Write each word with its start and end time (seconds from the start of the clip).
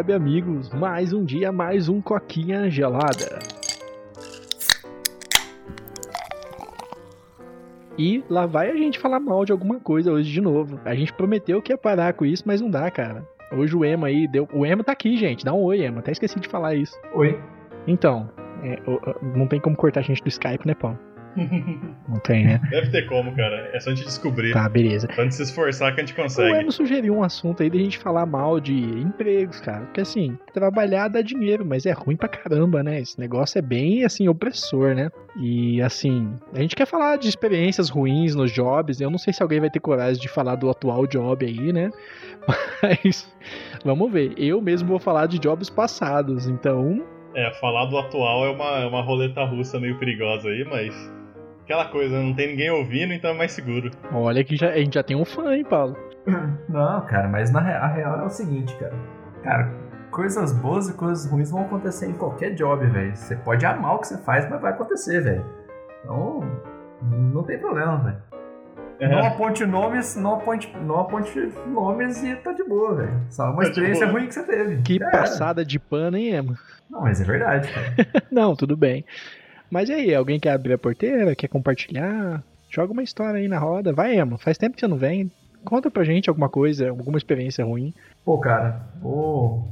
web 0.00 0.14
amigos, 0.14 0.70
mais 0.70 1.12
um 1.12 1.22
dia, 1.22 1.52
mais 1.52 1.86
um 1.86 2.00
coquinha 2.00 2.70
gelada. 2.70 3.38
E 7.98 8.24
lá 8.30 8.46
vai 8.46 8.70
a 8.70 8.76
gente 8.76 8.98
falar 8.98 9.20
mal 9.20 9.44
de 9.44 9.52
alguma 9.52 9.78
coisa 9.78 10.10
hoje 10.10 10.32
de 10.32 10.40
novo. 10.40 10.80
A 10.86 10.94
gente 10.94 11.12
prometeu 11.12 11.60
que 11.60 11.70
ia 11.70 11.76
parar 11.76 12.14
com 12.14 12.24
isso, 12.24 12.44
mas 12.46 12.62
não 12.62 12.70
dá, 12.70 12.90
cara. 12.90 13.28
Hoje 13.52 13.76
o 13.76 13.84
Ema 13.84 14.06
aí 14.06 14.26
deu. 14.26 14.48
O 14.54 14.64
Ema 14.64 14.82
tá 14.82 14.92
aqui, 14.92 15.18
gente. 15.18 15.44
Dá 15.44 15.52
um 15.52 15.62
oi, 15.64 15.82
Ema. 15.82 15.98
Até 15.98 16.12
esqueci 16.12 16.40
de 16.40 16.48
falar 16.48 16.74
isso. 16.74 16.98
Oi. 17.12 17.38
Então, 17.86 18.30
é, 18.64 18.78
não 19.36 19.46
tem 19.46 19.60
como 19.60 19.76
cortar 19.76 20.00
a 20.00 20.02
gente 20.02 20.22
do 20.22 20.28
Skype, 20.28 20.66
né, 20.66 20.72
Paulo? 20.72 20.98
Não 21.36 22.18
tem, 22.20 22.44
né? 22.44 22.60
Deve 22.70 22.90
ter 22.90 23.06
como, 23.06 23.34
cara. 23.34 23.70
É 23.72 23.80
só 23.80 23.90
a 23.90 23.94
gente 23.94 24.04
descobrir. 24.04 24.52
Tá, 24.52 24.68
beleza. 24.68 25.08
Quando 25.14 25.30
se 25.30 25.42
esforçar 25.42 25.94
que 25.94 26.00
a 26.00 26.04
gente 26.04 26.14
consegue. 26.14 26.52
O 26.52 26.56
Emo 26.56 26.72
sugeriu 26.72 27.16
um 27.16 27.22
assunto 27.22 27.62
aí 27.62 27.70
de 27.70 27.78
a 27.78 27.82
gente 27.82 27.98
falar 27.98 28.26
mal 28.26 28.58
de 28.58 28.74
empregos, 28.74 29.60
cara. 29.60 29.84
Porque 29.86 30.00
assim, 30.00 30.36
trabalhar 30.52 31.08
dá 31.08 31.22
dinheiro, 31.22 31.64
mas 31.64 31.86
é 31.86 31.92
ruim 31.92 32.16
pra 32.16 32.28
caramba, 32.28 32.82
né? 32.82 33.00
Esse 33.00 33.18
negócio 33.18 33.58
é 33.58 33.62
bem, 33.62 34.04
assim, 34.04 34.28
opressor, 34.28 34.94
né? 34.94 35.10
E 35.36 35.80
assim, 35.82 36.32
a 36.52 36.60
gente 36.60 36.74
quer 36.74 36.86
falar 36.86 37.16
de 37.16 37.28
experiências 37.28 37.88
ruins 37.88 38.34
nos 38.34 38.52
jobs. 38.52 39.00
Eu 39.00 39.10
não 39.10 39.18
sei 39.18 39.32
se 39.32 39.42
alguém 39.42 39.60
vai 39.60 39.70
ter 39.70 39.80
coragem 39.80 40.20
de 40.20 40.28
falar 40.28 40.56
do 40.56 40.68
atual 40.68 41.06
job 41.06 41.44
aí, 41.44 41.72
né? 41.72 41.90
Mas 42.82 43.30
vamos 43.84 44.12
ver. 44.12 44.34
Eu 44.36 44.60
mesmo 44.60 44.88
vou 44.88 44.98
falar 44.98 45.26
de 45.26 45.38
jobs 45.38 45.70
passados, 45.70 46.46
então. 46.46 47.02
É, 47.34 47.52
falar 47.60 47.84
do 47.86 47.96
atual 47.96 48.44
é 48.44 48.50
uma, 48.50 48.78
é 48.80 48.86
uma 48.86 49.02
roleta 49.02 49.44
russa 49.44 49.78
meio 49.78 49.96
perigosa 50.00 50.48
aí, 50.48 50.64
mas 50.64 50.92
aquela 51.70 51.84
coisa, 51.84 52.20
não 52.20 52.34
tem 52.34 52.48
ninguém 52.48 52.70
ouvindo, 52.70 53.12
então 53.12 53.30
é 53.30 53.34
mais 53.34 53.52
seguro. 53.52 53.90
Olha 54.12 54.42
que 54.42 54.56
já, 54.56 54.70
a 54.70 54.78
gente 54.78 54.94
já 54.94 55.04
tem 55.04 55.16
um 55.16 55.24
fã, 55.24 55.54
hein, 55.54 55.64
Paulo? 55.64 55.96
Não, 56.68 57.00
cara, 57.06 57.28
mas 57.28 57.52
na 57.52 57.60
real, 57.60 57.82
a 57.82 57.86
real 57.86 58.20
é 58.20 58.24
o 58.24 58.28
seguinte, 58.28 58.74
cara. 58.76 58.94
Cara, 59.42 59.72
coisas 60.10 60.52
boas 60.52 60.88
e 60.88 60.94
coisas 60.94 61.30
ruins 61.30 61.50
vão 61.50 61.62
acontecer 61.62 62.06
em 62.06 62.12
qualquer 62.12 62.54
job, 62.54 62.84
velho. 62.86 63.16
Você 63.16 63.36
pode 63.36 63.64
amar 63.64 63.94
o 63.94 63.98
que 64.00 64.08
você 64.08 64.18
faz, 64.18 64.50
mas 64.50 64.60
vai 64.60 64.72
acontecer, 64.72 65.20
velho. 65.20 65.46
Então, 66.02 66.40
não 67.32 67.44
tem 67.44 67.58
problema, 67.58 67.98
velho. 67.98 68.30
É. 68.98 69.08
Não 69.08 69.24
aponte 69.24 69.64
nomes, 69.64 70.14
não 70.16 70.34
aponte, 70.34 70.76
não 70.84 71.00
aponte 71.00 71.52
nomes 71.66 72.22
e 72.22 72.34
tá 72.36 72.52
de 72.52 72.64
boa, 72.64 72.96
velho. 72.96 73.22
Só 73.30 73.44
uma 73.44 73.62
tá 73.62 73.68
experiência 73.68 74.06
ruim 74.06 74.26
que 74.26 74.34
você 74.34 74.42
teve. 74.42 74.82
Que 74.82 75.02
é. 75.02 75.10
passada 75.10 75.64
de 75.64 75.78
pano, 75.78 76.18
hein, 76.18 76.34
Emma? 76.34 76.58
Não, 76.90 77.00
mas 77.00 77.20
é 77.20 77.24
verdade, 77.24 77.72
cara. 77.72 77.94
não, 78.30 78.54
tudo 78.54 78.76
bem. 78.76 79.04
Mas 79.70 79.88
e 79.88 79.92
aí, 79.92 80.14
alguém 80.14 80.40
quer 80.40 80.52
abrir 80.52 80.72
a 80.72 80.78
porteira? 80.78 81.36
Quer 81.36 81.48
compartilhar? 81.48 82.42
Joga 82.68 82.92
uma 82.92 83.02
história 83.02 83.38
aí 83.38 83.48
na 83.48 83.58
roda. 83.58 83.92
Vai, 83.92 84.18
Emma. 84.18 84.36
Faz 84.36 84.58
tempo 84.58 84.74
que 84.74 84.80
você 84.80 84.88
não 84.88 84.96
vem. 84.96 85.30
Conta 85.64 85.90
pra 85.90 86.04
gente 86.04 86.28
alguma 86.28 86.48
coisa, 86.48 86.88
alguma 86.88 87.18
experiência 87.18 87.64
ruim. 87.64 87.94
Pô, 88.24 88.38
cara, 88.38 88.80
vou, 89.00 89.68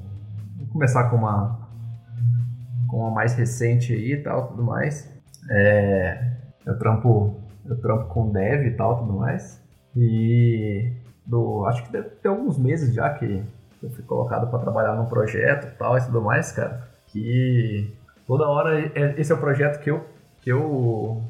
vou 0.56 0.66
começar 0.72 1.08
com 1.10 1.16
uma 1.16 1.66
com 2.88 2.98
uma 2.98 3.10
mais 3.10 3.34
recente 3.34 3.92
aí 3.92 4.12
e 4.12 4.22
tal, 4.22 4.48
tudo 4.48 4.62
mais. 4.62 5.08
É, 5.50 6.33
eu 6.64 6.78
trampo 6.78 7.40
eu 7.66 7.80
trampo 7.80 8.08
com 8.08 8.30
dev 8.30 8.66
e 8.66 8.70
tal, 8.77 8.98
tudo 8.98 9.12
mais. 9.12 9.62
E 9.96 10.92
do, 11.27 11.66
acho 11.66 11.84
que 11.84 11.92
deve 11.92 12.08
ter 12.10 12.28
alguns 12.28 12.58
meses 12.58 12.94
já 12.94 13.10
que 13.10 13.42
eu 13.83 13.90
fui 13.90 14.05
colocado 14.05 14.50
para 14.50 14.58
trabalhar 14.58 14.94
num 14.94 15.06
projeto 15.06 15.66
e 15.66 15.70
tal 15.78 15.96
e 15.98 16.05
tudo 16.05 16.22
mais, 16.22 16.52
cara. 16.52 16.88
Que 17.08 17.94
toda 18.28 18.46
hora 18.46 18.78
é, 18.78 19.18
esse 19.18 19.32
é 19.32 19.34
o 19.34 19.40
projeto 19.40 19.82
que 19.82 19.90
eu 19.90 20.04
que 20.42 20.52
eu 20.52 21.22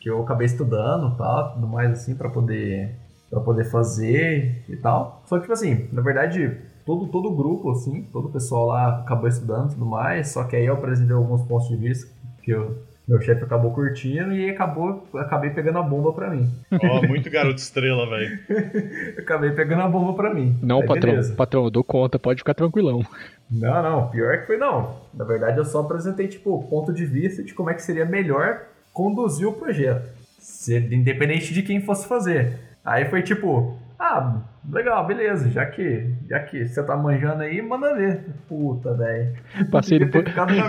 que 0.00 0.10
eu 0.10 0.22
acabei 0.22 0.46
estudando, 0.46 1.16
tal, 1.16 1.52
tudo 1.54 1.66
mais 1.68 1.92
assim 1.92 2.14
para 2.14 2.28
poder 2.28 2.96
para 3.30 3.40
poder 3.40 3.64
fazer 3.64 4.64
e 4.68 4.76
tal. 4.76 5.22
Só 5.24 5.36
que 5.36 5.42
tipo 5.42 5.52
assim, 5.52 5.88
na 5.92 6.02
verdade, 6.02 6.58
todo 6.84 7.06
todo 7.06 7.28
o 7.28 7.36
grupo 7.36 7.70
assim, 7.70 8.02
todo 8.12 8.28
o 8.28 8.32
pessoal 8.32 8.66
lá 8.66 8.98
acabou 8.98 9.28
estudando 9.28 9.70
tudo 9.70 9.86
mais, 9.86 10.28
só 10.28 10.42
que 10.44 10.56
aí 10.56 10.66
eu 10.66 10.74
apresentei 10.74 11.14
alguns 11.14 11.42
pontos 11.42 11.68
de 11.68 11.76
vista 11.76 12.10
que 12.42 12.50
eu 12.50 12.82
meu 13.08 13.20
chefe 13.20 13.42
acabou 13.42 13.72
curtindo 13.72 14.32
e 14.32 14.50
acabou, 14.50 15.08
acabei 15.14 15.50
pegando 15.50 15.78
a 15.78 15.82
bomba 15.82 16.12
pra 16.12 16.30
mim. 16.30 16.48
Ó, 16.72 17.00
oh, 17.00 17.06
muito 17.06 17.28
garoto 17.30 17.58
estrela, 17.58 18.08
velho. 18.08 18.38
acabei 19.18 19.50
pegando 19.50 19.82
a 19.82 19.88
bomba 19.88 20.14
pra 20.14 20.32
mim. 20.32 20.56
Não, 20.62 20.80
Aí, 20.80 20.86
patrão, 20.86 21.10
beleza. 21.10 21.34
patrão, 21.34 21.64
eu 21.64 21.70
dou 21.70 21.82
conta, 21.82 22.18
pode 22.18 22.38
ficar 22.38 22.54
tranquilão. 22.54 23.04
Não, 23.50 23.82
não, 23.82 24.08
pior 24.10 24.38
que 24.38 24.46
foi 24.46 24.56
não. 24.56 24.94
Na 25.12 25.24
verdade, 25.24 25.58
eu 25.58 25.64
só 25.64 25.80
apresentei, 25.80 26.28
tipo, 26.28 26.62
ponto 26.68 26.92
de 26.92 27.04
vista 27.04 27.42
de 27.42 27.52
como 27.52 27.70
é 27.70 27.74
que 27.74 27.82
seria 27.82 28.04
melhor 28.04 28.62
conduzir 28.92 29.48
o 29.48 29.52
projeto. 29.52 30.08
Se, 30.38 30.78
independente 30.78 31.52
de 31.52 31.62
quem 31.62 31.80
fosse 31.80 32.06
fazer. 32.06 32.58
Aí 32.84 33.06
foi 33.10 33.22
tipo, 33.22 33.76
ah, 34.02 34.40
legal, 34.72 35.06
beleza. 35.06 35.50
Já 35.50 35.66
que, 35.66 36.10
já 36.26 36.40
que 36.40 36.66
você 36.66 36.82
tá 36.82 36.96
manjando 36.96 37.42
aí, 37.42 37.60
manda 37.60 37.94
ver. 37.94 38.24
Puta, 38.48 38.94
velho. 38.94 39.36
Passei 39.70 39.98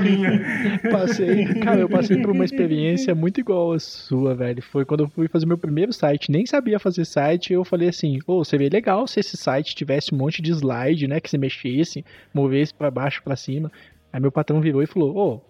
minha. 0.01 0.41
passei, 0.91 1.45
cara, 1.61 1.79
eu 1.79 1.87
passei 1.87 2.21
por 2.21 2.31
uma 2.31 2.43
experiência 2.43 3.15
muito 3.15 3.39
igual 3.39 3.71
a 3.71 3.79
sua, 3.79 4.35
velho. 4.35 4.61
Foi 4.61 4.83
quando 4.83 5.05
eu 5.05 5.09
fui 5.09 5.29
fazer 5.29 5.45
meu 5.45 5.57
primeiro 5.57 5.93
site. 5.93 6.29
Nem 6.29 6.45
sabia 6.45 6.77
fazer 6.77 7.05
site. 7.05 7.53
Eu 7.53 7.63
falei 7.63 7.87
assim: 7.87 8.19
ô, 8.27 8.39
oh, 8.39 8.43
seria 8.43 8.69
legal 8.69 9.07
se 9.07 9.21
esse 9.21 9.37
site 9.37 9.77
tivesse 9.77 10.13
um 10.13 10.17
monte 10.17 10.41
de 10.41 10.51
slide, 10.51 11.07
né? 11.07 11.21
Que 11.21 11.29
se 11.29 11.37
mexesse, 11.37 12.03
movesse 12.33 12.73
para 12.73 12.91
baixo, 12.91 13.23
para 13.23 13.37
cima. 13.37 13.71
Aí 14.11 14.19
meu 14.19 14.31
patrão 14.31 14.59
virou 14.59 14.83
e 14.83 14.87
falou: 14.87 15.15
ô, 15.15 15.35
oh, 15.35 15.41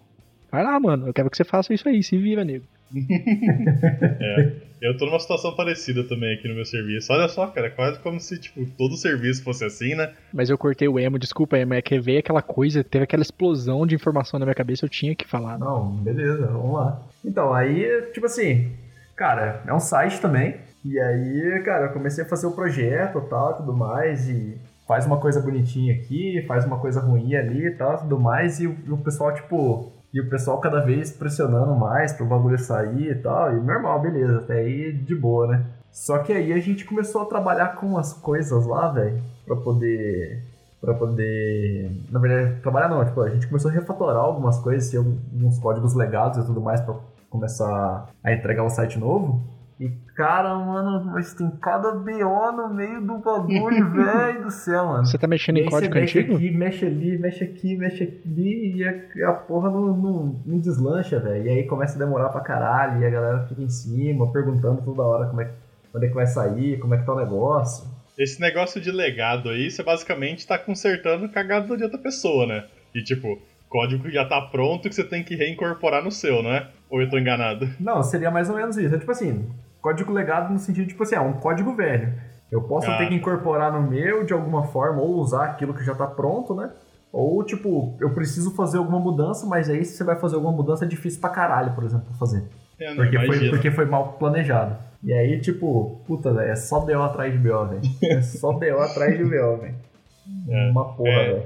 vai 0.52 0.62
lá, 0.62 0.78
mano. 0.78 1.08
Eu 1.08 1.12
quero 1.12 1.28
que 1.28 1.36
você 1.36 1.42
faça 1.42 1.74
isso 1.74 1.88
aí. 1.88 2.00
Se 2.00 2.16
vira, 2.16 2.44
nego. 2.44 2.64
é, 4.20 4.52
eu 4.80 4.96
tô 4.96 5.06
numa 5.06 5.18
situação 5.18 5.54
parecida 5.54 6.04
também 6.04 6.34
aqui 6.34 6.48
no 6.48 6.54
meu 6.54 6.64
serviço. 6.64 7.12
Olha 7.12 7.28
só, 7.28 7.46
cara, 7.46 7.68
é 7.68 7.70
quase 7.70 7.98
como 8.00 8.20
se, 8.20 8.38
tipo, 8.38 8.66
todo 8.76 8.96
serviço 8.96 9.42
fosse 9.42 9.64
assim, 9.64 9.94
né? 9.94 10.12
Mas 10.32 10.50
eu 10.50 10.58
cortei 10.58 10.88
o 10.88 10.98
emo, 10.98 11.18
desculpa, 11.18 11.58
emo, 11.58 11.74
é 11.74 11.82
que 11.82 11.98
veio 12.00 12.18
aquela 12.18 12.42
coisa, 12.42 12.84
teve 12.84 13.04
aquela 13.04 13.22
explosão 13.22 13.86
de 13.86 13.94
informação 13.94 14.38
na 14.38 14.46
minha 14.46 14.54
cabeça, 14.54 14.84
eu 14.84 14.88
tinha 14.88 15.14
que 15.14 15.26
falar. 15.26 15.58
Né? 15.58 15.64
Não, 15.64 15.90
beleza, 15.96 16.46
vamos 16.46 16.74
lá. 16.74 17.02
Então, 17.24 17.54
aí, 17.54 18.10
tipo 18.12 18.26
assim, 18.26 18.72
cara, 19.16 19.62
é 19.66 19.72
um 19.72 19.80
site 19.80 20.20
também. 20.20 20.56
E 20.84 20.98
aí, 20.98 21.62
cara, 21.64 21.86
eu 21.86 21.92
comecei 21.92 22.24
a 22.24 22.28
fazer 22.28 22.46
o 22.46 22.52
projeto 22.52 23.18
e 23.18 23.28
tal, 23.30 23.54
tudo 23.54 23.72
mais, 23.72 24.28
e 24.28 24.58
faz 24.86 25.06
uma 25.06 25.18
coisa 25.18 25.40
bonitinha 25.40 25.94
aqui, 25.94 26.44
faz 26.46 26.64
uma 26.64 26.78
coisa 26.78 27.00
ruim 27.00 27.34
ali 27.36 27.66
e 27.66 27.70
tal, 27.70 27.98
tudo 27.98 28.18
mais, 28.18 28.60
e 28.60 28.66
o 28.66 28.98
pessoal, 28.98 29.32
tipo, 29.32 29.92
e 30.12 30.20
o 30.20 30.28
pessoal 30.28 30.60
cada 30.60 30.80
vez 30.80 31.10
pressionando 31.10 31.74
mais 31.74 32.12
pro 32.12 32.26
bagulho 32.26 32.58
sair 32.58 33.10
e 33.10 33.14
tal. 33.14 33.52
E 33.52 33.60
normal, 33.60 34.00
beleza, 34.00 34.38
até 34.38 34.54
aí 34.58 34.92
de 34.92 35.14
boa, 35.14 35.46
né? 35.46 35.66
Só 35.90 36.18
que 36.18 36.32
aí 36.32 36.52
a 36.52 36.58
gente 36.58 36.84
começou 36.84 37.22
a 37.22 37.26
trabalhar 37.26 37.76
com 37.76 37.96
as 37.96 38.12
coisas 38.12 38.66
lá, 38.66 38.88
velho, 38.90 39.22
pra 39.46 39.56
poder. 39.56 40.42
Pra 40.80 40.94
poder. 40.94 41.90
Na 42.10 42.18
verdade, 42.18 42.60
trabalhar 42.60 42.88
não, 42.88 43.04
tipo, 43.04 43.20
a 43.20 43.30
gente 43.30 43.46
começou 43.46 43.70
a 43.70 43.74
refatorar 43.74 44.22
algumas 44.22 44.58
coisas, 44.58 44.90
ter 44.90 44.98
alguns 44.98 45.58
códigos 45.58 45.94
legados 45.94 46.42
e 46.42 46.46
tudo 46.46 46.60
mais 46.60 46.80
pra 46.80 46.96
começar 47.30 48.08
a 48.22 48.32
entregar 48.32 48.64
o 48.64 48.70
site 48.70 48.98
novo. 48.98 49.40
E, 49.82 49.90
cara, 50.14 50.54
mano, 50.54 51.04
mas 51.06 51.34
tem 51.34 51.50
cada 51.60 51.90
BO 51.90 52.52
no 52.52 52.72
meio 52.72 53.04
do 53.04 53.18
bagulho, 53.18 53.90
velho 53.90 54.44
do 54.44 54.50
céu, 54.52 54.86
mano. 54.86 55.04
Você 55.04 55.18
tá 55.18 55.26
mexendo 55.26 55.56
em 55.56 55.68
código 55.68 55.92
mexe 55.92 56.20
antigo? 56.20 56.36
Aqui, 56.36 56.50
mexe 56.52 56.86
ali, 56.86 57.18
mexe 57.18 57.42
aqui, 57.42 57.76
mexe 57.76 58.04
ali, 58.24 58.76
e 58.76 58.84
a, 58.84 59.30
a 59.30 59.32
porra 59.32 59.70
não, 59.70 59.96
não, 59.96 60.40
não 60.46 60.58
deslancha, 60.60 61.18
velho. 61.18 61.46
E 61.46 61.48
aí 61.48 61.66
começa 61.66 61.96
a 61.96 61.98
demorar 61.98 62.28
pra 62.28 62.42
caralho, 62.42 63.02
e 63.02 63.06
a 63.06 63.10
galera 63.10 63.44
fica 63.48 63.60
em 63.60 63.68
cima, 63.68 64.32
perguntando 64.32 64.82
toda 64.82 65.02
hora 65.02 65.26
como 65.26 65.40
é, 65.40 65.50
quando 65.90 66.04
é 66.04 66.08
que 66.08 66.14
vai 66.14 66.28
sair, 66.28 66.78
como 66.78 66.94
é 66.94 66.98
que 66.98 67.04
tá 67.04 67.14
o 67.14 67.18
negócio. 67.18 67.84
Esse 68.16 68.40
negócio 68.40 68.80
de 68.80 68.92
legado 68.92 69.48
aí, 69.48 69.68
você 69.68 69.82
basicamente 69.82 70.46
tá 70.46 70.56
consertando 70.56 71.28
cagada 71.28 71.76
de 71.76 71.82
outra 71.82 71.98
pessoa, 71.98 72.46
né? 72.46 72.66
E 72.94 73.02
tipo, 73.02 73.36
código 73.68 74.04
que 74.04 74.12
já 74.12 74.24
tá 74.26 74.40
pronto 74.42 74.88
que 74.88 74.94
você 74.94 75.02
tem 75.02 75.24
que 75.24 75.34
reincorporar 75.34 76.04
no 76.04 76.12
seu, 76.12 76.40
não 76.40 76.52
é? 76.52 76.68
Ou 76.90 77.00
eu 77.00 77.08
tô 77.08 77.18
enganado? 77.18 77.68
Não, 77.80 78.02
seria 78.02 78.30
mais 78.30 78.50
ou 78.50 78.54
menos 78.54 78.76
isso. 78.76 78.94
É 78.94 78.98
tipo 78.98 79.10
assim, 79.10 79.50
código 79.82 80.12
legado 80.12 80.52
no 80.52 80.58
sentido, 80.58 80.86
tipo 80.86 81.02
assim, 81.02 81.16
é 81.16 81.20
um 81.20 81.34
código 81.34 81.74
velho. 81.74 82.14
Eu 82.50 82.62
posso 82.62 82.90
ah. 82.90 82.98
ter 82.98 83.08
que 83.08 83.14
incorporar 83.14 83.72
no 83.72 83.82
meu 83.82 84.24
de 84.24 84.32
alguma 84.32 84.64
forma, 84.64 85.02
ou 85.02 85.16
usar 85.16 85.46
aquilo 85.46 85.74
que 85.74 85.84
já 85.84 85.92
está 85.92 86.06
pronto, 86.06 86.54
né? 86.54 86.70
Ou, 87.12 87.44
tipo, 87.44 87.96
eu 88.00 88.14
preciso 88.14 88.54
fazer 88.54 88.78
alguma 88.78 88.98
mudança, 88.98 89.44
mas 89.44 89.68
aí 89.68 89.84
se 89.84 89.96
você 89.96 90.04
vai 90.04 90.18
fazer 90.18 90.36
alguma 90.36 90.52
mudança 90.52 90.84
é 90.84 90.88
difícil 90.88 91.20
pra 91.20 91.28
caralho, 91.28 91.74
por 91.74 91.84
exemplo, 91.84 92.06
fazer. 92.18 92.42
É, 92.80 92.94
porque, 92.94 93.26
foi, 93.26 93.50
porque 93.50 93.70
foi 93.70 93.84
mal 93.84 94.14
planejado. 94.14 94.76
E 95.02 95.12
aí, 95.12 95.40
tipo, 95.40 96.02
puta, 96.06 96.32
velho, 96.32 96.50
é 96.50 96.56
só 96.56 96.80
BO 96.80 97.02
atrás 97.02 97.32
de 97.32 97.38
BO, 97.38 97.66
velho. 97.66 97.82
É 98.04 98.22
só 98.22 98.52
BO 98.52 98.80
atrás 98.80 99.16
de 99.16 99.24
BO, 99.24 99.56
velho. 99.58 99.74
É, 100.48 100.70
Uma 100.70 100.94
porra, 100.94 101.10
é. 101.10 101.32
velho. 101.32 101.42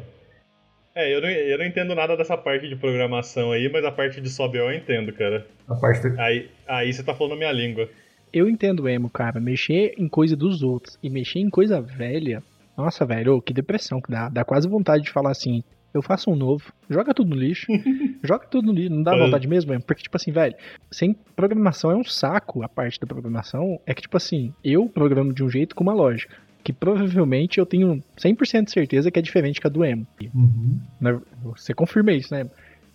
É, 0.95 1.15
eu 1.15 1.21
não, 1.21 1.29
eu 1.29 1.59
não 1.59 1.65
entendo 1.65 1.95
nada 1.95 2.17
dessa 2.17 2.37
parte 2.37 2.69
de 2.69 2.77
programação 2.77 3.53
aí, 3.53 3.71
mas 3.71 3.85
a 3.85 3.91
parte 3.91 4.21
de 4.21 4.29
só 4.29 4.47
BO 4.47 4.59
eu 4.59 4.75
entendo, 4.75 5.13
cara. 5.13 5.47
A 5.69 5.75
parte 5.75 6.09
do... 6.09 6.21
Aí, 6.21 6.51
aí 6.69 6.93
você 6.93 7.03
tá 7.03 7.15
falando 7.15 7.33
a 7.33 7.37
minha 7.37 7.53
língua. 7.53 7.89
Eu 8.33 8.49
entendo 8.49 8.89
emo, 8.89 9.09
cara. 9.09 9.41
Mexer 9.41 9.95
em 9.97 10.09
coisa 10.09 10.37
dos 10.37 10.63
outros 10.63 10.99
e 11.03 11.09
mexer 11.09 11.41
em 11.41 11.51
coisa 11.51 11.81
velha. 11.81 12.43
Nossa, 12.77 13.05
velho, 13.07 13.41
que 13.41 13.55
depressão 13.55 14.01
que 14.01 14.11
dá. 14.11 14.29
Dá 14.29 14.45
quase 14.45 14.69
vontade 14.69 15.05
de 15.05 15.11
falar 15.11 15.31
assim. 15.31 15.63
Eu 15.95 16.03
faço 16.03 16.31
um 16.31 16.37
novo, 16.37 16.75
joga 16.91 17.15
tudo 17.15 17.31
no 17.31 17.37
lixo, 17.37 17.67
joga 18.23 18.47
tudo 18.47 18.67
no 18.67 18.73
lixo, 18.73 18.95
não 18.95 19.03
dá 19.03 19.17
vontade 19.17 19.49
mesmo, 19.49 19.71
mesmo, 19.71 19.83
porque, 19.87 20.03
tipo 20.03 20.15
assim, 20.15 20.31
velho, 20.31 20.55
sem 20.91 21.17
programação 21.35 21.91
é 21.91 21.97
um 21.97 22.05
saco 22.05 22.63
a 22.63 22.69
parte 22.69 23.01
da 23.01 23.07
programação, 23.07 23.81
é 23.87 23.95
que, 23.95 24.03
tipo 24.03 24.15
assim, 24.15 24.53
eu 24.63 24.91
programo 24.91 25.33
de 25.33 25.43
um 25.43 25.49
jeito 25.49 25.75
com 25.75 25.83
uma 25.83 25.95
lógica, 25.95 26.37
que 26.63 26.71
provavelmente 26.71 27.59
eu 27.59 27.65
tenho 27.65 28.03
100% 28.19 28.65
de 28.65 28.73
certeza 28.73 29.11
que 29.11 29.19
é 29.19 29.23
diferente 29.23 29.59
que 29.59 29.67
a 29.67 29.71
do 29.71 29.83
Emo. 29.83 30.07
Uhum. 30.35 30.81
Né? 31.01 31.19
Você 31.45 31.73
confirma 31.73 32.13
isso, 32.13 32.35
né? 32.35 32.47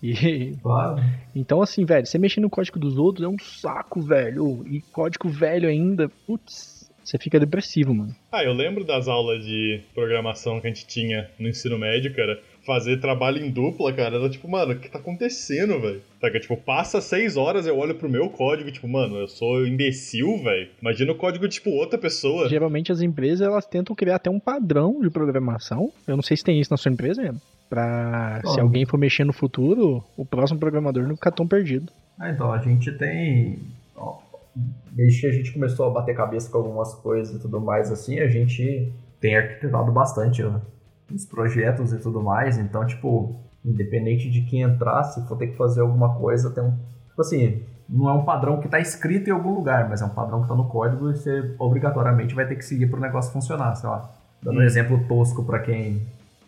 E, 0.01 0.56
Claro. 0.62 1.01
então, 1.36 1.62
assim, 1.62 1.86
velho, 1.86 2.06
você 2.06 2.18
mexer 2.18 2.42
no 2.42 2.50
código 2.50 2.80
dos 2.80 2.98
outros 2.98 3.25
é 3.25 3.30
um 3.30 3.38
saco, 3.39 4.01
velho. 4.01 4.65
E 4.68 4.81
código 4.92 5.30
velho 5.30 5.68
ainda, 5.69 6.09
putz, 6.25 6.89
você 7.03 7.18
fica 7.18 7.39
depressivo, 7.39 7.94
mano. 7.94 8.15
Ah, 8.31 8.44
eu 8.44 8.53
lembro 8.53 8.83
das 8.83 9.07
aulas 9.07 9.44
de 9.44 9.81
programação 9.94 10.59
que 10.62 10.68
a 10.68 10.69
gente 10.69 10.86
tinha 10.88 11.30
no 11.39 11.48
ensino 11.50 11.77
médio, 11.77 12.15
cara. 12.15 12.39
Fazer 12.63 13.00
trabalho 13.00 13.44
em 13.44 13.50
dupla, 13.50 13.92
cara, 13.92 14.18
era 14.18 14.30
tipo, 14.30 14.48
mano, 14.48 14.74
o 14.74 14.80
que 14.80 14.88
tá 14.88 15.00
acontecendo, 15.00 15.80
velho? 15.80 16.00
Saca, 16.21 16.39
tipo, 16.39 16.56
passa 16.56 17.01
seis 17.01 17.36
horas, 17.36 17.65
eu 17.65 17.75
olho 17.75 17.95
pro 17.95 18.07
meu 18.07 18.30
código, 18.30 18.71
tipo, 18.71 18.88
mano, 18.88 19.18
eu 19.18 19.27
sou 19.27 19.65
imbecil, 19.65 20.38
velho. 20.44 20.69
Imagina 20.80 21.12
o 21.12 21.15
código, 21.15 21.47
de, 21.47 21.56
tipo, 21.56 21.71
outra 21.71 21.97
pessoa. 21.97 22.47
Geralmente 22.47 22.92
as 22.92 23.01
empresas 23.01 23.42
elas 23.42 23.65
tentam 23.65 23.95
criar 23.95 24.18
até 24.18 24.30
um 24.30 24.39
padrão 24.39 25.01
de 25.01 25.09
programação. 25.09 25.92
Eu 26.07 26.15
não 26.15 26.21
sei 26.21 26.38
se 26.38 26.44
tem 26.44 26.59
isso 26.59 26.71
na 26.71 26.77
sua 26.77 26.92
empresa, 26.92 27.24
mesmo. 27.24 27.42
Pra 27.71 28.41
se 28.45 28.59
Ó. 28.59 28.63
alguém 28.63 28.85
for 28.85 28.97
mexer 28.97 29.23
no 29.23 29.31
futuro, 29.31 30.03
o 30.18 30.25
próximo 30.25 30.59
programador 30.59 31.07
não 31.07 31.15
ficar 31.15 31.31
tão 31.31 31.47
perdido. 31.47 31.89
Então, 32.21 32.51
a 32.51 32.57
gente 32.57 32.91
tem. 32.97 33.59
ó, 33.95 34.18
Desde 34.91 35.21
que 35.21 35.27
a 35.27 35.31
gente 35.31 35.53
começou 35.53 35.88
a 35.88 35.89
bater 35.89 36.13
cabeça 36.13 36.51
com 36.51 36.57
algumas 36.57 36.94
coisas 36.95 37.33
e 37.33 37.39
tudo 37.39 37.62
mais 37.62 37.89
assim, 37.89 38.19
a 38.19 38.27
gente 38.27 38.91
tem 39.21 39.38
arquitetado 39.38 39.89
bastante 39.94 40.44
ó, 40.44 40.59
os 41.15 41.23
projetos 41.25 41.94
e 41.94 42.00
tudo 42.00 42.21
mais. 42.21 42.57
Então, 42.57 42.85
tipo, 42.85 43.38
independente 43.63 44.29
de 44.29 44.41
quem 44.41 44.63
entrar, 44.63 45.06
se 45.06 45.25
for 45.25 45.38
ter 45.38 45.47
que 45.47 45.56
fazer 45.56 45.79
alguma 45.79 46.15
coisa, 46.15 46.50
tem 46.50 46.62
um. 46.65 46.71
Tipo 47.07 47.21
assim, 47.21 47.63
não 47.88 48.09
é 48.09 48.13
um 48.13 48.25
padrão 48.25 48.59
que 48.59 48.65
está 48.65 48.81
escrito 48.81 49.29
em 49.29 49.31
algum 49.33 49.53
lugar, 49.53 49.88
mas 49.88 50.01
é 50.01 50.06
um 50.06 50.09
padrão 50.09 50.39
que 50.39 50.45
está 50.45 50.56
no 50.56 50.65
código 50.68 51.09
e 51.09 51.15
você 51.15 51.56
obrigatoriamente 51.57 52.35
vai 52.35 52.45
ter 52.45 52.56
que 52.57 52.65
seguir 52.65 52.88
para 52.88 53.00
o 53.00 53.01
negócio 53.01 53.31
funcionar, 53.31 53.73
sei 53.75 53.89
lá. 53.89 54.12
Dando 54.44 54.57
um 54.57 54.62
Hum. 54.62 54.65
exemplo 54.65 55.00
tosco 55.07 55.45
para 55.45 55.59
quem 55.59 56.01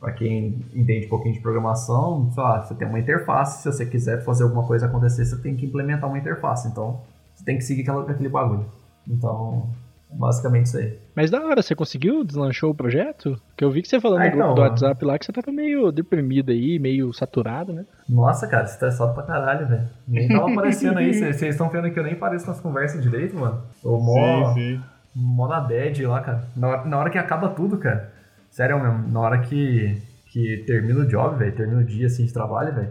para 0.03 0.11
quem 0.11 0.59
entende 0.75 1.05
um 1.05 1.09
pouquinho 1.09 1.33
de 1.33 1.39
programação, 1.39 2.29
sei 2.33 2.43
lá, 2.43 2.61
você 2.61 2.75
tem 2.75 2.85
uma 2.85 2.99
interface, 2.99 3.61
se 3.63 3.71
você 3.71 3.85
quiser 3.85 4.21
fazer 4.25 4.43
alguma 4.43 4.67
coisa 4.67 4.85
acontecer, 4.85 5.23
você 5.23 5.37
tem 5.41 5.55
que 5.55 5.65
implementar 5.65 6.09
uma 6.09 6.17
interface, 6.17 6.67
então 6.67 6.99
você 7.33 7.45
tem 7.45 7.57
que 7.57 7.63
seguir 7.63 7.83
aquela, 7.83 8.01
aquele 8.11 8.27
bagulho. 8.27 8.65
Então, 9.07 9.69
é 10.11 10.15
basicamente 10.17 10.65
isso 10.65 10.77
aí. 10.77 10.99
Mas 11.15 11.31
da 11.31 11.41
hora, 11.45 11.61
você 11.61 11.73
conseguiu? 11.73 12.21
Deslanchou 12.25 12.71
o 12.71 12.75
projeto? 12.75 13.39
Que 13.55 13.63
eu 13.63 13.71
vi 13.71 13.81
que 13.81 13.87
você 13.87 13.97
falou 14.01 14.17
Ah, 14.17 14.25
no 14.25 14.31
grupo 14.31 14.43
então, 14.43 14.55
do 14.55 14.61
ó. 14.61 14.63
WhatsApp 14.65 15.05
lá 15.05 15.17
que 15.17 15.25
você 15.25 15.31
tava 15.31 15.51
meio 15.53 15.89
deprimido 15.89 16.51
aí, 16.51 16.77
meio 16.79 17.13
saturado, 17.13 17.71
né? 17.71 17.85
Nossa, 18.09 18.45
cara, 18.45 18.65
estressado 18.65 19.13
pra 19.13 19.23
caralho, 19.23 19.67
velho. 19.69 19.87
Nem 20.05 20.27
tava 20.27 20.51
aparecendo 20.51 20.97
aí, 20.99 21.13
vocês 21.15 21.41
estão 21.41 21.69
vendo 21.69 21.89
que 21.91 21.97
eu 21.97 22.03
nem 22.03 22.15
pareço 22.15 22.45
nas 22.47 22.59
conversas 22.59 23.01
direito, 23.01 23.37
mano. 23.37 23.61
Tô 23.81 23.97
mó, 23.99 24.53
Sim, 24.53 24.75
sim. 24.77 24.81
mó 25.15 25.47
na 25.47 25.61
bad 25.61 26.05
lá, 26.05 26.19
cara. 26.19 26.43
Na 26.57 26.67
hora, 26.67 26.85
na 26.85 26.97
hora 26.97 27.09
que 27.09 27.17
acaba 27.17 27.47
tudo, 27.47 27.77
cara. 27.77 28.12
Sério 28.53 28.79
mesmo, 28.79 29.07
na 29.11 29.19
hora 29.19 29.39
que, 29.39 29.99
que 30.27 30.63
termina 30.67 30.99
o 30.99 31.07
job, 31.07 31.37
velho, 31.39 31.51
termina 31.55 31.81
o 31.81 31.83
dia 31.83 32.05
assim 32.05 32.23
de 32.23 32.31
trabalho, 32.31 32.73
velho. 32.73 32.89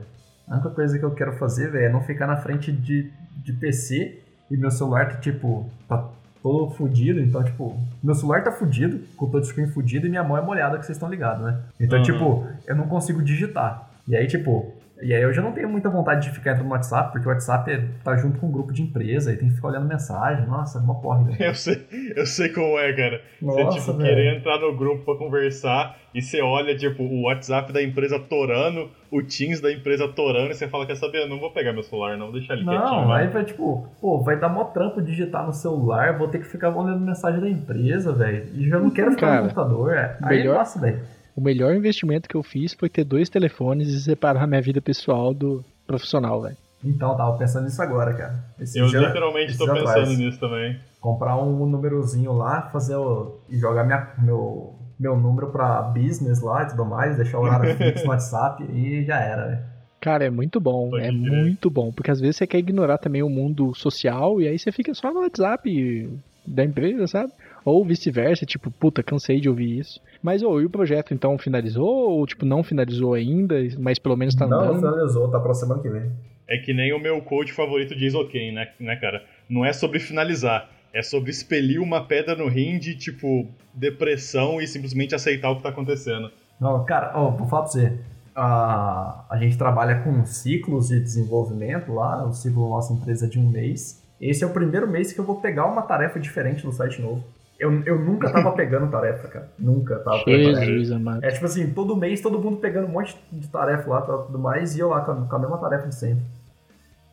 A 0.49 0.55
única 0.55 0.71
coisa 0.71 0.99
que 0.99 1.05
eu 1.05 1.13
quero 1.13 1.33
fazer, 1.35 1.71
velho, 1.71 1.85
é 1.87 1.89
não 1.89 2.03
ficar 2.03 2.27
na 2.27 2.37
frente 2.37 2.73
de, 2.73 3.09
de 3.45 3.53
PC 3.53 4.19
e 4.51 4.57
meu 4.57 4.73
celular 4.73 5.09
tá, 5.09 5.17
tipo, 5.21 5.71
tá 5.89 6.09
todo 6.43 6.69
fudido. 6.75 7.21
Então, 7.21 7.45
tipo, 7.45 7.79
meu 8.03 8.15
celular 8.17 8.43
tá 8.43 8.51
fudido, 8.51 8.99
com 9.17 9.27
o 9.27 9.31
touchscreen 9.31 9.69
fudido 9.69 10.09
e 10.09 10.11
minha 10.11 10.25
mão 10.25 10.37
é 10.37 10.43
molhada, 10.43 10.79
que 10.79 10.85
vocês 10.85 10.97
estão 10.97 11.09
ligados, 11.09 11.45
né? 11.45 11.61
Então, 11.81 11.99
Uhum. 11.99 12.05
tipo, 12.05 12.47
eu 12.67 12.75
não 12.75 12.89
consigo 12.89 13.23
digitar. 13.23 13.89
E 14.09 14.17
aí, 14.17 14.27
tipo, 14.27 14.75
e 15.03 15.13
aí 15.13 15.23
eu 15.23 15.33
já 15.33 15.43
não 15.43 15.53
tenho 15.53 15.69
muita 15.69 15.91
vontade 15.91 16.29
de 16.29 16.35
ficar 16.35 16.53
entrando 16.53 16.67
no 16.69 16.73
WhatsApp, 16.73 17.13
porque 17.13 17.27
o 17.27 17.31
WhatsApp 17.31 17.71
é- 17.71 17.85
tá 18.05 18.17
junto 18.17 18.39
com 18.39 18.47
um 18.47 18.51
grupo 18.53 18.73
de 18.73 18.83
empresa 18.83 19.33
e 19.33 19.37
tem 19.37 19.49
que 19.49 19.55
ficar 19.57 19.69
olhando 19.69 19.87
mensagem. 19.89 20.47
Nossa, 20.47 20.79
é 20.79 20.83
uma 20.83 20.95
porra, 21.01 21.25
velho. 21.25 21.43
Eu 21.43 21.55
sei, 21.55 21.87
eu 22.17 22.25
sei 22.27 22.49
como 22.51 22.79
é, 22.79 22.93
cara. 22.93 23.21
Você, 23.41 23.65
Nossa, 23.65 23.79
tipo, 23.81 23.93
velho. 23.99 24.09
querer 24.09 24.37
entrar 24.39 24.59
no 24.61 24.77
grupo 24.77 25.05
pra 25.05 25.17
conversar 25.17 25.97
e 26.15 26.23
você 26.23 26.41
olha, 26.41 26.77
tipo, 26.77 27.03
o 27.03 27.23
WhatsApp 27.25 27.73
da 27.73 27.83
empresa 27.83 28.19
torando, 28.19 28.91
o 29.11 29.23
Teams 29.23 29.61
da 29.61 29.73
empresa 29.73 30.07
torando, 30.09 30.51
e 30.51 30.55
você 30.55 30.69
fala, 30.69 30.87
quer 30.87 30.97
saber, 30.97 31.23
eu 31.23 31.29
não 31.29 31.41
vou 31.41 31.51
pegar 31.51 31.73
meu 31.73 31.83
celular, 31.83 32.17
não, 32.17 32.27
vou 32.27 32.35
deixar 32.35 32.55
ele 32.55 32.65
quietinho. 32.65 32.85
Não, 32.85 33.09
né? 33.09 33.15
aí 33.17 33.29
vai 33.29 33.45
tipo, 33.45 33.89
pô, 34.01 34.21
vai 34.23 34.39
dar 34.39 34.49
mó 34.49 34.65
trampo 34.65 35.01
digitar 35.03 35.45
no 35.47 35.53
celular, 35.53 36.17
vou 36.19 36.29
ter 36.29 36.39
que 36.39 36.47
ficar 36.47 36.69
olhando 36.71 37.01
mensagem 37.01 37.41
da 37.41 37.49
empresa, 37.51 38.13
velho. 38.13 38.45
E 38.55 38.69
já 38.69 38.79
não 38.79 38.91
quero 38.91 39.11
ficar 39.13 39.27
Cara, 39.27 39.37
no 39.43 39.49
computador. 39.49 39.93
É. 39.95 40.17
Aí 40.23 40.39
melhor- 40.39 40.59
nossa, 40.59 40.79
velho. 40.81 41.01
O 41.35 41.41
melhor 41.41 41.75
investimento 41.75 42.29
que 42.29 42.35
eu 42.35 42.43
fiz 42.43 42.75
foi 42.75 42.89
ter 42.89 43.05
dois 43.05 43.29
telefones 43.29 43.89
e 43.89 44.01
separar 44.03 44.47
minha 44.47 44.61
vida 44.61 44.81
pessoal 44.81 45.33
do 45.33 45.65
profissional, 45.87 46.43
velho. 46.43 46.57
Então, 46.85 47.17
tava 47.17 47.37
pensando 47.39 47.65
nisso 47.65 47.81
agora, 47.81 48.13
cara. 48.13 48.45
Esse 48.61 48.79
Eu 48.79 48.87
dia- 48.89 49.01
literalmente 49.01 49.47
dias 49.57 49.59
pensando 49.59 49.89
atrás. 49.89 50.19
nisso 50.19 50.39
também. 50.41 50.79
comprar 51.01 51.37
um 51.37 51.67
númerozinho 51.67 52.33
lá, 52.33 52.63
fazer 52.73 52.97
o, 52.97 53.39
e 53.49 53.57
jogar 53.59 53.85
minha, 53.85 54.09
meu, 54.19 54.75
meu 54.99 55.17
número 55.17 55.49
pra 55.51 55.81
business 55.83 56.41
lá 56.41 56.63
e 56.65 56.67
tudo 56.67 56.85
mais, 56.85 57.17
deixar 57.17 57.39
o 57.39 57.43
horário 57.43 57.75
fixo 57.79 58.05
no 58.05 58.11
WhatsApp 58.11 58.63
e 58.65 59.05
já 59.05 59.17
era, 59.21 59.47
velho. 59.49 59.59
Cara, 60.01 60.25
é 60.25 60.31
muito 60.31 60.61
bom, 60.61 60.91
Pode 60.91 61.05
é 61.05 61.09
crer. 61.09 61.15
muito 61.15 61.71
bom, 61.71 61.93
porque 61.93 62.11
às 62.11 62.21
vezes 62.21 62.37
você 62.37 62.47
quer 62.47 62.59
ignorar 62.59 62.99
também 62.99 63.23
o 63.23 63.29
mundo 63.29 63.73
social 63.75 64.41
e 64.41 64.49
aí 64.49 64.59
você 64.59 64.73
fica 64.73 64.93
só 64.95 65.13
no 65.15 65.21
WhatsApp 65.21 66.11
da 66.45 66.65
empresa, 66.65 67.07
sabe? 67.07 67.33
Ou 67.65 67.85
vice-versa, 67.85 68.45
tipo, 68.45 68.69
puta, 68.73 69.03
cansei 69.05 69.41
de 69.41 69.49
ouvir 69.49 69.79
isso. 69.79 70.01
Mas, 70.23 70.43
ô, 70.43 70.61
e 70.61 70.65
o 70.65 70.71
projeto 70.71 71.13
então 71.13 71.37
finalizou 71.37 72.11
ou, 72.11 72.27
tipo, 72.27 72.47
não 72.47 72.63
finalizou 72.63 73.15
ainda, 73.15 73.57
mas 73.79 73.99
pelo 73.99 74.17
menos 74.17 74.35
tá 74.35 74.47
Não, 74.47 74.61
andando? 74.61 74.77
finalizou, 74.77 75.29
tá 75.29 75.41
pra 75.41 75.53
semana 75.53 75.83
que 75.83 75.89
vem. 75.89 76.11
É 76.49 76.59
que 76.59 76.73
nem 76.73 76.93
o 76.93 76.99
meu 76.99 77.21
coach 77.23 77.53
favorito 77.53 77.97
diz 77.97 78.15
ok, 78.15 78.53
né, 78.53 78.69
né, 78.79 78.97
cara? 78.97 79.25
Não 79.49 79.65
é 79.65 79.73
sobre 79.73 79.99
finalizar, 79.99 80.71
é 80.93 81.03
sobre 81.03 81.31
expelir 81.31 81.81
uma 81.83 82.05
pedra 82.05 82.37
no 82.37 82.49
rim 82.49 82.79
de, 82.79 82.95
tipo, 82.95 83.49
depressão 83.75 84.61
e 84.61 84.67
simplesmente 84.67 85.15
aceitar 85.15 85.51
o 85.51 85.57
que 85.57 85.63
tá 85.63 85.71
acontecendo. 85.71 86.31
Não, 86.61 86.85
cara, 86.85 87.13
ó, 87.15 87.31
vou 87.31 87.49
falar 87.49 87.63
pra 87.63 87.73
você. 87.73 87.93
A, 88.35 89.25
a 89.29 89.37
gente 89.39 89.59
trabalha 89.59 90.01
com 90.03 90.25
ciclos 90.25 90.89
de 90.89 91.01
desenvolvimento 91.01 91.93
lá, 91.93 92.25
o 92.25 92.33
ciclo 92.33 92.63
da 92.65 92.71
nossa 92.71 92.93
empresa 92.93 93.27
é 93.27 93.29
de 93.29 93.39
um 93.39 93.49
mês. 93.49 94.03
Esse 94.21 94.45
é 94.45 94.47
o 94.47 94.51
primeiro 94.51 94.89
mês 94.89 95.13
que 95.13 95.19
eu 95.19 95.25
vou 95.25 95.41
pegar 95.41 95.67
uma 95.67 95.83
tarefa 95.83 96.21
diferente 96.21 96.65
no 96.65 96.73
site 96.73 97.03
novo. 97.03 97.25
Eu, 97.63 97.81
eu 97.85 97.97
nunca 97.97 98.29
tava 98.29 98.51
pegando 98.57 98.91
tarefa, 98.91 99.29
cara. 99.29 99.49
Nunca 99.57 100.01
tava 100.01 100.25
pegando. 100.25 100.65
Jesus, 100.65 100.91
amado. 100.91 101.25
É 101.25 101.31
tipo 101.31 101.45
assim, 101.45 101.73
todo 101.73 101.97
mês 101.97 102.21
todo 102.21 102.41
mundo 102.41 102.57
pegando 102.57 102.89
um 102.89 102.91
monte 102.91 103.17
de 103.31 103.47
tarefa 103.47 103.89
lá 103.89 104.01
e 104.01 104.27
tudo 104.27 104.39
mais, 104.39 104.77
e 104.77 104.81
eu 104.81 104.89
lá 104.89 105.03
com 105.03 105.13
a, 105.13 105.27
com 105.29 105.37
a 105.37 105.39
mesma 105.39 105.59
tarefa 105.59 105.87
de 105.87 105.95
sempre. 105.95 106.25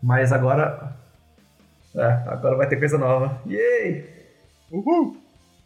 Mas 0.02 0.32
agora. 0.32 0.96
É, 1.96 2.04
agora 2.28 2.56
vai 2.56 2.68
ter 2.68 2.78
coisa 2.78 2.98
nova. 2.98 3.40
Yay! 3.48 4.06
Uhul! 4.72 5.18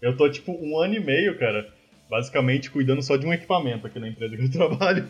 Eu 0.01 0.17
tô, 0.17 0.29
tipo, 0.29 0.51
um 0.51 0.77
ano 0.77 0.95
e 0.95 0.99
meio, 0.99 1.39
cara, 1.39 1.65
basicamente 2.09 2.69
cuidando 2.69 3.01
só 3.01 3.15
de 3.15 3.25
um 3.25 3.31
equipamento 3.31 3.87
aqui 3.87 3.99
na 3.99 4.09
empresa 4.09 4.35
que 4.35 4.43
eu 4.43 4.51
trabalho. 4.51 5.07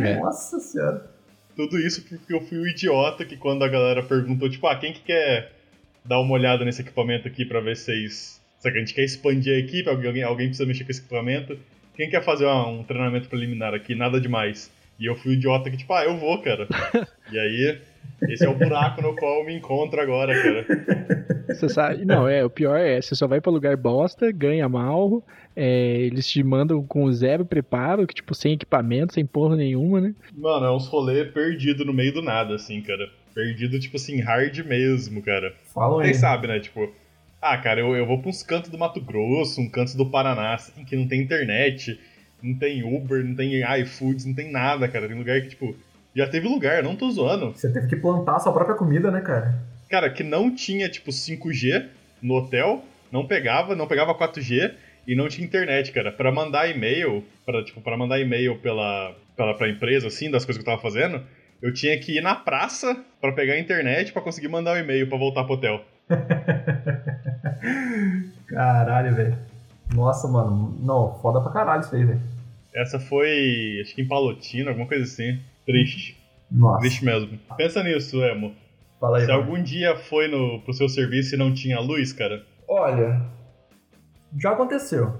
É. 0.00 0.20
Nossa 0.20 0.60
senhora. 0.60 1.10
Tudo 1.56 1.76
isso 1.78 2.02
porque 2.02 2.32
eu 2.32 2.40
fui 2.40 2.58
o 2.58 2.68
idiota 2.68 3.24
que 3.24 3.36
quando 3.36 3.64
a 3.64 3.68
galera 3.68 4.02
perguntou, 4.02 4.48
tipo, 4.48 4.64
ah, 4.68 4.76
quem 4.76 4.92
que 4.92 5.00
quer 5.00 5.52
dar 6.04 6.20
uma 6.20 6.34
olhada 6.34 6.64
nesse 6.64 6.82
equipamento 6.82 7.26
aqui 7.26 7.44
pra 7.44 7.60
ver 7.60 7.76
se 7.76 7.86
vocês... 7.86 8.45
Se 8.72 8.76
a 8.76 8.80
gente 8.80 8.94
quer 8.94 9.04
expandir 9.04 9.54
a 9.54 9.58
equipe, 9.58 9.88
alguém, 9.88 10.22
alguém 10.22 10.46
precisa 10.48 10.66
mexer 10.66 10.84
com 10.84 10.90
esse 10.90 11.00
equipamento, 11.00 11.56
quem 11.94 12.10
quer 12.10 12.22
fazer 12.22 12.44
uma- 12.46 12.68
um 12.68 12.82
treinamento 12.82 13.28
preliminar 13.28 13.72
aqui, 13.74 13.94
nada 13.94 14.20
demais. 14.20 14.70
E 14.98 15.06
eu 15.06 15.14
fui 15.14 15.32
o 15.32 15.34
idiota 15.34 15.70
que, 15.70 15.76
tipo, 15.76 15.92
ah, 15.92 16.04
eu 16.04 16.16
vou, 16.16 16.40
cara. 16.42 16.66
e 17.32 17.38
aí, 17.38 17.78
esse 18.28 18.44
é 18.44 18.48
o 18.48 18.54
buraco 18.54 19.00
no 19.02 19.14
qual 19.14 19.40
eu 19.40 19.46
me 19.46 19.54
encontro 19.54 20.00
agora, 20.00 20.34
cara. 20.42 20.66
Você 21.48 21.68
sabe, 21.68 22.04
não, 22.04 22.26
é, 22.28 22.44
o 22.44 22.50
pior 22.50 22.76
é, 22.76 23.00
você 23.00 23.14
só 23.14 23.26
vai 23.26 23.40
pra 23.40 23.52
lugar 23.52 23.76
bosta, 23.76 24.32
ganha 24.32 24.68
mal, 24.68 25.22
é, 25.54 25.98
eles 26.00 26.26
te 26.26 26.42
mandam 26.42 26.82
com 26.82 27.10
zero 27.12 27.44
preparo, 27.46 28.06
que 28.06 28.14
tipo, 28.14 28.34
sem 28.34 28.54
equipamento, 28.54 29.12
sem 29.14 29.24
porra 29.24 29.54
nenhuma, 29.56 30.00
né? 30.00 30.14
Mano, 30.36 30.66
é 30.66 30.72
uns 30.74 30.88
rolê 30.88 31.24
perdido 31.26 31.84
no 31.84 31.92
meio 31.92 32.12
do 32.12 32.22
nada, 32.22 32.54
assim, 32.56 32.80
cara. 32.82 33.08
Perdido, 33.34 33.78
tipo 33.78 33.96
assim, 33.96 34.20
hard 34.20 34.58
mesmo, 34.66 35.22
cara. 35.22 35.54
Falam 35.74 35.98
aí. 36.00 36.06
Vocês 36.06 36.16
sabem, 36.18 36.48
né? 36.50 36.58
Tipo, 36.58 36.90
ah, 37.40 37.58
cara, 37.58 37.80
eu, 37.80 37.94
eu 37.94 38.06
vou 38.06 38.20
pra 38.20 38.30
uns 38.30 38.42
cantos 38.42 38.70
do 38.70 38.78
Mato 38.78 39.00
Grosso, 39.00 39.60
um 39.60 39.68
canto 39.68 39.96
do 39.96 40.06
Paraná, 40.06 40.54
assim, 40.54 40.84
que 40.84 40.96
não 40.96 41.06
tem 41.06 41.20
internet, 41.20 41.98
não 42.42 42.54
tem 42.54 42.82
Uber, 42.82 43.24
não 43.24 43.34
tem 43.34 43.62
iFoods, 43.80 44.24
não 44.24 44.34
tem 44.34 44.50
nada, 44.50 44.88
cara. 44.88 45.08
Tem 45.08 45.16
lugar 45.16 45.40
que, 45.40 45.48
tipo, 45.48 45.76
já 46.14 46.26
teve 46.26 46.48
lugar, 46.48 46.82
não 46.82 46.96
tô 46.96 47.10
zoando. 47.10 47.52
Você 47.52 47.72
teve 47.72 47.88
que 47.88 47.96
plantar 47.96 48.36
a 48.36 48.40
sua 48.40 48.52
própria 48.52 48.76
comida, 48.76 49.10
né, 49.10 49.20
cara? 49.20 49.54
Cara, 49.88 50.10
que 50.10 50.22
não 50.22 50.54
tinha, 50.54 50.88
tipo, 50.88 51.10
5G 51.10 51.86
no 52.22 52.34
hotel, 52.34 52.84
não 53.12 53.26
pegava, 53.26 53.76
não 53.76 53.86
pegava 53.86 54.14
4G 54.14 54.72
e 55.06 55.14
não 55.14 55.28
tinha 55.28 55.46
internet, 55.46 55.92
cara. 55.92 56.10
Pra 56.10 56.32
mandar 56.32 56.68
e-mail, 56.68 57.22
para 57.44 57.64
tipo, 57.64 57.80
para 57.80 57.96
mandar 57.96 58.18
e-mail 58.18 58.58
pela, 58.58 59.14
pela 59.36 59.54
pra 59.54 59.68
empresa, 59.68 60.08
assim, 60.08 60.30
das 60.30 60.44
coisas 60.44 60.62
que 60.62 60.68
eu 60.68 60.74
tava 60.74 60.82
fazendo, 60.82 61.22
eu 61.62 61.72
tinha 61.72 61.98
que 61.98 62.16
ir 62.16 62.20
na 62.20 62.34
praça 62.34 62.96
pra 63.20 63.32
pegar 63.32 63.54
a 63.54 63.58
internet 63.58 64.12
pra 64.12 64.22
conseguir 64.22 64.48
mandar 64.48 64.74
o 64.74 64.78
e-mail 64.78 65.08
pra 65.08 65.18
voltar 65.18 65.44
pro 65.44 65.54
hotel. 65.54 65.84
Caralho, 68.48 69.14
velho. 69.14 69.38
Nossa, 69.94 70.28
mano. 70.28 70.76
Não, 70.80 71.18
foda 71.20 71.40
pra 71.40 71.52
caralho 71.52 71.80
isso 71.80 71.94
aí, 71.94 72.04
velho. 72.04 72.20
Essa 72.74 72.98
foi, 73.00 73.80
acho 73.82 73.94
que 73.94 74.02
em 74.02 74.08
Palotina, 74.08 74.70
alguma 74.70 74.86
coisa 74.86 75.04
assim. 75.04 75.40
Triste. 75.64 76.20
Nossa. 76.50 76.80
Triste 76.80 77.04
mesmo. 77.04 77.38
Pensa 77.56 77.82
nisso, 77.82 78.22
Emo. 78.22 78.54
Fala 79.00 79.18
aí, 79.18 79.24
Se 79.24 79.30
mano. 79.30 79.42
algum 79.42 79.62
dia 79.62 79.96
foi 79.96 80.28
no, 80.28 80.60
pro 80.62 80.72
seu 80.72 80.88
serviço 80.88 81.34
e 81.34 81.38
não 81.38 81.52
tinha 81.52 81.78
luz, 81.80 82.12
cara, 82.12 82.44
Olha, 82.68 83.22
já 84.36 84.50
aconteceu. 84.50 85.16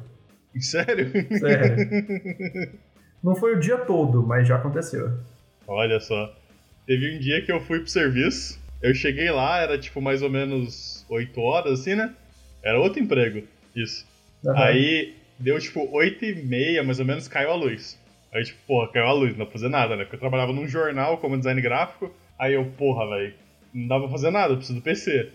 Sério? 0.59 1.12
Sério. 1.38 2.78
Não 3.23 3.35
foi 3.35 3.57
o 3.57 3.61
dia 3.61 3.76
todo, 3.78 4.23
mas 4.26 4.47
já 4.49 4.57
aconteceu. 4.57 5.19
Olha 5.66 5.99
só. 6.00 6.35
Teve 6.87 7.16
um 7.16 7.19
dia 7.19 7.45
que 7.45 7.50
eu 7.52 7.61
fui 7.61 7.81
pro 7.81 7.88
serviço, 7.88 8.59
eu 8.87 8.95
cheguei 8.95 9.31
lá, 9.31 9.61
era 9.61 9.78
tipo 9.78 10.00
mais 10.00 10.23
ou 10.23 10.31
menos 10.31 11.05
8 11.09 11.40
horas, 11.40 11.81
assim, 11.81 11.95
né? 11.95 12.14
Era 12.62 12.78
outro 12.81 13.00
emprego, 13.00 13.47
isso. 13.75 14.07
Aham. 14.47 14.62
Aí 14.64 15.14
deu 15.38 15.59
tipo 15.59 15.88
8 15.93 16.25
e 16.25 16.35
meia, 16.35 16.83
mais 16.83 17.00
ou 17.00 17.05
menos, 17.05 17.28
caiu 17.28 17.50
a 17.50 17.55
luz. 17.55 17.99
Aí, 18.33 18.45
tipo, 18.45 18.59
porra, 18.66 18.93
caiu 18.93 19.07
a 19.07 19.12
luz, 19.12 19.33
não 19.33 19.40
dá 19.40 19.45
pra 19.45 19.52
fazer 19.52 19.69
nada, 19.69 19.97
né? 19.97 20.05
Porque 20.05 20.16
eu 20.16 20.21
trabalhava 20.21 20.52
num 20.52 20.69
jornal 20.69 21.19
como 21.19 21.37
design 21.37 21.61
gráfico, 21.61 22.14
aí 22.38 22.55
eu, 22.55 22.64
porra, 22.76 23.09
velho, 23.09 23.35
não 23.73 23.88
dá 23.88 23.99
pra 23.99 24.09
fazer 24.09 24.31
nada, 24.31 24.52
eu 24.52 24.57
preciso 24.57 24.78
do 24.78 24.83
PC. 24.83 25.31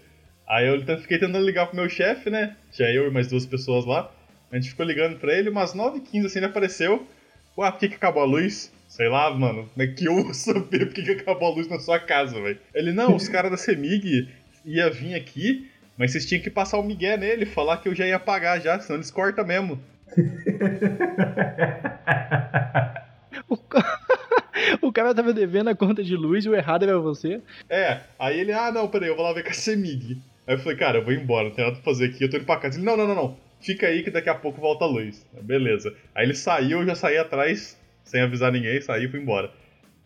Aí 0.47 0.67
eu 0.67 0.79
fiquei 0.99 1.17
tentando 1.17 1.45
ligar 1.45 1.67
pro 1.67 1.75
meu 1.75 1.89
chefe, 1.89 2.29
né? 2.29 2.55
Tinha 2.71 2.89
eu 2.89 3.07
e 3.07 3.11
mais 3.11 3.27
duas 3.27 3.45
pessoas 3.45 3.85
lá. 3.85 4.11
A 4.51 4.55
gente 4.55 4.69
ficou 4.69 4.85
ligando 4.85 5.17
pra 5.17 5.33
ele, 5.33 5.49
umas 5.49 5.73
9h15 5.73 6.25
assim 6.25 6.39
ele 6.39 6.45
apareceu. 6.47 7.07
Ué, 7.57 7.71
por 7.71 7.79
que, 7.79 7.89
que 7.89 7.95
acabou 7.95 8.21
a 8.21 8.25
luz? 8.25 8.71
Sei 8.91 9.07
lá, 9.07 9.33
mano, 9.33 9.69
como 9.69 9.83
é 9.83 9.87
que 9.87 10.03
eu 10.05 10.21
vou 10.21 10.33
saber 10.33 10.87
por 10.87 10.93
que, 10.93 11.11
acabou 11.11 11.49
a 11.49 11.55
luz 11.55 11.65
na 11.69 11.79
sua 11.79 11.97
casa, 11.97 12.33
velho? 12.41 12.59
Ele, 12.75 12.91
não, 12.91 13.15
os 13.15 13.29
caras 13.29 13.49
da 13.49 13.55
CEMIG 13.55 14.27
ia 14.65 14.89
vir 14.89 15.15
aqui, 15.15 15.71
mas 15.97 16.11
vocês 16.11 16.25
tinham 16.25 16.43
que 16.43 16.49
passar 16.49 16.77
o 16.77 16.83
migué 16.83 17.15
nele, 17.15 17.45
falar 17.45 17.77
que 17.77 17.87
eu 17.87 17.95
já 17.95 18.05
ia 18.05 18.19
pagar 18.19 18.59
já, 18.59 18.77
senão 18.81 18.97
eles 18.97 19.09
cortam 19.09 19.45
mesmo. 19.45 19.79
O, 23.47 23.55
ca- 23.55 23.99
o 24.81 24.91
cara 24.91 25.15
tava 25.15 25.31
devendo 25.33 25.69
a 25.69 25.75
conta 25.75 26.03
de 26.03 26.17
luz 26.17 26.43
e 26.43 26.49
o 26.49 26.55
errado 26.55 26.83
era 26.83 26.99
você. 26.99 27.41
É, 27.69 28.01
aí 28.19 28.41
ele, 28.41 28.51
ah, 28.51 28.73
não, 28.73 28.89
peraí, 28.89 29.07
eu 29.07 29.15
vou 29.15 29.23
lá 29.23 29.31
ver 29.31 29.43
com 29.43 29.51
a 29.51 29.53
CEMIG. 29.53 30.21
Aí 30.45 30.55
eu 30.55 30.59
falei, 30.59 30.77
cara, 30.77 30.97
eu 30.99 31.05
vou 31.05 31.13
embora, 31.13 31.47
não 31.47 31.55
tem 31.55 31.63
nada 31.63 31.77
pra 31.77 31.85
fazer 31.85 32.07
aqui, 32.07 32.25
eu 32.25 32.29
tô 32.29 32.35
indo 32.35 32.45
pra 32.45 32.57
casa. 32.57 32.77
Ele, 32.77 32.85
não, 32.85 32.97
não, 32.97 33.07
não, 33.07 33.15
não, 33.15 33.37
fica 33.61 33.87
aí 33.87 34.03
que 34.03 34.11
daqui 34.11 34.29
a 34.29 34.35
pouco 34.35 34.59
volta 34.59 34.83
a 34.83 34.87
luz. 34.87 35.25
Beleza. 35.41 35.95
Aí 36.13 36.25
ele 36.25 36.35
saiu, 36.35 36.81
eu 36.81 36.85
já 36.85 36.93
saí 36.95 37.17
atrás, 37.17 37.79
sem 38.11 38.21
avisar 38.21 38.51
ninguém, 38.51 38.81
saí 38.81 39.05
e 39.05 39.07
fui 39.07 39.21
embora. 39.21 39.49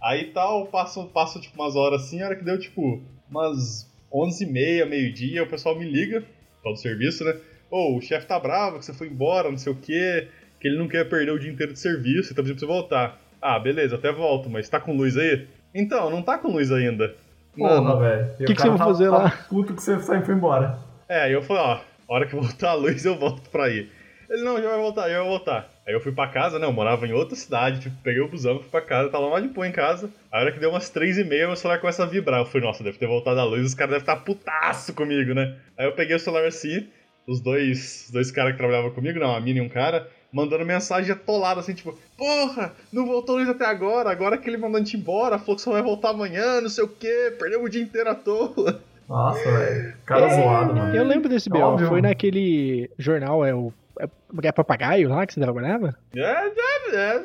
Aí 0.01 0.25
tal, 0.25 0.67
passa, 0.67 1.03
passa 1.05 1.39
tipo 1.39 1.59
umas 1.59 1.75
horas 1.75 2.03
assim, 2.03 2.21
a 2.21 2.27
hora 2.27 2.35
que 2.35 2.45
deu 2.45 2.59
tipo 2.59 3.01
umas 3.29 3.91
11h30, 4.13 4.85
meio-dia, 4.85 5.43
o 5.43 5.47
pessoal 5.47 5.77
me 5.77 5.89
liga, 5.89 6.24
tal 6.63 6.74
do 6.74 6.79
serviço, 6.79 7.24
né? 7.24 7.35
Ô, 7.71 7.97
o 7.97 8.01
chefe 8.01 8.27
tá 8.27 8.39
bravo 8.39 8.77
que 8.77 8.85
você 8.85 8.93
foi 8.93 9.07
embora, 9.07 9.50
não 9.50 9.57
sei 9.57 9.74
o 9.74 9.75
quê, 9.75 10.27
que 10.59 10.67
ele 10.67 10.77
não 10.77 10.88
quer 10.88 11.09
perder 11.09 11.31
o 11.31 11.39
dia 11.39 11.51
inteiro 11.51 11.74
de 11.74 11.79
serviço, 11.79 12.31
então 12.31 12.43
precisa 12.43 12.53
pra 12.53 12.59
você 12.59 12.65
voltar. 12.65 13.19
Ah, 13.41 13.57
beleza, 13.57 13.95
até 13.95 14.12
volto, 14.12 14.50
mas 14.50 14.69
tá 14.69 14.79
com 14.79 14.95
luz 14.95 15.17
aí? 15.17 15.47
Então, 15.74 16.12
não 16.12 16.21
tá 16.21 16.38
com 16.38 16.50
luz 16.50 16.71
ainda. 16.71 17.15
Porra, 17.57 18.00
velho. 18.00 18.35
que 18.38 18.53
que 18.53 18.62
você 18.62 18.69
vai 18.69 18.77
fazer 18.77 19.09
lá? 19.09 19.31
Puto 19.50 19.74
que 19.74 19.81
você 19.81 20.00
saiu 20.00 20.21
e 20.21 20.25
foi 20.25 20.35
embora. 20.35 20.77
É, 21.09 21.21
aí 21.21 21.33
eu 21.33 21.41
falei, 21.41 21.63
ó, 21.63 21.79
a 22.07 22.13
hora 22.13 22.27
que 22.27 22.35
voltar 22.38 22.71
a 22.71 22.74
luz 22.75 23.03
eu 23.03 23.17
volto 23.17 23.50
pra 23.50 23.69
ir. 23.69 23.91
Ele, 24.29 24.44
não, 24.44 24.62
já 24.62 24.70
vai 24.70 24.77
voltar, 24.77 25.10
já 25.10 25.20
vai 25.20 25.27
voltar. 25.27 25.70
Aí 25.88 25.94
eu 25.94 26.00
fui 26.00 26.12
pra 26.12 26.27
casa, 26.27 26.58
né, 26.58 26.65
eu 26.65 26.74
morava 26.74 27.05
em 27.08 27.13
outra 27.13 27.36
cidade, 27.36 27.79
tipo, 27.79 27.96
peguei 28.03 28.22
o 28.22 28.27
busão, 28.27 28.60
fui 28.60 28.70
pra 28.70 28.82
casa, 28.82 29.10
tava 29.10 29.27
lá 29.27 29.39
de 29.39 29.48
boa 29.48 29.67
em 29.67 29.72
casa. 29.72 30.10
A 30.32 30.39
hora 30.39 30.51
que 30.51 30.60
deu 30.60 30.70
umas 30.70 30.89
três 30.89 31.17
e 31.17 31.24
meia, 31.24 31.48
meu 31.48 31.55
celular 31.55 31.79
começa 31.79 32.03
a 32.03 32.08
vibrar. 32.08 32.41
Eu 32.41 32.46
falei, 32.46 32.67
nossa, 32.67 32.84
deve 32.84 32.98
ter 32.98 33.08
voltado 33.08 33.39
a 33.39 33.44
luz, 33.44 33.65
os 33.65 33.75
caras 33.75 33.91
devem 33.91 34.03
estar 34.03 34.17
putaço 34.17 34.94
comigo, 34.94 35.34
né? 35.34 35.55
Aí 35.77 35.86
eu 35.86 35.94
peguei 35.94 36.15
o 36.15 36.20
celular 36.20 36.46
assim, 36.46 36.88
os 37.27 37.39
dois, 37.39 38.05
os 38.05 38.12
dois 38.12 38.32
caras 38.32 38.53
que 38.53 38.58
trabalhavam 38.58 38.91
comigo, 38.91 39.20
não, 39.20 39.36
a 39.36 39.39
mina 39.39 39.60
e 39.60 39.62
um 39.62 39.70
cara, 39.70 40.08
mandando 40.32 40.65
mensagem 40.65 41.12
atolada 41.12 41.60
assim, 41.60 41.74
tipo, 41.74 41.98
porra, 42.17 42.74
não 42.91 43.05
voltou 43.05 43.38
luz 43.38 43.48
até 43.48 43.65
agora, 43.65 44.10
agora 44.10 44.38
que 44.38 44.50
ele 44.50 44.58
mandou 44.58 44.77
a 44.77 44.84
gente 44.84 44.98
embora, 44.98 45.38
falou 45.38 45.55
que 45.55 45.62
só 45.62 45.72
vai 45.72 45.82
voltar 45.82 46.10
amanhã, 46.10 46.62
não 46.62 46.70
sei 46.70 46.84
o 46.84 46.88
quê, 46.88 47.34
perdeu 47.39 47.63
o 47.63 47.70
dia 47.70 47.82
inteiro 47.82 48.10
à 48.10 48.15
toa. 48.15 48.82
Nossa, 49.08 49.51
velho. 49.51 49.94
Cara 50.05 50.27
zoado, 50.29 50.75
mano. 50.75 50.96
Eu 50.96 51.03
lembro 51.03 51.29
desse 51.29 51.50
B.O. 51.50 51.77
Foi 51.88 52.01
naquele 52.01 52.89
jornal, 52.98 53.46
é 53.46 53.53
o. 53.53 53.72
É, 53.99 54.07
é 54.47 54.51
papagaio 54.51 55.09
lá 55.09 55.25
que 55.25 55.33
você 55.33 55.39
trabalhava? 55.39 55.95
É, 56.15 56.21
é, 56.21 56.95
é, 56.95 57.23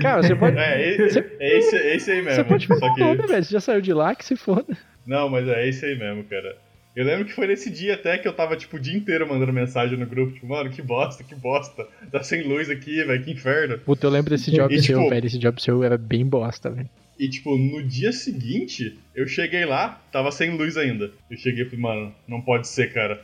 Cara, 0.00 0.22
você 0.22 0.34
pode. 0.34 0.58
É, 0.58 1.06
esse, 1.06 1.18
é 1.18 1.58
esse, 1.58 1.76
é 1.76 1.96
esse 1.96 2.10
aí 2.10 2.22
mesmo. 2.22 2.34
Você 2.36 2.44
pode 2.44 2.66
só 2.66 2.94
que... 2.94 3.00
nome, 3.00 3.26
velho. 3.26 3.44
Você 3.44 3.52
já 3.52 3.60
saiu 3.60 3.80
de 3.80 3.92
lá, 3.92 4.14
que 4.14 4.24
se 4.24 4.36
foda. 4.36 4.76
Não, 5.06 5.28
mas 5.28 5.48
é 5.48 5.68
esse 5.68 5.84
aí 5.84 5.98
mesmo, 5.98 6.24
cara. 6.24 6.56
Eu 6.94 7.04
lembro 7.04 7.26
que 7.26 7.32
foi 7.34 7.46
nesse 7.46 7.68
dia 7.70 7.92
até 7.94 8.16
que 8.16 8.26
eu 8.26 8.32
tava, 8.32 8.56
tipo, 8.56 8.76
o 8.78 8.80
dia 8.80 8.96
inteiro 8.96 9.28
mandando 9.28 9.52
mensagem 9.52 9.98
no 9.98 10.06
grupo, 10.06 10.32
tipo, 10.32 10.46
mano, 10.46 10.70
que 10.70 10.80
bosta, 10.80 11.22
que 11.22 11.34
bosta. 11.34 11.86
Tá 12.10 12.22
sem 12.22 12.42
luz 12.42 12.70
aqui, 12.70 13.04
velho, 13.04 13.22
que 13.22 13.30
inferno. 13.30 13.78
Puta, 13.78 14.06
eu 14.06 14.10
lembro 14.10 14.30
desse 14.30 14.50
job 14.50 14.74
E, 14.74 14.82
seu, 14.82 14.98
tipo- 14.98 15.10
velho. 15.10 15.26
Esse 15.26 15.38
job 15.38 15.60
seu 15.62 15.84
era 15.84 15.98
bem 15.98 16.24
bosta, 16.26 16.70
velho. 16.70 16.88
E, 17.18 17.28
tipo, 17.28 17.56
no 17.56 17.82
dia 17.82 18.12
seguinte, 18.12 18.98
eu 19.14 19.26
cheguei 19.26 19.64
lá, 19.66 20.00
tava 20.10 20.30
sem 20.32 20.56
luz 20.56 20.76
ainda. 20.76 21.10
Eu 21.30 21.36
cheguei 21.36 21.64
e 21.64 21.66
falei, 21.66 21.80
mano, 21.80 22.14
não 22.26 22.40
pode 22.40 22.66
ser, 22.68 22.92
cara. 22.92 23.20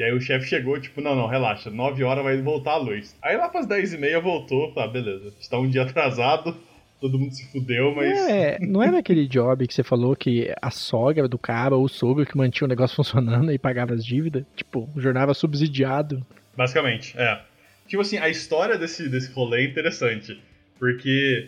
E 0.00 0.02
aí 0.02 0.14
o 0.14 0.20
chefe 0.20 0.46
chegou, 0.46 0.80
tipo, 0.80 0.98
não, 1.02 1.14
não, 1.14 1.26
relaxa, 1.26 1.68
9 1.68 2.02
horas 2.04 2.24
vai 2.24 2.40
voltar 2.40 2.72
a 2.72 2.76
luz. 2.78 3.14
Aí 3.20 3.36
lá 3.36 3.50
pras 3.50 3.66
10 3.66 3.92
e 3.92 3.98
meia 3.98 4.18
voltou, 4.18 4.72
tá, 4.72 4.88
beleza. 4.88 5.30
Está 5.38 5.58
um 5.58 5.68
dia 5.68 5.82
atrasado, 5.84 6.56
todo 6.98 7.18
mundo 7.18 7.34
se 7.34 7.46
fudeu, 7.52 7.94
mas... 7.94 8.18
É, 8.30 8.58
não 8.60 8.80
era 8.82 9.00
aquele 9.00 9.28
job 9.28 9.66
que 9.66 9.74
você 9.74 9.82
falou 9.82 10.16
que 10.16 10.54
a 10.62 10.70
sogra 10.70 11.28
do 11.28 11.36
cara 11.36 11.76
ou 11.76 11.84
o 11.84 11.88
sogro 11.88 12.24
que 12.24 12.34
mantinha 12.34 12.64
o 12.64 12.68
negócio 12.68 12.96
funcionando 12.96 13.52
e 13.52 13.58
pagava 13.58 13.92
as 13.92 14.02
dívidas? 14.02 14.42
Tipo, 14.56 14.88
o 14.96 15.00
jornal 15.02 15.24
era 15.24 15.34
subsidiado. 15.34 16.26
Basicamente, 16.56 17.14
é. 17.18 17.38
Tipo 17.86 18.00
assim, 18.00 18.16
a 18.16 18.30
história 18.30 18.78
desse, 18.78 19.06
desse 19.06 19.30
rolê 19.32 19.60
é 19.60 19.64
interessante. 19.66 20.40
Porque, 20.78 21.46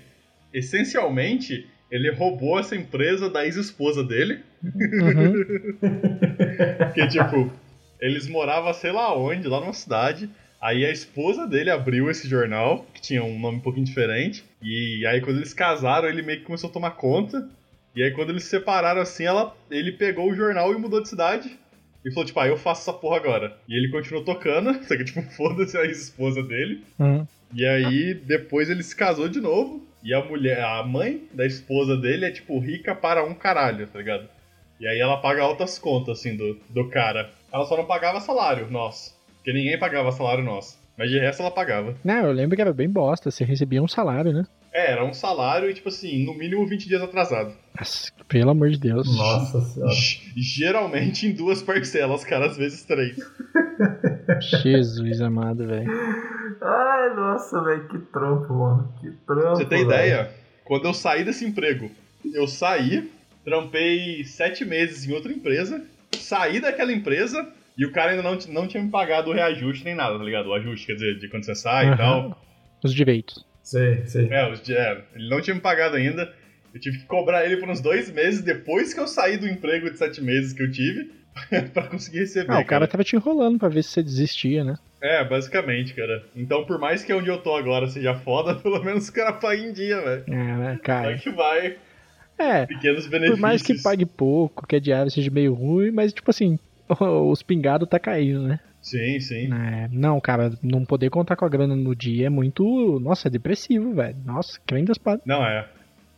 essencialmente, 0.53 1.67
ele 1.91 2.13
roubou 2.13 2.59
essa 2.59 2.77
empresa 2.77 3.31
da 3.31 3.47
ex-esposa 3.47 4.05
dele. 4.05 4.41
Uhum. 4.63 5.33
Que, 6.93 7.09
tipo, 7.09 7.51
eles 8.03 8.29
moravam 8.29 8.75
sei 8.75 8.91
lá 8.91 9.17
onde, 9.17 9.47
lá 9.47 9.61
numa 9.61 9.73
cidade. 9.73 10.29
Aí 10.61 10.85
a 10.85 10.91
esposa 10.91 11.47
dele 11.47 11.71
abriu 11.71 12.11
esse 12.11 12.29
jornal, 12.29 12.85
que 12.93 13.01
tinha 13.01 13.23
um 13.23 13.39
nome 13.39 13.59
um 13.59 13.61
pouquinho 13.61 13.87
diferente. 13.87 14.45
E 14.61 15.07
aí 15.07 15.21
quando 15.21 15.37
eles 15.37 15.55
casaram, 15.55 16.09
ele 16.09 16.21
meio 16.21 16.41
que 16.41 16.45
começou 16.45 16.69
a 16.69 16.73
tomar 16.73 16.93
conta. 16.93 17.49
E 17.95 18.03
aí 18.03 18.11
quando 18.11 18.31
eles 18.31 18.43
se 18.43 18.51
separaram 18.51 19.01
assim, 19.01 19.25
ela, 19.25 19.57
ele 19.71 19.93
pegou 19.93 20.29
o 20.29 20.35
jornal 20.35 20.73
e 20.73 20.79
mudou 20.79 21.01
de 21.01 21.09
cidade. 21.09 21.57
E 22.05 22.11
falou, 22.11 22.27
tipo, 22.27 22.41
ah, 22.41 22.49
eu 22.49 22.57
faço 22.57 22.83
essa 22.83 22.93
porra 22.99 23.17
agora. 23.17 23.57
E 23.69 23.77
ele 23.77 23.89
continuou 23.89 24.25
tocando, 24.25 24.75
só 24.85 24.97
que, 24.97 25.05
tipo, 25.05 25.23
foda-se 25.23 25.79
a 25.79 25.85
ex-esposa 25.85 26.43
dele. 26.43 26.83
Uhum. 26.99 27.25
E 27.55 27.65
aí, 27.65 28.15
depois 28.15 28.69
ele 28.69 28.83
se 28.83 28.97
casou 28.97 29.29
de 29.29 29.41
novo. 29.41 29.87
E 30.03 30.13
a 30.13 30.25
mulher, 30.25 30.65
a 30.65 30.83
mãe 30.83 31.23
da 31.33 31.47
esposa 31.47 31.97
dele 31.97 32.25
é, 32.25 32.33
tipo, 32.33 32.59
rica 32.59 32.93
para 32.93 33.25
um 33.25 33.35
caralho, 33.35 33.87
tá 33.87 34.01
ligado? 34.01 34.29
E 34.81 34.87
aí 34.89 34.99
ela 34.99 35.19
paga 35.19 35.43
altas 35.43 35.79
contas, 35.79 36.19
assim, 36.19 36.37
do, 36.37 36.59
do 36.69 36.89
cara. 36.89 37.31
Ela 37.53 37.65
só 37.67 37.77
não 37.77 37.85
pagava 37.85 38.21
salário 38.21 38.71
nosso. 38.71 39.15
Porque 39.37 39.53
ninguém 39.53 39.79
pagava 39.79 40.13
salário 40.13 40.43
nosso. 40.45 40.79
Mas 40.97 41.11
de 41.11 41.19
resto 41.19 41.43
ela 41.43 41.51
pagava. 41.51 41.95
Não, 42.05 42.27
eu 42.27 42.33
lembro 42.33 42.55
que 42.57 42.63
era 42.63 42.73
bem 42.73 42.89
bosta. 42.89 43.31
Você 43.31 43.45
recebia 43.45 43.83
um 43.83 43.89
salário, 43.89 44.33
né? 44.33 44.45
É, 44.73 44.93
era 44.93 45.05
um 45.05 45.13
salário 45.13 45.69
e, 45.69 45.75
tipo 45.75 45.91
assim, 45.91 46.25
no 46.25 46.33
mínimo 46.33 46.67
20 46.67 46.89
dias 46.89 47.03
atrasado. 47.03 47.53
Nossa, 47.79 48.11
pelo 48.27 48.51
amor 48.51 48.71
de 48.71 48.79
Deus. 48.79 49.07
Nossa 49.17 49.61
senhora. 49.61 49.93
Geralmente 50.37 51.27
em 51.27 51.33
duas 51.33 51.63
parcelas, 51.63 52.25
cara, 52.25 52.47
às 52.47 52.57
vezes 52.57 52.83
três. 52.85 53.17
Jesus 54.63 55.21
amado, 55.21 55.67
velho. 55.67 55.91
Ai, 56.63 57.15
nossa, 57.15 57.63
velho, 57.63 57.89
que 57.89 57.99
trampo, 57.99 58.55
mano. 58.55 58.95
Que 59.01 59.11
trampo. 59.27 59.57
Você 59.57 59.65
ter 59.67 59.77
velho. 59.77 59.89
ideia, 59.89 60.31
quando 60.65 60.87
eu 60.87 60.95
saí 60.95 61.23
desse 61.23 61.45
emprego, 61.45 61.91
eu 62.33 62.47
saí, 62.47 63.11
trampei 63.45 64.25
sete 64.25 64.65
meses 64.65 65.07
em 65.07 65.13
outra 65.13 65.33
empresa, 65.33 65.85
saí 66.17 66.61
daquela 66.61 66.93
empresa 66.93 67.47
e 67.77 67.85
o 67.87 67.93
cara 67.93 68.11
ainda 68.13 68.23
não, 68.23 68.39
não 68.49 68.67
tinha 68.67 68.83
me 68.83 68.91
pagado 68.91 69.31
o 69.31 69.33
reajuste 69.33 69.85
nem 69.85 69.95
nada, 69.95 70.19
tá 70.19 70.25
ligado? 70.25 70.49
O 70.49 70.55
ajuste, 70.55 70.87
quer 70.87 70.95
dizer, 70.95 71.19
de 71.19 71.29
quando 71.29 71.45
você 71.45 71.55
sai 71.55 71.87
e 71.87 71.89
Aham. 71.89 71.97
tal. 71.97 72.43
Os 72.85 72.93
direitos. 72.95 73.45
Sei, 73.63 74.05
sei. 74.07 74.29
É, 74.31 74.51
os 74.51 74.69
é, 74.69 75.05
ele 75.15 75.29
não 75.29 75.41
tinha 75.41 75.55
me 75.55 75.61
pagado 75.61 75.97
ainda. 75.97 76.33
Eu 76.75 76.81
tive 76.81 76.99
que 76.99 77.07
cobrar 77.07 77.45
ele 77.45 77.59
por 77.59 77.69
uns 77.69 77.81
dois 77.81 78.11
meses 78.11 78.41
depois 78.43 78.93
que 78.93 79.01
eu 79.01 79.07
saí 79.07 79.37
do 79.37 79.47
emprego 79.47 79.91
de 79.91 79.99
sete 79.99 80.23
meses 80.23 80.53
que 80.53 80.63
eu 80.63 80.71
tive 80.71 81.11
pra 81.73 81.85
conseguir 81.85 82.21
receber. 82.21 82.53
Ah, 82.53 82.61
o 82.61 82.65
cara 82.65 82.87
tava 82.89 83.05
te 83.05 83.15
enrolando 83.15 83.59
pra 83.59 83.69
ver 83.69 83.83
se 83.83 83.91
você 83.91 84.03
desistia, 84.03 84.65
né? 84.65 84.75
É, 85.01 85.25
basicamente, 85.25 85.95
cara. 85.95 86.25
Então, 86.35 86.65
por 86.65 86.79
mais 86.79 87.03
que 87.05 87.13
onde 87.13 87.29
eu 87.29 87.39
tô 87.39 87.55
agora 87.57 87.87
seja 87.89 88.15
foda, 88.15 88.55
pelo 88.63 88.83
menos 88.83 89.09
o 89.09 89.13
cara 89.13 89.33
paga 89.33 89.61
em 89.61 89.73
dia, 89.73 90.01
velho. 90.01 90.25
Ah, 90.29 90.33
né, 90.59 90.65
Vai 90.67 90.77
cara. 90.79 91.19
que 91.19 91.31
vai. 91.31 91.77
É, 92.39 92.67
Pequenos 92.67 93.07
benefícios. 93.07 93.37
por 93.37 93.41
mais 93.41 93.63
que 93.63 93.75
pague 93.83 94.05
pouco, 94.07 94.67
que 94.67 94.77
a 94.77 94.81
diária 94.81 95.11
seja 95.11 95.31
meio 95.31 95.55
ruim, 95.55 95.91
mas 95.91 96.13
tipo 96.13 96.31
assim, 96.31 96.59
os 97.31 97.43
pingados 97.43 97.89
tá 97.89 97.99
caindo, 97.99 98.43
né? 98.43 98.59
Sim, 98.81 99.21
sim. 99.21 99.49
É, 99.53 99.89
não, 99.93 100.21
cara, 100.21 100.51
não 100.63 100.85
poder 100.85 101.09
contar 101.09 101.37
com 101.37 101.45
a 101.45 101.49
grana 101.49 101.77
no 101.77 101.95
dia 101.95 102.27
é 102.27 102.31
muito. 102.31 102.99
Nossa, 103.01 103.29
é 103.29 103.31
depressivo, 103.31 103.95
velho. 103.95 104.17
Nossa, 104.25 104.59
crente 104.67 104.87
das 104.89 104.99
patas. 104.99 105.23
Não, 105.25 105.45
é. 105.45 105.69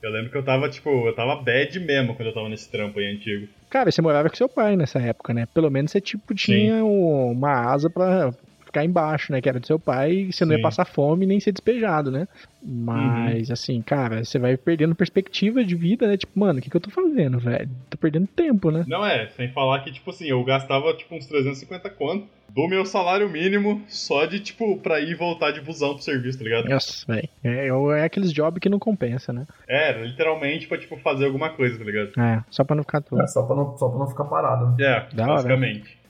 Eu 0.02 0.10
lembro 0.10 0.30
que 0.30 0.36
eu 0.38 0.42
tava, 0.44 0.68
tipo, 0.70 0.88
eu 1.06 1.14
tava 1.14 1.36
bad 1.42 1.78
mesmo 1.80 2.14
quando 2.14 2.28
eu 2.28 2.34
tava 2.34 2.48
nesse 2.48 2.70
trampo 2.70 2.98
aí 2.98 3.06
antigo. 3.14 3.48
Cara, 3.70 3.90
você 3.90 4.00
morava 4.00 4.30
com 4.30 4.36
seu 4.36 4.48
pai 4.48 4.76
nessa 4.76 4.98
época, 4.98 5.34
né? 5.34 5.46
Pelo 5.52 5.70
menos 5.70 5.90
você, 5.90 6.00
tipo, 6.00 6.34
tinha 6.34 6.82
um- 6.84 7.32
uma 7.32 7.70
asa 7.72 7.90
pra 7.90 8.32
ficar 8.74 8.84
embaixo, 8.84 9.30
né? 9.32 9.40
Que 9.40 9.48
era 9.48 9.60
do 9.60 9.66
seu 9.66 9.78
pai, 9.78 10.12
e 10.12 10.32
você 10.32 10.44
não 10.44 10.52
ia 10.52 10.58
Sim. 10.58 10.62
passar 10.62 10.84
fome 10.84 11.24
nem 11.24 11.38
ser 11.38 11.52
despejado, 11.52 12.10
né? 12.10 12.26
Mas, 12.60 13.50
assim, 13.50 13.80
cara, 13.80 14.24
você 14.24 14.38
vai 14.38 14.56
perdendo 14.56 14.94
perspectiva 14.94 15.64
de 15.64 15.76
vida, 15.76 16.08
né? 16.08 16.16
Tipo, 16.16 16.38
mano, 16.38 16.58
o 16.58 16.62
que, 16.62 16.68
que 16.68 16.76
eu 16.76 16.80
tô 16.80 16.90
fazendo, 16.90 17.38
velho? 17.38 17.70
Tô 17.88 17.96
perdendo 17.96 18.26
tempo, 18.26 18.70
né? 18.70 18.84
Não 18.88 19.06
é, 19.06 19.28
sem 19.28 19.52
falar 19.52 19.80
que, 19.80 19.92
tipo 19.92 20.10
assim, 20.10 20.26
eu 20.26 20.42
gastava 20.44 20.92
tipo 20.94 21.14
uns 21.14 21.26
350 21.26 21.88
conto 21.90 22.26
do 22.48 22.68
meu 22.68 22.84
salário 22.84 23.28
mínimo 23.28 23.82
só 23.88 24.26
de, 24.26 24.40
tipo, 24.40 24.76
pra 24.78 25.00
ir 25.00 25.10
e 25.10 25.14
voltar 25.14 25.50
de 25.50 25.60
busão 25.60 25.94
pro 25.94 26.02
serviço, 26.02 26.38
tá 26.38 26.44
ligado? 26.44 26.68
Nossa, 26.68 27.04
velho. 27.06 27.28
É, 27.42 27.68
é 27.68 28.04
aqueles 28.04 28.32
jobs 28.32 28.60
que 28.60 28.68
não 28.68 28.78
compensa, 28.78 29.32
né? 29.32 29.46
É, 29.68 29.90
era 29.90 30.04
literalmente 30.04 30.66
pra, 30.66 30.78
tipo, 30.78 30.96
fazer 30.98 31.26
alguma 31.26 31.50
coisa, 31.50 31.78
tá 31.78 31.84
ligado? 31.84 32.12
É, 32.18 32.42
só 32.50 32.64
pra 32.64 32.76
não 32.76 32.82
ficar 32.82 33.02
tudo. 33.02 33.22
É, 33.22 33.26
só, 33.26 33.42
pra 33.42 33.56
não, 33.56 33.76
só 33.76 33.88
pra 33.88 33.98
não 33.98 34.06
ficar 34.06 34.24
parado. 34.24 34.82
É, 34.82 35.08
Da 35.12 35.32
hora. 35.32 35.58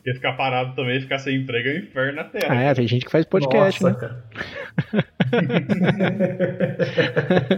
Porque 0.04 0.16
ficar 0.16 0.34
parado 0.34 0.74
também, 0.74 1.00
ficar 1.00 1.18
sem 1.18 1.34
emprego 1.34 1.66
é 1.66 1.72
um 1.72 1.78
inferno 1.78 2.16
na 2.16 2.24
terra. 2.24 2.54
Ah, 2.54 2.60
é, 2.60 2.74
tem 2.74 2.86
gente 2.86 3.06
que 3.06 3.10
faz 3.10 3.24
podcast, 3.24 3.82
Nossa, 3.82 3.94
né? 3.94 3.98
cara. 3.98 4.22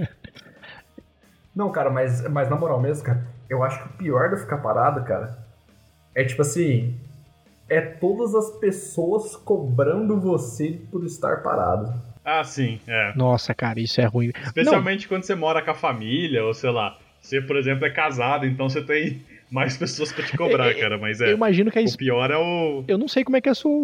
Não, 1.56 1.72
cara, 1.72 1.90
mas, 1.90 2.22
mas 2.28 2.48
na 2.48 2.54
moral 2.54 2.80
mesmo, 2.80 3.02
cara, 3.02 3.26
eu 3.50 3.64
acho 3.64 3.82
que 3.82 3.88
o 3.88 3.92
pior 3.94 4.30
de 4.30 4.36
ficar 4.36 4.58
parado, 4.58 5.02
cara, 5.02 5.36
é 6.14 6.22
tipo 6.22 6.40
assim. 6.42 6.96
É 7.68 7.80
todas 7.80 8.32
as 8.32 8.48
pessoas 8.60 9.34
cobrando 9.34 10.20
você 10.20 10.78
por 10.88 11.04
estar 11.04 11.42
parado. 11.42 11.92
Ah, 12.24 12.44
sim, 12.44 12.78
é. 12.86 13.12
Nossa, 13.16 13.52
cara, 13.56 13.80
isso 13.80 14.00
é 14.00 14.04
ruim. 14.04 14.30
Especialmente 14.44 15.08
quando 15.08 15.24
você 15.24 15.34
mora 15.34 15.60
com 15.60 15.72
a 15.72 15.74
família, 15.74 16.44
ou 16.44 16.54
sei 16.54 16.70
lá, 16.70 16.96
você, 17.20 17.40
por 17.40 17.56
exemplo, 17.56 17.84
é 17.84 17.90
casado, 17.90 18.46
então 18.46 18.68
você 18.68 18.80
tem 18.80 19.20
mais 19.50 19.76
pessoas 19.76 20.12
pra 20.12 20.24
te 20.24 20.34
cobrar, 20.38 20.74
cara. 20.74 20.98
Mas 20.98 21.20
Eu 21.20 21.28
é. 21.28 21.32
imagino 21.32 21.70
que 21.70 21.78
a 21.78 21.82
O 21.82 21.96
pior 21.96 22.30
é 22.30 22.36
o. 22.36 22.84
Eu 22.88 22.98
não 22.98 23.08
sei 23.08 23.24
como 23.24 23.36
é 23.36 23.40
que 23.40 23.48
é 23.48 23.52
a 23.52 23.54
sua, 23.54 23.82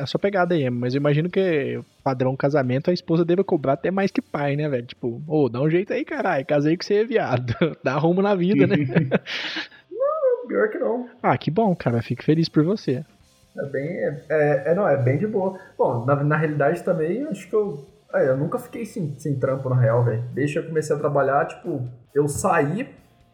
a 0.00 0.06
sua 0.06 0.20
pegada 0.20 0.54
aí, 0.54 0.68
mas 0.70 0.94
eu 0.94 0.98
imagino 0.98 1.28
que 1.30 1.80
padrão 2.04 2.36
casamento 2.36 2.90
a 2.90 2.94
esposa 2.94 3.24
deva 3.24 3.42
cobrar 3.44 3.74
até 3.74 3.90
mais 3.90 4.10
que 4.10 4.22
pai, 4.22 4.56
né, 4.56 4.68
velho? 4.68 4.86
Tipo, 4.86 5.22
ô, 5.26 5.48
dá 5.48 5.60
um 5.60 5.68
jeito 5.70 5.92
aí, 5.92 6.04
caralho, 6.04 6.44
casei 6.46 6.76
com 6.76 6.84
você, 6.84 7.04
viado. 7.04 7.54
Dá 7.84 7.94
rumo 7.98 8.22
na 8.22 8.34
vida, 8.34 8.66
né? 8.66 8.76
Pior 10.48 10.68
que 10.70 10.78
não. 10.78 11.08
ah, 11.22 11.36
que 11.36 11.50
bom, 11.50 11.74
cara, 11.76 12.00
fico 12.00 12.24
feliz 12.24 12.48
por 12.48 12.64
você. 12.64 13.04
É 13.58 13.66
bem. 13.70 13.86
É, 13.86 14.22
é- 14.30 14.62
é, 14.68 14.74
não, 14.74 14.88
é 14.88 14.96
bem 14.96 15.18
de 15.18 15.26
boa. 15.26 15.58
Bom, 15.76 16.06
na, 16.06 16.16
na 16.24 16.36
realidade 16.36 16.82
também, 16.82 17.22
acho 17.24 17.46
que 17.48 17.54
eu. 17.54 17.86
é, 18.14 18.28
eu 18.28 18.36
nunca 18.36 18.58
fiquei 18.58 18.86
sem, 18.86 19.14
sem 19.18 19.38
trampo, 19.38 19.68
na 19.68 19.78
real, 19.78 20.02
velho. 20.04 20.22
Desde 20.32 20.54
que 20.54 20.58
eu 20.60 20.68
comecei 20.68 20.96
a 20.96 20.98
trabalhar, 20.98 21.44
tipo, 21.46 21.86
eu 22.14 22.26
saí 22.28 22.88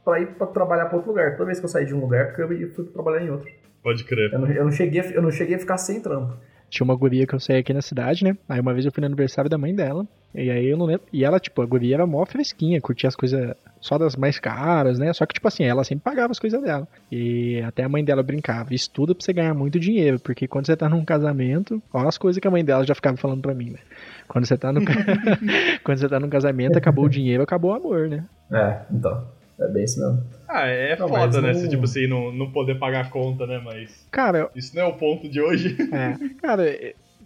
pra 0.04 0.20
ir 0.20 0.26
pra 0.34 0.46
trabalhar 0.46 0.86
pra 0.86 0.96
outro 0.96 1.10
lugar. 1.10 1.32
Toda 1.32 1.46
vez 1.46 1.58
que 1.58 1.64
eu 1.64 1.68
saí 1.70 1.86
de 1.86 1.94
um 1.94 2.00
lugar, 2.00 2.26
porque 2.28 2.42
eu 2.42 2.52
ia- 2.52 2.68
fui 2.74 2.84
trabalhar 2.86 3.24
em 3.24 3.30
outro. 3.30 3.48
Pode 3.82 4.04
crer. 4.04 4.32
Eu 4.32 4.38
não, 4.38 4.48
eu 4.50 4.64
não 4.64 4.72
cheguei, 4.72 5.00
a- 5.00 5.10
eu 5.10 5.22
não 5.22 5.30
cheguei 5.30 5.56
a 5.56 5.58
ficar 5.58 5.76
sem 5.78 6.00
trampo. 6.00 6.34
Tinha 6.70 6.84
uma 6.84 6.96
guria 6.96 7.26
que 7.26 7.34
eu 7.34 7.38
saí 7.40 7.58
aqui 7.58 7.72
na 7.72 7.82
cidade, 7.82 8.24
né? 8.24 8.36
Aí 8.48 8.58
uma 8.58 8.72
vez 8.72 8.84
eu 8.84 8.90
fui 8.90 9.00
no 9.00 9.06
aniversário 9.06 9.48
da 9.50 9.56
mãe 9.58 9.74
dela. 9.74 10.06
E 10.34 10.50
aí 10.50 10.66
eu 10.66 10.76
não 10.76 10.86
lembro. 10.86 11.02
E 11.12 11.24
ela, 11.24 11.38
tipo, 11.38 11.62
a 11.62 11.66
guria 11.66 11.94
era 11.94 12.06
mó 12.06 12.24
fresquinha, 12.26 12.80
curtia 12.80 13.06
as 13.06 13.14
coisas 13.14 13.54
só 13.80 13.96
das 13.96 14.16
mais 14.16 14.40
caras, 14.40 14.98
né? 14.98 15.12
Só 15.12 15.24
que, 15.24 15.34
tipo 15.34 15.46
assim, 15.46 15.62
ela 15.62 15.84
sempre 15.84 16.02
pagava 16.02 16.32
as 16.32 16.40
coisas 16.40 16.60
dela. 16.60 16.88
E 17.12 17.60
até 17.62 17.84
a 17.84 17.88
mãe 17.88 18.02
dela 18.04 18.22
brincava: 18.24 18.74
estuda 18.74 19.14
pra 19.14 19.24
você 19.24 19.32
ganhar 19.32 19.54
muito 19.54 19.78
dinheiro. 19.78 20.18
Porque 20.18 20.48
quando 20.48 20.66
você 20.66 20.74
tá 20.76 20.88
num 20.88 21.04
casamento, 21.04 21.80
olha 21.92 22.08
as 22.08 22.18
coisas 22.18 22.40
que 22.40 22.48
a 22.48 22.50
mãe 22.50 22.64
dela 22.64 22.82
já 22.84 22.94
ficava 22.94 23.16
falando 23.16 23.42
pra 23.42 23.54
mim, 23.54 23.70
né? 23.70 23.78
Quando 24.26 24.46
você 24.46 24.56
tá 24.56 24.72
no, 24.72 24.80
quando 25.84 25.98
você 25.98 26.08
tá 26.08 26.18
num 26.18 26.30
casamento, 26.30 26.76
acabou 26.76 27.04
o 27.04 27.08
dinheiro, 27.10 27.42
acabou 27.42 27.70
o 27.70 27.74
amor, 27.74 28.08
né? 28.08 28.24
É, 28.50 28.80
então. 28.90 29.28
É 29.58 29.68
bem 29.68 29.84
isso 29.84 30.00
mesmo. 30.00 30.22
Ah, 30.48 30.66
é 30.66 30.96
Não, 30.96 31.08
foda, 31.08 31.40
né? 31.40 31.52
não- 31.52 31.60
Se, 31.60 31.68
tipo 31.68 31.84
assim, 31.84 32.06
não, 32.08 32.32
não 32.32 32.50
poder 32.50 32.78
pagar 32.78 33.04
a 33.06 33.08
conta, 33.08 33.46
né? 33.46 33.60
Mas 33.64 34.06
Cara, 34.10 34.50
isso 34.54 34.74
não 34.74 34.82
é 34.82 34.86
o 34.86 34.94
ponto 34.94 35.28
de 35.28 35.40
hoje. 35.40 35.76
é, 35.92 36.16
cara, 36.42 36.64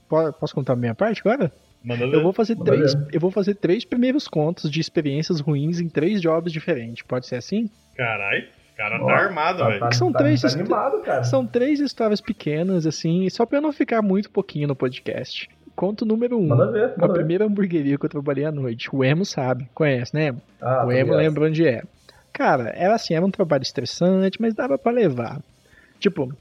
po- 0.08 0.32
posso 0.34 0.54
contar 0.54 0.74
a 0.74 0.76
minha 0.76 0.94
parte 0.94 1.20
agora? 1.24 1.50
Manda 1.82 2.06
ver. 2.06 2.16
Eu 2.16 2.22
vou 2.22 2.32
fazer 2.32 2.54
Manda 2.56 2.72
três, 2.72 2.94
ver. 2.94 3.06
eu 3.12 3.20
vou 3.20 3.30
fazer 3.30 3.54
três 3.54 3.84
primeiros 3.84 4.28
contos 4.28 4.70
de 4.70 4.80
experiências 4.80 5.40
ruins 5.40 5.80
em 5.80 5.88
três 5.88 6.20
jobs 6.20 6.52
diferentes. 6.52 7.02
Pode 7.02 7.26
ser 7.26 7.36
assim? 7.36 7.70
Caralho, 7.96 8.44
o 8.74 8.76
cara 8.76 8.98
tá 8.98 9.12
armado, 9.12 9.58
tá, 9.60 9.68
velho. 9.68 9.80
tá, 9.80 9.92
São 9.92 10.12
tá- 10.12 10.18
três 10.18 10.42
tá 10.42 10.48
animado, 10.48 11.00
cara. 11.02 11.24
São 11.24 11.46
três 11.46 11.80
histórias 11.80 12.20
pequenas, 12.20 12.86
assim, 12.86 13.28
só 13.30 13.46
pra 13.46 13.58
eu 13.58 13.62
não 13.62 13.72
ficar 13.72 14.02
muito 14.02 14.30
pouquinho 14.30 14.68
no 14.68 14.76
podcast. 14.76 15.48
Conto 15.74 16.04
número 16.04 16.36
um. 16.38 16.48
Manda 16.48 16.70
ver, 16.72 16.84
A 16.84 16.88
manda 16.98 17.06
ver. 17.12 17.20
primeira 17.20 17.44
hamburgueria 17.46 17.96
que 17.96 18.04
eu 18.04 18.10
trabalhei 18.10 18.44
à 18.44 18.50
noite. 18.52 18.88
O 18.92 19.04
Emo 19.04 19.24
sabe, 19.24 19.68
conhece, 19.72 20.12
né? 20.14 20.26
Emo? 20.26 20.42
Ah, 20.60 20.84
o 20.84 20.90
Emo 20.92 21.14
lembra 21.14 21.44
onde 21.46 21.64
é. 21.66 21.82
Cara, 22.38 22.72
era 22.76 22.94
assim, 22.94 23.14
era 23.14 23.26
um 23.26 23.32
trabalho 23.32 23.64
estressante, 23.64 24.40
mas 24.40 24.54
dava 24.54 24.78
pra 24.78 24.92
levar. 24.92 25.42
Tipo, 25.98 26.32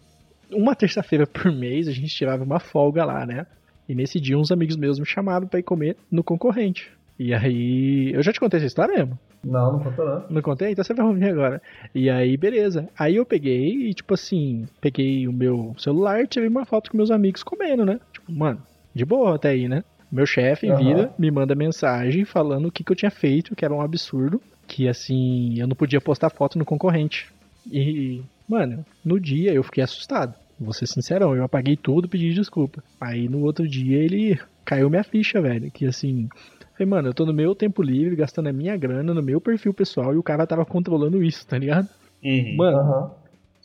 uma 0.52 0.76
terça-feira 0.76 1.26
por 1.26 1.52
mês 1.52 1.88
a 1.88 1.92
gente 1.92 2.16
tirava 2.16 2.44
uma 2.44 2.60
folga 2.60 3.04
lá, 3.04 3.26
né? 3.26 3.48
E 3.90 3.96
nesse 3.96 4.22
dia 4.22 4.38
uns 4.38 4.52
amigos 4.52 4.76
meus 4.76 5.00
me 5.00 5.08
chamaram 5.08 5.48
pra 5.48 5.60
ir 5.60 5.64
comer 5.64 5.98
no 6.12 6.24
concorrente. 6.24 6.92
E 7.18 7.34
aí. 7.34 8.12
Eu 8.14 8.22
já 8.22 8.32
te 8.32 8.40
contei 8.40 8.58
essa 8.60 8.68
história 8.68 8.96
mesmo? 8.96 9.18
Não, 9.44 9.72
não 9.72 9.80
contou 9.80 10.06
não. 10.06 10.24
Não 10.30 10.42
contei? 10.44 10.72
Então 10.72 10.84
você 10.84 10.94
vai 10.94 11.04
ouvir 11.04 11.30
agora. 11.30 11.60
E 11.96 12.12
aí, 12.12 12.38
beleza. 12.38 12.88
Aí 12.96 13.16
eu 13.16 13.26
peguei 13.26 13.90
e, 13.90 13.94
tipo 13.96 14.14
assim, 14.14 14.68
peguei 14.80 15.28
o 15.28 15.34
meu 15.34 15.74
celular 15.80 16.22
e 16.22 16.28
tirei 16.28 16.48
uma 16.48 16.64
foto 16.64 16.92
com 16.92 16.98
meus 16.98 17.10
amigos 17.10 17.42
comendo, 17.42 17.84
né? 17.84 18.00
Tipo, 18.14 18.32
mano, 18.32 18.62
de 18.94 19.04
boa 19.04 19.34
até 19.34 19.50
aí, 19.50 19.68
né? 19.68 19.84
Meu 20.12 20.28
chefe 20.28 20.68
Aham. 20.68 20.78
vira, 20.78 21.14
me 21.18 21.32
manda 21.32 21.56
mensagem 21.56 22.24
falando 22.24 22.68
o 22.68 22.72
que, 22.72 22.84
que 22.84 22.92
eu 22.92 22.96
tinha 22.96 23.10
feito, 23.10 23.56
que 23.56 23.66
era 23.66 23.74
um 23.74 23.82
absurdo. 23.82 24.40
Que 24.68 24.88
assim, 24.88 25.60
eu 25.60 25.68
não 25.68 25.76
podia 25.76 26.02
postar 26.02 26.30
foto 26.30 26.58
no 26.58 26.66
concorrente. 26.66 27.28
E, 27.72 28.22
mano, 28.48 28.86
no 29.04 29.20
dia 29.20 29.54
eu 29.54 29.64
fiquei 29.64 29.84
assustado. 29.84 30.34
Vou 30.60 30.74
ser 30.74 30.88
sincerão, 30.88 31.36
eu 31.36 31.44
apaguei 31.44 31.76
tudo, 31.76 32.10
pedi 32.10 32.34
desculpa. 32.34 32.84
Aí 33.00 33.30
no 33.30 33.44
outro 33.44 33.68
dia 33.68 33.98
ele 33.98 34.40
caiu 34.66 34.90
minha 34.90 35.04
ficha, 35.04 35.40
velho. 35.40 35.70
Que 35.72 35.86
assim, 35.86 36.28
falei, 36.74 36.90
mano, 36.90 37.10
eu 37.10 37.14
tô 37.14 37.26
no 37.26 37.34
meu 37.34 37.54
tempo 37.54 37.82
livre, 37.82 38.16
gastando 38.16 38.50
a 38.50 38.54
minha 38.54 38.76
grana 38.76 39.14
no 39.14 39.22
meu 39.22 39.40
perfil 39.40 39.74
pessoal 39.74 40.14
e 40.14 40.18
o 40.18 40.24
cara 40.24 40.48
tava 40.48 40.66
controlando 40.66 41.24
isso, 41.24 41.46
tá 41.46 41.58
ligado? 41.58 41.88
Uhum. 42.24 42.56
Mano, 42.58 42.78
Aham. 42.78 43.12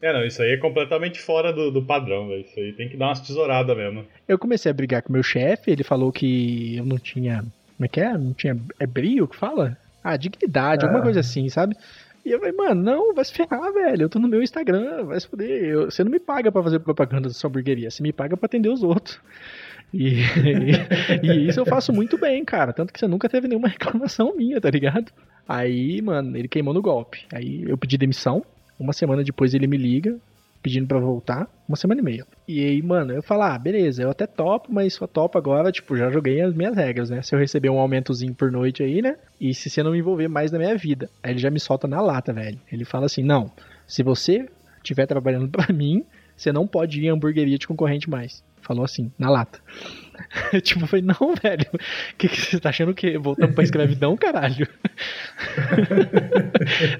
É, 0.02 0.12
não, 0.12 0.26
isso 0.26 0.42
aí 0.42 0.54
é 0.54 0.56
completamente 0.56 1.20
fora 1.20 1.52
do, 1.52 1.70
do 1.70 1.80
padrão, 1.80 2.26
velho. 2.26 2.40
Isso 2.40 2.58
aí 2.58 2.72
tem 2.72 2.88
que 2.88 2.96
dar 2.96 3.06
umas 3.06 3.20
tesouradas 3.20 3.76
mesmo. 3.76 4.04
eu 4.26 4.36
comecei 4.36 4.68
a 4.68 4.74
brigar 4.74 5.00
com 5.00 5.12
meu 5.12 5.22
chefe, 5.22 5.70
ele 5.70 5.84
falou 5.84 6.10
que 6.10 6.76
eu 6.76 6.84
não 6.84 6.98
tinha. 6.98 7.44
Como 7.76 7.84
é 7.84 7.88
que 7.88 8.00
é? 8.00 8.12
Não 8.18 8.32
tinha. 8.32 8.58
É 8.80 8.86
brio 8.86 9.28
que 9.28 9.36
fala? 9.36 9.78
Ah, 10.02 10.16
dignidade, 10.16 10.84
alguma 10.84 11.00
Ah. 11.00 11.04
coisa 11.04 11.20
assim, 11.20 11.48
sabe? 11.48 11.76
E 12.24 12.30
eu 12.30 12.38
falei, 12.38 12.54
mano, 12.54 12.82
não, 12.82 13.14
vai 13.14 13.24
se 13.24 13.32
ferrar, 13.32 13.72
velho. 13.72 14.02
Eu 14.02 14.08
tô 14.08 14.18
no 14.18 14.28
meu 14.28 14.42
Instagram, 14.42 15.04
vai 15.06 15.18
se 15.20 15.26
fuder. 15.26 15.48
Eu- 15.64 15.90
você 15.90 16.04
não 16.04 16.10
me 16.10 16.20
paga 16.20 16.52
pra 16.52 16.62
fazer 16.62 16.78
propaganda 16.78 17.28
da 17.28 17.34
sua 17.34 17.48
hamburgueria, 17.48 17.90
você 17.90 18.02
me 18.02 18.12
paga 18.12 18.36
pra 18.36 18.46
atender 18.46 18.68
os 18.68 18.82
outros. 18.82 19.18
E, 19.94 20.22
e 21.22 21.48
isso 21.48 21.60
eu 21.60 21.66
faço 21.66 21.92
muito 21.92 22.16
bem, 22.16 22.42
cara. 22.46 22.72
Tanto 22.72 22.90
que 22.94 22.98
você 22.98 23.06
nunca 23.06 23.28
teve 23.28 23.46
nenhuma 23.46 23.68
reclamação 23.68 24.34
minha, 24.34 24.58
tá 24.58 24.70
ligado? 24.70 25.12
Aí, 25.46 26.00
mano, 26.00 26.34
ele 26.34 26.48
queimou 26.48 26.72
no 26.72 26.80
golpe. 26.80 27.26
Aí 27.30 27.62
eu 27.68 27.76
pedi 27.76 27.98
demissão. 27.98 28.42
Uma 28.80 28.94
semana 28.94 29.22
depois 29.22 29.52
ele 29.52 29.66
me 29.66 29.76
liga, 29.76 30.16
pedindo 30.62 30.86
pra 30.86 30.98
voltar. 30.98 31.48
Uma 31.68 31.76
semana 31.76 32.00
e 32.00 32.04
meia. 32.04 32.26
E 32.46 32.64
aí, 32.64 32.82
mano, 32.82 33.12
eu 33.12 33.22
falo, 33.22 33.42
ah, 33.42 33.58
beleza, 33.58 34.02
eu 34.02 34.10
até 34.10 34.26
topo, 34.26 34.72
mas 34.72 34.94
só 34.94 35.06
topo 35.06 35.36
agora, 35.36 35.72
tipo, 35.72 35.96
já 35.96 36.10
joguei 36.10 36.40
as 36.40 36.54
minhas 36.54 36.76
regras, 36.76 37.10
né? 37.10 37.22
Se 37.22 37.34
eu 37.34 37.38
receber 37.38 37.70
um 37.70 37.78
aumentozinho 37.78 38.34
por 38.34 38.52
noite 38.52 38.82
aí, 38.82 39.02
né? 39.02 39.16
E 39.40 39.54
se 39.54 39.68
você 39.68 39.82
não 39.82 39.92
me 39.92 39.98
envolver 39.98 40.28
mais 40.28 40.52
na 40.52 40.58
minha 40.58 40.76
vida. 40.76 41.10
Aí 41.22 41.32
ele 41.32 41.40
já 41.40 41.50
me 41.50 41.58
solta 41.58 41.88
na 41.88 42.00
lata, 42.00 42.32
velho. 42.32 42.58
Ele 42.70 42.84
fala 42.84 43.06
assim, 43.06 43.22
não, 43.22 43.50
se 43.86 44.02
você 44.02 44.46
estiver 44.76 45.06
trabalhando 45.06 45.48
pra 45.50 45.72
mim, 45.72 46.04
você 46.36 46.52
não 46.52 46.66
pode 46.66 47.00
ir 47.00 47.06
em 47.06 47.10
hamburgueria 47.10 47.58
de 47.58 47.66
concorrente 47.66 48.08
mais. 48.08 48.44
Falou 48.62 48.84
assim, 48.84 49.10
na 49.18 49.28
lata. 49.30 49.58
tipo, 50.62 50.82
eu 50.84 50.86
falei, 50.86 51.04
não, 51.04 51.34
velho. 51.42 51.66
Que, 52.16 52.28
que 52.28 52.40
você 52.40 52.60
tá 52.60 52.68
achando 52.68 52.94
que 52.94 53.18
voltamos 53.18 53.54
pra 53.54 53.64
escravidão, 53.64 54.16
caralho? 54.16 54.66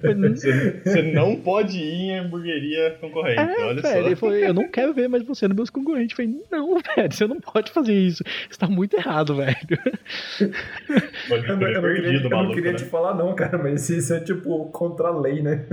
Você, 0.03 0.81
você 0.85 1.03
não 1.13 1.37
pode 1.37 1.79
ir 1.79 2.11
em 2.11 2.19
hamburgueria 2.19 2.97
concorrente, 3.01 3.41
É, 3.41 3.65
olha 3.65 3.81
velho, 3.83 4.07
ele 4.07 4.17
só. 4.17 4.21
falou, 4.21 4.35
eu 4.37 4.55
não 4.55 4.69
quero 4.69 4.93
ver 4.93 5.09
mais 5.09 5.23
você 5.25 5.47
nos 5.47 5.57
meus 5.57 5.71
concorrentes. 5.71 6.19
Eu 6.19 6.25
falei, 6.25 6.41
não, 6.51 6.75
velho, 6.97 7.13
você 7.13 7.27
não 7.27 7.41
pode 7.41 7.71
fazer 7.71 7.95
isso. 7.95 8.23
Você 8.51 8.59
tá 8.59 8.67
muito 8.67 8.97
errado, 8.97 9.37
velho. 9.37 9.57
Pode 11.29 11.49
Eu, 11.49 11.57
não- 11.57 11.69
eu 11.69 11.81
queria, 11.81 11.81
perdido, 11.83 12.25
eu 12.27 12.31
não 12.31 12.37
maluco, 12.39 12.55
queria 12.55 12.73
né? 12.73 12.79
te 12.79 12.85
falar 12.85 13.15
não, 13.15 13.35
cara, 13.35 13.59
mas 13.59 13.89
isso 13.89 14.13
é 14.15 14.21
tipo 14.21 14.67
contra 14.71 15.09
a 15.09 15.19
lei, 15.21 15.43
né? 15.43 15.65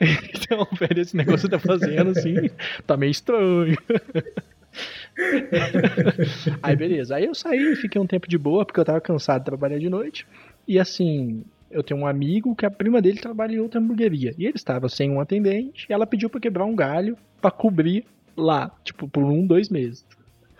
Então, 0.00 0.66
velho, 0.78 1.00
esse 1.00 1.16
negócio 1.16 1.48
que 1.48 1.56
você 1.56 1.62
tá 1.62 1.78
fazendo, 1.78 2.10
assim, 2.10 2.50
tá 2.86 2.96
meio 2.96 3.10
estranho. 3.10 3.76
Aí, 6.62 6.76
beleza. 6.76 7.16
Aí 7.16 7.24
eu 7.24 7.34
saí, 7.34 7.76
fiquei 7.76 8.00
um 8.00 8.06
tempo 8.06 8.28
de 8.28 8.38
boa, 8.38 8.64
porque 8.64 8.80
eu 8.80 8.84
tava 8.84 9.00
cansado 9.00 9.40
de 9.40 9.46
trabalhar 9.46 9.78
de 9.78 9.88
noite. 9.88 10.26
E 10.66 10.78
assim, 10.78 11.44
eu 11.70 11.82
tenho 11.82 12.00
um 12.00 12.06
amigo 12.06 12.54
que 12.54 12.66
a 12.66 12.70
prima 12.70 13.00
dele 13.02 13.18
trabalha 13.18 13.54
em 13.54 13.60
outra 13.60 13.80
hamburgueria. 13.80 14.34
E 14.38 14.46
ele 14.46 14.56
estava 14.56 14.88
sem 14.88 15.10
um 15.10 15.20
atendente, 15.20 15.86
e 15.88 15.92
ela 15.92 16.06
pediu 16.06 16.30
pra 16.30 16.40
quebrar 16.40 16.64
um 16.64 16.74
galho 16.74 17.16
pra 17.40 17.50
cobrir 17.50 18.04
lá, 18.36 18.70
tipo, 18.82 19.08
por 19.08 19.24
um, 19.24 19.46
dois 19.46 19.68
meses. 19.68 20.04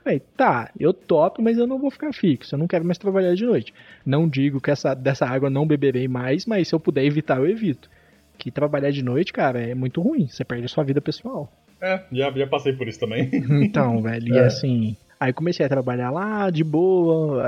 Falei, 0.02 0.20
tá, 0.36 0.70
eu 0.78 0.92
topo, 0.92 1.40
mas 1.40 1.56
eu 1.56 1.66
não 1.66 1.78
vou 1.78 1.90
ficar 1.90 2.12
fixo, 2.12 2.54
eu 2.54 2.58
não 2.58 2.66
quero 2.66 2.84
mais 2.84 2.98
trabalhar 2.98 3.34
de 3.34 3.46
noite. 3.46 3.72
Não 4.04 4.28
digo 4.28 4.60
que 4.60 4.70
essa, 4.70 4.92
dessa 4.92 5.24
água 5.24 5.48
não 5.48 5.66
beberei 5.66 6.06
mais, 6.06 6.44
mas 6.44 6.68
se 6.68 6.74
eu 6.74 6.80
puder 6.80 7.04
evitar, 7.04 7.38
eu 7.38 7.48
evito. 7.48 7.88
Que 8.36 8.50
trabalhar 8.50 8.90
de 8.90 9.02
noite, 9.02 9.32
cara, 9.32 9.60
é 9.60 9.74
muito 9.74 10.02
ruim, 10.02 10.26
você 10.26 10.44
perde 10.44 10.66
a 10.66 10.68
sua 10.68 10.84
vida 10.84 11.00
pessoal. 11.00 11.50
É, 11.84 12.00
já, 12.12 12.30
já 12.30 12.46
passei 12.46 12.72
por 12.72 12.88
isso 12.88 12.98
também. 13.00 13.28
Então, 13.62 14.00
velho, 14.02 14.34
e 14.34 14.38
É. 14.38 14.46
assim, 14.46 14.96
Aí 15.20 15.32
comecei 15.32 15.64
a 15.64 15.68
trabalhar 15.68 16.10
lá, 16.10 16.50
de 16.50 16.64
boa, 16.64 17.42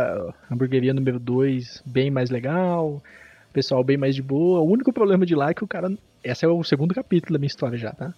a 0.48 0.54
hamburgueria 0.54 0.94
número 0.94 1.18
2, 1.18 1.82
bem 1.84 2.10
mais 2.10 2.30
legal, 2.30 3.02
pessoal 3.52 3.82
bem 3.82 3.96
mais 3.96 4.14
de 4.14 4.22
boa. 4.22 4.60
O 4.60 4.70
único 4.70 4.92
problema 4.92 5.26
de 5.26 5.34
lá 5.34 5.50
é 5.50 5.54
que 5.54 5.64
o 5.64 5.66
cara. 5.66 5.90
Esse 6.22 6.44
é 6.44 6.48
o 6.48 6.62
segundo 6.64 6.94
capítulo 6.94 7.32
da 7.34 7.38
minha 7.38 7.48
história 7.48 7.76
já, 7.76 7.92
tá? 7.92 8.14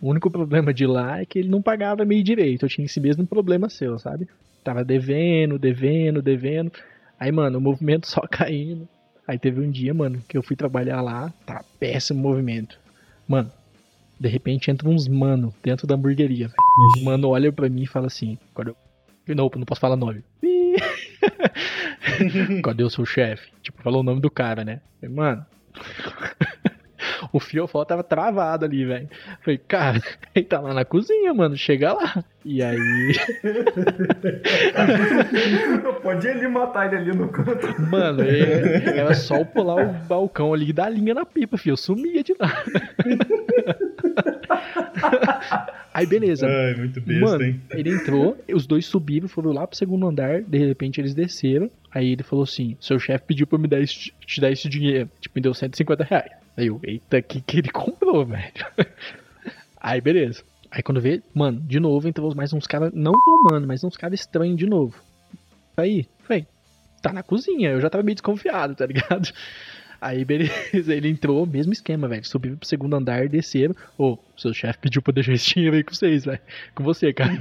O 0.00 0.08
único 0.08 0.30
problema 0.30 0.72
de 0.74 0.86
lá 0.86 1.20
é 1.20 1.26
que 1.26 1.38
ele 1.38 1.48
não 1.48 1.62
pagava 1.62 2.04
meio 2.04 2.22
direito. 2.24 2.64
Eu 2.64 2.68
tinha 2.68 2.84
esse 2.84 2.98
mesmo 3.00 3.26
problema 3.26 3.68
seu, 3.68 3.98
sabe? 3.98 4.28
Tava 4.64 4.84
devendo, 4.84 5.58
devendo, 5.58 6.20
devendo. 6.20 6.72
Aí, 7.20 7.30
mano, 7.30 7.58
o 7.58 7.60
movimento 7.60 8.06
só 8.10 8.22
caindo. 8.28 8.88
Aí 9.28 9.38
teve 9.38 9.60
um 9.60 9.70
dia, 9.70 9.92
mano, 9.94 10.20
que 10.28 10.36
eu 10.36 10.42
fui 10.42 10.56
trabalhar 10.56 11.00
lá, 11.00 11.32
tá 11.44 11.62
péssimo 11.78 12.20
movimento. 12.20 12.78
Mano, 13.28 13.50
de 14.18 14.28
repente 14.28 14.70
entra 14.70 14.88
uns 14.88 15.08
mano 15.08 15.52
dentro 15.62 15.86
da 15.86 15.94
hamburgueria, 15.94 16.48
velho. 16.48 17.00
O 17.00 17.04
mano 17.04 17.28
olha 17.28 17.52
pra 17.52 17.68
mim 17.68 17.82
e 17.82 17.86
fala 17.86 18.06
assim, 18.06 18.38
quando 18.54 18.68
eu... 18.68 18.76
Não, 19.34 19.50
não 19.56 19.64
posso 19.64 19.80
falar 19.80 19.96
nome. 19.96 20.22
Cadê 22.62 22.84
o 22.84 22.90
seu 22.90 23.04
chefe? 23.04 23.50
Tipo, 23.60 23.82
falou 23.82 24.00
o 24.00 24.04
nome 24.04 24.20
do 24.20 24.30
cara, 24.30 24.64
né? 24.64 24.80
Falei, 25.00 25.14
mano. 25.14 25.44
o 27.32 27.40
fiofó 27.40 27.84
tava 27.84 28.02
travado 28.02 28.64
ali, 28.64 28.84
velho. 28.84 29.08
Falei, 29.42 29.58
cara, 29.58 30.00
ele 30.34 30.44
tá 30.44 30.60
lá 30.60 30.72
na 30.72 30.84
cozinha, 30.84 31.34
mano. 31.34 31.56
Chega 31.56 31.92
lá. 31.92 32.24
E 32.44 32.62
aí. 32.62 33.12
Pode 36.02 36.28
ele 36.28 36.48
matar 36.48 36.86
ele 36.86 36.96
ali 36.96 37.16
no 37.16 37.28
canto. 37.28 37.82
Mano, 37.82 38.22
era 38.22 39.14
só 39.14 39.44
pular 39.44 39.84
o 39.84 39.92
balcão 40.06 40.54
ali 40.54 40.70
e 40.70 40.72
dar 40.72 40.86
a 40.86 40.90
linha 40.90 41.14
na 41.14 41.26
pipa, 41.26 41.58
filho. 41.58 41.72
Eu 41.72 41.76
sumia 41.76 42.22
de 42.22 42.34
lá. 42.38 42.62
Aí 45.92 46.06
beleza. 46.06 46.46
Ai, 46.46 46.74
muito 46.74 47.00
besta, 47.00 47.24
Mano, 47.24 47.44
hein? 47.44 47.60
ele 47.70 47.90
entrou, 47.90 48.36
os 48.52 48.66
dois 48.66 48.84
subiram, 48.84 49.28
foram 49.28 49.52
lá 49.52 49.66
pro 49.66 49.76
segundo 49.76 50.06
andar, 50.06 50.42
de 50.42 50.58
repente 50.58 51.00
eles 51.00 51.14
desceram. 51.14 51.70
Aí 51.90 52.12
ele 52.12 52.22
falou 52.22 52.42
assim: 52.42 52.76
seu 52.80 52.98
chefe 52.98 53.24
pediu 53.26 53.46
pra 53.46 53.58
me 53.58 53.66
dar 53.66 53.80
esse, 53.80 54.12
te 54.26 54.40
dar 54.40 54.50
esse 54.50 54.68
dinheiro. 54.68 55.08
Tipo, 55.20 55.36
me 55.36 55.42
deu 55.42 55.54
150 55.54 56.04
reais. 56.04 56.32
Aí 56.56 56.66
eu, 56.66 56.78
eita, 56.82 57.22
que 57.22 57.40
que 57.40 57.58
ele 57.58 57.70
comprou, 57.70 58.24
velho? 58.26 58.52
Aí 59.80 60.00
beleza. 60.00 60.42
Aí 60.70 60.82
quando 60.82 61.00
vê, 61.00 61.22
mano, 61.32 61.60
de 61.60 61.80
novo 61.80 62.06
entrou 62.08 62.34
mais 62.34 62.52
uns 62.52 62.66
caras, 62.66 62.92
não 62.92 63.12
humano, 63.12 63.66
mas 63.66 63.82
uns 63.82 63.96
caras 63.96 64.20
estranhos 64.20 64.56
de 64.56 64.66
novo. 64.66 65.00
Aí, 65.76 66.06
falei, 66.24 66.46
tá 67.00 67.12
na 67.12 67.22
cozinha, 67.22 67.70
eu 67.70 67.80
já 67.80 67.88
tava 67.88 68.02
meio 68.02 68.14
desconfiado, 68.14 68.74
tá 68.74 68.84
ligado? 68.84 69.30
Aí, 70.00 70.24
beleza, 70.24 70.52
ele 70.94 71.08
entrou, 71.08 71.46
mesmo 71.46 71.72
esquema, 71.72 72.06
velho. 72.08 72.24
Subiu 72.24 72.56
pro 72.56 72.68
segundo 72.68 72.94
andar, 72.96 73.28
desceram. 73.28 73.74
Ô, 73.98 74.18
seu 74.36 74.52
chefe 74.52 74.78
pediu 74.80 75.00
pra 75.02 75.12
deixar 75.12 75.32
esse 75.32 75.54
dinheiro 75.54 75.76
aí 75.76 75.82
com 75.82 75.94
vocês, 75.94 76.24
velho. 76.24 76.40
Com 76.74 76.84
você, 76.84 77.12
cara. 77.12 77.32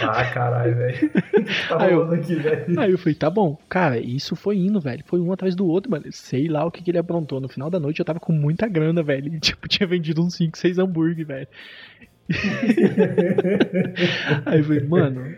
Ah, 0.00 0.24
caralho, 0.30 0.74
velho. 0.76 1.10
Tá 1.68 1.82
Aí 1.84 1.92
eu- 1.92 1.98
rolando 2.04 2.14
aqui, 2.20 2.34
velho. 2.34 2.80
Aí 2.80 2.90
eu 2.90 2.98
falei, 2.98 3.14
tá 3.14 3.30
bom. 3.30 3.58
Cara, 3.68 3.98
isso 3.98 4.36
foi 4.36 4.56
indo, 4.58 4.78
velho. 4.80 5.02
Foi 5.06 5.20
um 5.20 5.32
atrás 5.32 5.54
do 5.54 5.66
outro, 5.66 5.90
mano. 5.90 6.04
Sei 6.10 6.48
lá 6.48 6.64
o 6.64 6.70
que, 6.70 6.82
que 6.82 6.90
ele 6.90 6.98
aprontou. 6.98 7.40
No 7.40 7.48
final 7.48 7.70
da 7.70 7.80
noite 7.80 7.98
eu 8.00 8.04
tava 8.04 8.20
com 8.20 8.32
muita 8.32 8.68
grana, 8.68 9.02
velho. 9.02 9.32
E, 9.34 9.40
tipo, 9.40 9.66
tinha 9.68 9.86
vendido 9.86 10.22
uns 10.22 10.34
5, 10.34 10.56
6 10.58 10.78
hambúrguer, 10.78 11.26
velho. 11.26 11.48
Aí 14.44 14.58
eu 14.58 14.64
falei, 14.64 14.80
mano, 14.86 15.34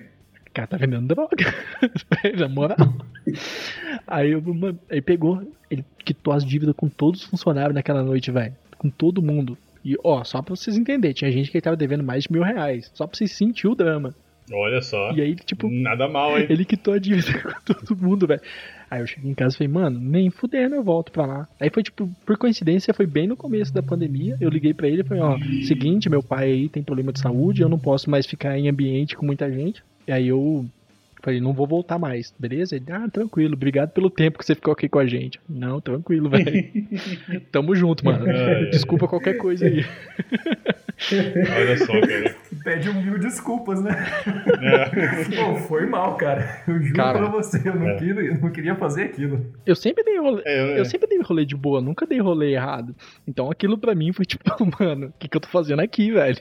cara 0.58 0.66
tá 0.66 0.76
vendendo 0.76 1.06
droga. 1.06 1.36
Na 2.36 2.48
moral. 2.48 2.76
Aí, 4.06 4.32
eu, 4.32 4.42
mano, 4.42 4.78
aí 4.90 5.00
pegou, 5.00 5.40
ele 5.70 5.84
quitou 6.04 6.32
as 6.32 6.44
dívidas 6.44 6.74
com 6.74 6.88
todos 6.88 7.22
os 7.22 7.26
funcionários 7.28 7.74
naquela 7.74 8.02
noite, 8.02 8.30
velho. 8.30 8.54
Com 8.76 8.90
todo 8.90 9.22
mundo. 9.22 9.56
E, 9.84 9.96
ó, 10.02 10.24
só 10.24 10.42
pra 10.42 10.56
vocês 10.56 10.76
entenderem, 10.76 11.14
tinha 11.14 11.30
gente 11.30 11.50
que 11.50 11.56
ele 11.56 11.62
tava 11.62 11.76
devendo 11.76 12.02
mais 12.02 12.24
de 12.24 12.32
mil 12.32 12.42
reais. 12.42 12.90
Só 12.92 13.06
pra 13.06 13.16
vocês 13.16 13.30
sentirem 13.30 13.72
o 13.72 13.76
drama. 13.76 14.14
Olha 14.52 14.80
só. 14.80 15.12
E 15.12 15.20
aí, 15.20 15.36
tipo, 15.36 15.68
Nada 15.70 16.08
mal, 16.08 16.38
hein? 16.38 16.46
ele 16.48 16.64
quitou 16.64 16.94
a 16.94 16.98
dívida 16.98 17.38
com 17.40 17.74
todo 17.74 17.96
mundo, 17.96 18.26
velho. 18.26 18.40
Aí 18.90 19.00
eu 19.00 19.06
cheguei 19.06 19.30
em 19.30 19.34
casa 19.34 19.54
e 19.54 19.58
falei, 19.58 19.72
mano, 19.72 20.00
nem 20.00 20.30
fudendo, 20.30 20.74
eu 20.74 20.82
volto 20.82 21.12
pra 21.12 21.26
lá. 21.26 21.48
Aí 21.60 21.70
foi 21.70 21.82
tipo, 21.82 22.10
por 22.24 22.38
coincidência, 22.38 22.94
foi 22.94 23.06
bem 23.06 23.28
no 23.28 23.36
começo 23.36 23.72
da 23.72 23.82
pandemia. 23.82 24.36
Eu 24.40 24.48
liguei 24.48 24.72
pra 24.72 24.88
ele 24.88 25.02
e 25.02 25.04
falei, 25.04 25.22
ó, 25.22 25.38
seguinte, 25.66 26.08
meu 26.08 26.22
pai 26.22 26.44
aí 26.50 26.68
tem 26.68 26.82
problema 26.82 27.12
de 27.12 27.20
saúde, 27.20 27.60
eu 27.60 27.68
não 27.68 27.78
posso 27.78 28.10
mais 28.10 28.26
ficar 28.26 28.58
em 28.58 28.68
ambiente 28.68 29.14
com 29.14 29.26
muita 29.26 29.52
gente. 29.52 29.82
E 30.08 30.12
aí 30.12 30.28
eu 30.28 30.64
falei, 31.22 31.38
não 31.40 31.52
vou 31.52 31.66
voltar 31.66 31.98
mais, 31.98 32.32
beleza? 32.38 32.74
Ele, 32.76 32.86
ah, 32.90 33.06
tranquilo, 33.12 33.52
obrigado 33.54 33.90
pelo 33.90 34.08
tempo 34.08 34.38
que 34.38 34.44
você 34.46 34.54
ficou 34.54 34.72
aqui 34.72 34.88
com 34.88 34.98
a 34.98 35.06
gente. 35.06 35.38
Não, 35.48 35.80
tranquilo, 35.80 36.30
velho. 36.30 36.48
Tamo 37.52 37.76
junto, 37.76 38.04
mano. 38.04 38.24
Ai, 38.26 38.54
ai. 38.64 38.70
Desculpa 38.70 39.06
qualquer 39.06 39.34
coisa 39.34 39.66
aí. 39.66 39.84
Olha 41.56 41.76
só, 41.78 41.92
cara. 42.00 42.34
Pede 42.64 42.90
um 42.90 43.02
mil 43.02 43.18
desculpas, 43.18 43.80
né? 43.82 43.90
É. 44.62 45.24
Pô, 45.36 45.56
foi 45.68 45.86
mal, 45.86 46.16
cara. 46.16 46.62
Eu 46.66 46.80
juro 46.82 46.94
Cara. 46.94 47.18
pra 47.18 47.28
você, 47.28 47.68
eu 47.68 47.74
não, 47.74 47.88
É. 47.88 47.96
queria, 47.96 48.14
eu 48.14 48.38
não 48.40 48.50
queria 48.50 48.74
fazer 48.74 49.04
aquilo. 49.04 49.46
Eu 49.64 49.76
sempre 49.76 50.02
dei 50.02 50.18
rolê. 50.18 50.42
É, 50.44 50.60
eu- 50.72 50.76
Eu 50.78 50.84
sempre 50.84 51.06
dei 51.08 51.20
rolê 51.20 51.44
de 51.44 51.54
boa, 51.54 51.80
nunca 51.80 52.06
dei 52.06 52.18
rolê 52.18 52.52
errado. 52.54 52.94
Então 53.26 53.50
aquilo 53.50 53.78
pra 53.78 53.94
mim 53.94 54.12
foi 54.12 54.24
tipo, 54.24 54.44
mano, 54.80 55.06
o 55.08 55.12
que, 55.18 55.28
que 55.28 55.36
eu 55.36 55.40
tô 55.40 55.48
fazendo 55.48 55.80
aqui, 55.80 56.10
velho? 56.10 56.38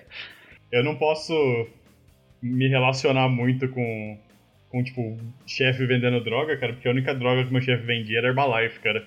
Eu 0.72 0.84
não 0.84 0.96
posso 0.96 1.34
me 2.42 2.68
relacionar 2.68 3.28
muito 3.30 3.68
com, 3.70 4.18
com 4.70 4.84
tipo, 4.84 5.18
chefe 5.46 5.86
vendendo 5.86 6.24
droga, 6.24 6.58
cara, 6.58 6.74
porque 6.74 6.88
a 6.88 6.92
única 6.92 7.14
droga 7.16 7.46
que 7.46 7.52
meu 7.52 7.62
chefe 7.62 7.84
vendia 7.86 8.20
era 8.20 8.28
Herbalife, 8.30 8.80
cara. 8.80 9.06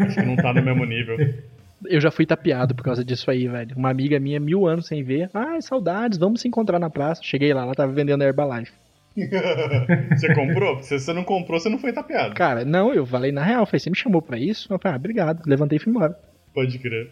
Acho 0.00 0.14
que 0.20 0.26
não 0.26 0.36
tá 0.36 0.52
no 0.52 0.62
mesmo 0.62 0.84
nível. 0.84 1.16
Eu 1.86 2.00
já 2.00 2.10
fui 2.10 2.24
tapeado 2.24 2.74
por 2.74 2.82
causa 2.82 3.04
disso 3.04 3.30
aí, 3.30 3.46
velho. 3.46 3.76
Uma 3.76 3.90
amiga 3.90 4.18
minha, 4.18 4.40
mil 4.40 4.66
anos 4.66 4.86
sem 4.86 5.02
ver. 5.02 5.28
Ai, 5.34 5.60
saudades, 5.60 6.16
vamos 6.16 6.40
se 6.40 6.48
encontrar 6.48 6.78
na 6.78 6.88
praça. 6.88 7.22
Cheguei 7.22 7.52
lá, 7.52 7.62
ela 7.64 7.74
tava 7.74 7.92
vendendo 7.92 8.24
Herbalife. 8.24 8.72
Você 10.16 10.34
comprou? 10.34 10.82
Se 10.82 10.98
você 10.98 11.12
não 11.12 11.22
comprou, 11.24 11.60
você 11.60 11.68
não 11.68 11.78
foi 11.78 11.92
tapeado. 11.92 12.34
Cara, 12.34 12.64
não, 12.64 12.92
eu 12.94 13.04
falei 13.06 13.30
na 13.32 13.44
real, 13.44 13.66
falei, 13.66 13.80
você 13.80 13.90
me 13.90 13.96
chamou 13.96 14.22
pra 14.22 14.38
isso? 14.38 14.72
Eu 14.72 14.78
falei, 14.78 14.94
ah, 14.94 14.98
obrigado. 14.98 15.42
Levantei 15.46 15.76
e 15.76 15.80
fui 15.80 15.90
embora. 15.90 16.18
Pode 16.54 16.78
crer. 16.78 17.10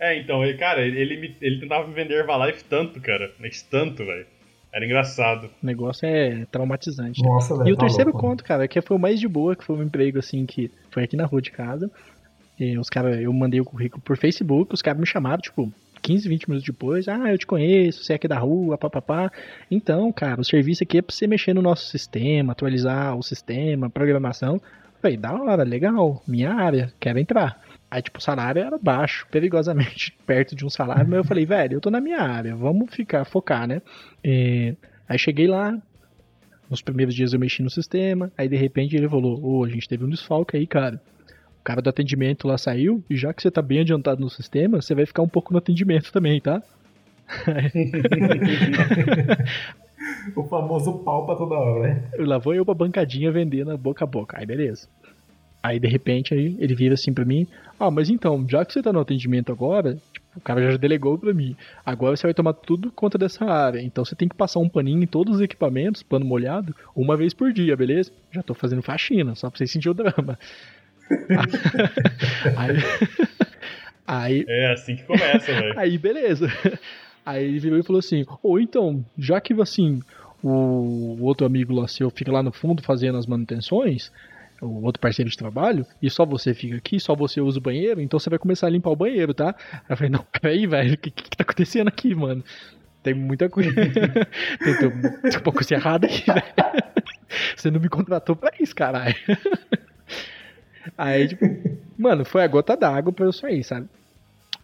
É, 0.00 0.18
então, 0.18 0.44
ele, 0.44 0.56
cara, 0.56 0.82
ele, 0.86 1.00
ele, 1.00 1.16
me- 1.20 1.36
ele 1.40 1.60
tentava 1.60 1.86
me 1.86 1.92
vender 1.94 2.14
Herbalife 2.14 2.64
tanto, 2.64 3.00
cara. 3.00 3.30
Mas 3.40 3.60
tanto, 3.62 4.04
velho. 4.04 4.26
Era 4.72 4.84
engraçado. 4.86 5.50
O 5.62 5.66
negócio 5.66 6.06
é 6.06 6.46
traumatizante. 6.50 7.22
Nossa, 7.22 7.56
velho. 7.56 7.68
E 7.68 7.72
o 7.72 7.76
tá 7.76 7.82
terceiro 7.82 8.10
louco. 8.10 8.26
conto, 8.26 8.42
cara, 8.42 8.66
que 8.66 8.80
foi 8.80 8.96
o 8.96 9.00
mais 9.00 9.20
de 9.20 9.28
boa, 9.28 9.54
que 9.54 9.64
foi 9.64 9.76
um 9.76 9.82
emprego 9.82 10.18
assim 10.18 10.46
que 10.46 10.70
foi 10.90 11.04
aqui 11.04 11.16
na 11.16 11.26
rua 11.26 11.42
de 11.42 11.50
casa. 11.50 11.90
E 12.58 12.78
os 12.78 12.88
caras, 12.88 13.20
eu 13.20 13.32
mandei 13.32 13.60
o 13.60 13.64
currículo 13.64 14.02
por 14.02 14.16
Facebook, 14.16 14.72
os 14.72 14.80
caras 14.80 15.00
me 15.00 15.06
chamaram, 15.06 15.40
tipo, 15.42 15.70
15, 16.00 16.28
20 16.28 16.48
minutos 16.48 16.66
depois, 16.66 17.08
ah, 17.08 17.30
eu 17.30 17.38
te 17.38 17.46
conheço, 17.46 18.02
você 18.02 18.12
é 18.12 18.16
aqui 18.16 18.26
da 18.26 18.38
rua, 18.38 18.78
papapá. 18.78 19.30
Então, 19.70 20.12
cara, 20.12 20.40
o 20.40 20.44
serviço 20.44 20.82
aqui 20.82 20.98
é 20.98 21.02
pra 21.02 21.14
você 21.14 21.26
mexer 21.26 21.54
no 21.54 21.62
nosso 21.62 21.86
sistema, 21.88 22.52
atualizar 22.52 23.16
o 23.16 23.22
sistema, 23.22 23.90
programação. 23.90 24.60
Falei, 25.00 25.16
da 25.16 25.32
hora, 25.32 25.64
legal, 25.64 26.22
minha 26.26 26.52
área, 26.52 26.92
quero 27.00 27.18
entrar. 27.18 27.60
Aí, 27.92 28.00
tipo, 28.00 28.18
o 28.18 28.22
salário 28.22 28.62
era 28.62 28.78
baixo, 28.78 29.26
perigosamente 29.30 30.16
perto 30.26 30.56
de 30.56 30.64
um 30.64 30.70
salário, 30.70 31.06
mas 31.06 31.18
eu 31.18 31.24
falei, 31.24 31.44
velho, 31.44 31.74
eu 31.74 31.80
tô 31.80 31.90
na 31.90 32.00
minha 32.00 32.22
área, 32.22 32.56
vamos 32.56 32.94
ficar, 32.94 33.26
focar, 33.26 33.68
né? 33.68 33.82
É, 34.24 34.74
aí 35.06 35.18
cheguei 35.18 35.46
lá, 35.46 35.78
nos 36.70 36.80
primeiros 36.80 37.14
dias 37.14 37.34
eu 37.34 37.38
mexi 37.38 37.62
no 37.62 37.68
sistema, 37.68 38.32
aí 38.38 38.48
de 38.48 38.56
repente 38.56 38.96
ele 38.96 39.06
falou, 39.06 39.38
ô, 39.44 39.62
a 39.62 39.68
gente 39.68 39.86
teve 39.86 40.06
um 40.06 40.08
desfalque 40.08 40.56
aí, 40.56 40.66
cara. 40.66 40.98
O 41.60 41.62
cara 41.62 41.82
do 41.82 41.90
atendimento 41.90 42.48
lá 42.48 42.56
saiu, 42.56 43.04
e 43.10 43.16
já 43.16 43.34
que 43.34 43.42
você 43.42 43.50
tá 43.50 43.60
bem 43.60 43.80
adiantado 43.80 44.22
no 44.22 44.30
sistema, 44.30 44.80
você 44.80 44.94
vai 44.94 45.04
ficar 45.04 45.20
um 45.20 45.28
pouco 45.28 45.52
no 45.52 45.58
atendimento 45.58 46.10
também, 46.10 46.40
tá? 46.40 46.62
O 50.36 50.44
famoso 50.44 50.98
pau 51.00 51.26
pra 51.26 51.36
toda 51.36 51.54
hora, 51.54 51.88
né? 51.88 52.10
Lá 52.18 52.38
vou 52.38 52.54
eu 52.54 52.64
pra 52.64 52.74
bancadinha 52.74 53.30
vendendo 53.30 53.76
boca 53.78 54.04
a 54.04 54.06
boca. 54.06 54.38
Aí 54.38 54.46
beleza. 54.46 54.88
Aí 55.62 55.78
de 55.78 55.86
repente 55.86 56.34
aí, 56.34 56.56
ele 56.58 56.74
vira 56.74 56.94
assim 56.94 57.12
pra 57.12 57.24
mim: 57.24 57.46
Ah, 57.78 57.90
mas 57.90 58.10
então, 58.10 58.44
já 58.48 58.64
que 58.64 58.72
você 58.72 58.82
tá 58.82 58.92
no 58.92 59.00
atendimento 59.00 59.52
agora, 59.52 59.96
tipo, 60.12 60.26
o 60.36 60.40
cara 60.40 60.72
já 60.72 60.76
delegou 60.76 61.16
pra 61.18 61.32
mim. 61.32 61.54
Agora 61.84 62.16
você 62.16 62.26
vai 62.26 62.34
tomar 62.34 62.54
tudo 62.54 62.90
conta 62.90 63.16
dessa 63.16 63.44
área. 63.44 63.80
Então 63.80 64.04
você 64.04 64.16
tem 64.16 64.28
que 64.28 64.34
passar 64.34 64.60
um 64.60 64.68
paninho 64.68 65.02
em 65.02 65.06
todos 65.06 65.36
os 65.36 65.40
equipamentos, 65.40 66.02
pano 66.02 66.24
molhado, 66.24 66.74
uma 66.96 67.16
vez 67.16 67.32
por 67.32 67.52
dia, 67.52 67.76
beleza? 67.76 68.10
Já 68.32 68.42
tô 68.42 68.54
fazendo 68.54 68.82
faxina, 68.82 69.34
só 69.34 69.48
pra 69.48 69.58
vocês 69.58 69.70
sentirem 69.70 69.92
o 69.92 69.94
drama. 69.94 70.38
aí, 72.56 72.76
aí, 74.06 74.44
É 74.48 74.72
assim 74.72 74.96
que 74.96 75.04
começa, 75.04 75.52
velho. 75.52 75.74
Aí, 75.78 75.98
beleza. 75.98 76.50
Aí 77.24 77.44
ele 77.44 77.58
virou 77.60 77.78
e 77.78 77.82
falou 77.82 78.00
assim: 78.00 78.24
Ou 78.42 78.58
então, 78.58 79.04
já 79.18 79.40
que 79.40 79.52
assim, 79.60 80.00
o 80.42 81.18
outro 81.20 81.46
amigo 81.46 81.72
lá 81.74 81.86
seu 81.86 82.10
fica 82.10 82.32
lá 82.32 82.42
no 82.42 82.50
fundo 82.50 82.82
fazendo 82.82 83.18
as 83.18 83.26
manutenções, 83.26 84.10
o 84.62 84.84
outro 84.84 85.00
parceiro 85.00 85.30
de 85.30 85.36
trabalho, 85.36 85.84
e 86.00 86.08
só 86.08 86.24
você 86.24 86.54
fica 86.54 86.76
aqui, 86.76 87.00
só 87.00 87.14
você 87.14 87.40
usa 87.40 87.58
o 87.58 87.62
banheiro, 87.62 88.00
então 88.00 88.18
você 88.18 88.30
vai 88.30 88.38
começar 88.38 88.68
a 88.68 88.70
limpar 88.70 88.90
o 88.90 88.96
banheiro, 88.96 89.34
tá? 89.34 89.54
Aí 89.72 89.80
eu 89.90 89.96
falei: 89.96 90.10
Não, 90.10 90.24
peraí, 90.40 90.66
velho, 90.66 90.94
o 90.94 90.98
que, 90.98 91.10
que, 91.10 91.36
tá 91.36 91.42
acontecendo 91.42 91.88
aqui, 91.88 92.14
mano? 92.14 92.44
Tem 93.02 93.12
muita 93.12 93.48
coisa. 93.48 93.72
tem, 93.74 94.78
tem 94.78 95.40
uma 95.44 95.52
coisa 95.52 95.74
errada 95.74 96.06
aqui, 96.06 96.24
velho. 96.30 96.44
Você 97.56 97.70
não 97.70 97.80
me 97.80 97.88
contratou 97.88 98.36
pra 98.36 98.52
isso, 98.60 98.74
caralho. 98.74 99.14
Aí, 100.96 101.28
tipo, 101.28 101.44
mano, 101.98 102.24
foi 102.24 102.42
a 102.42 102.46
gota 102.46 102.76
d'água 102.76 103.12
pra 103.12 103.24
eu 103.24 103.32
sair, 103.32 103.64
sabe? 103.64 103.88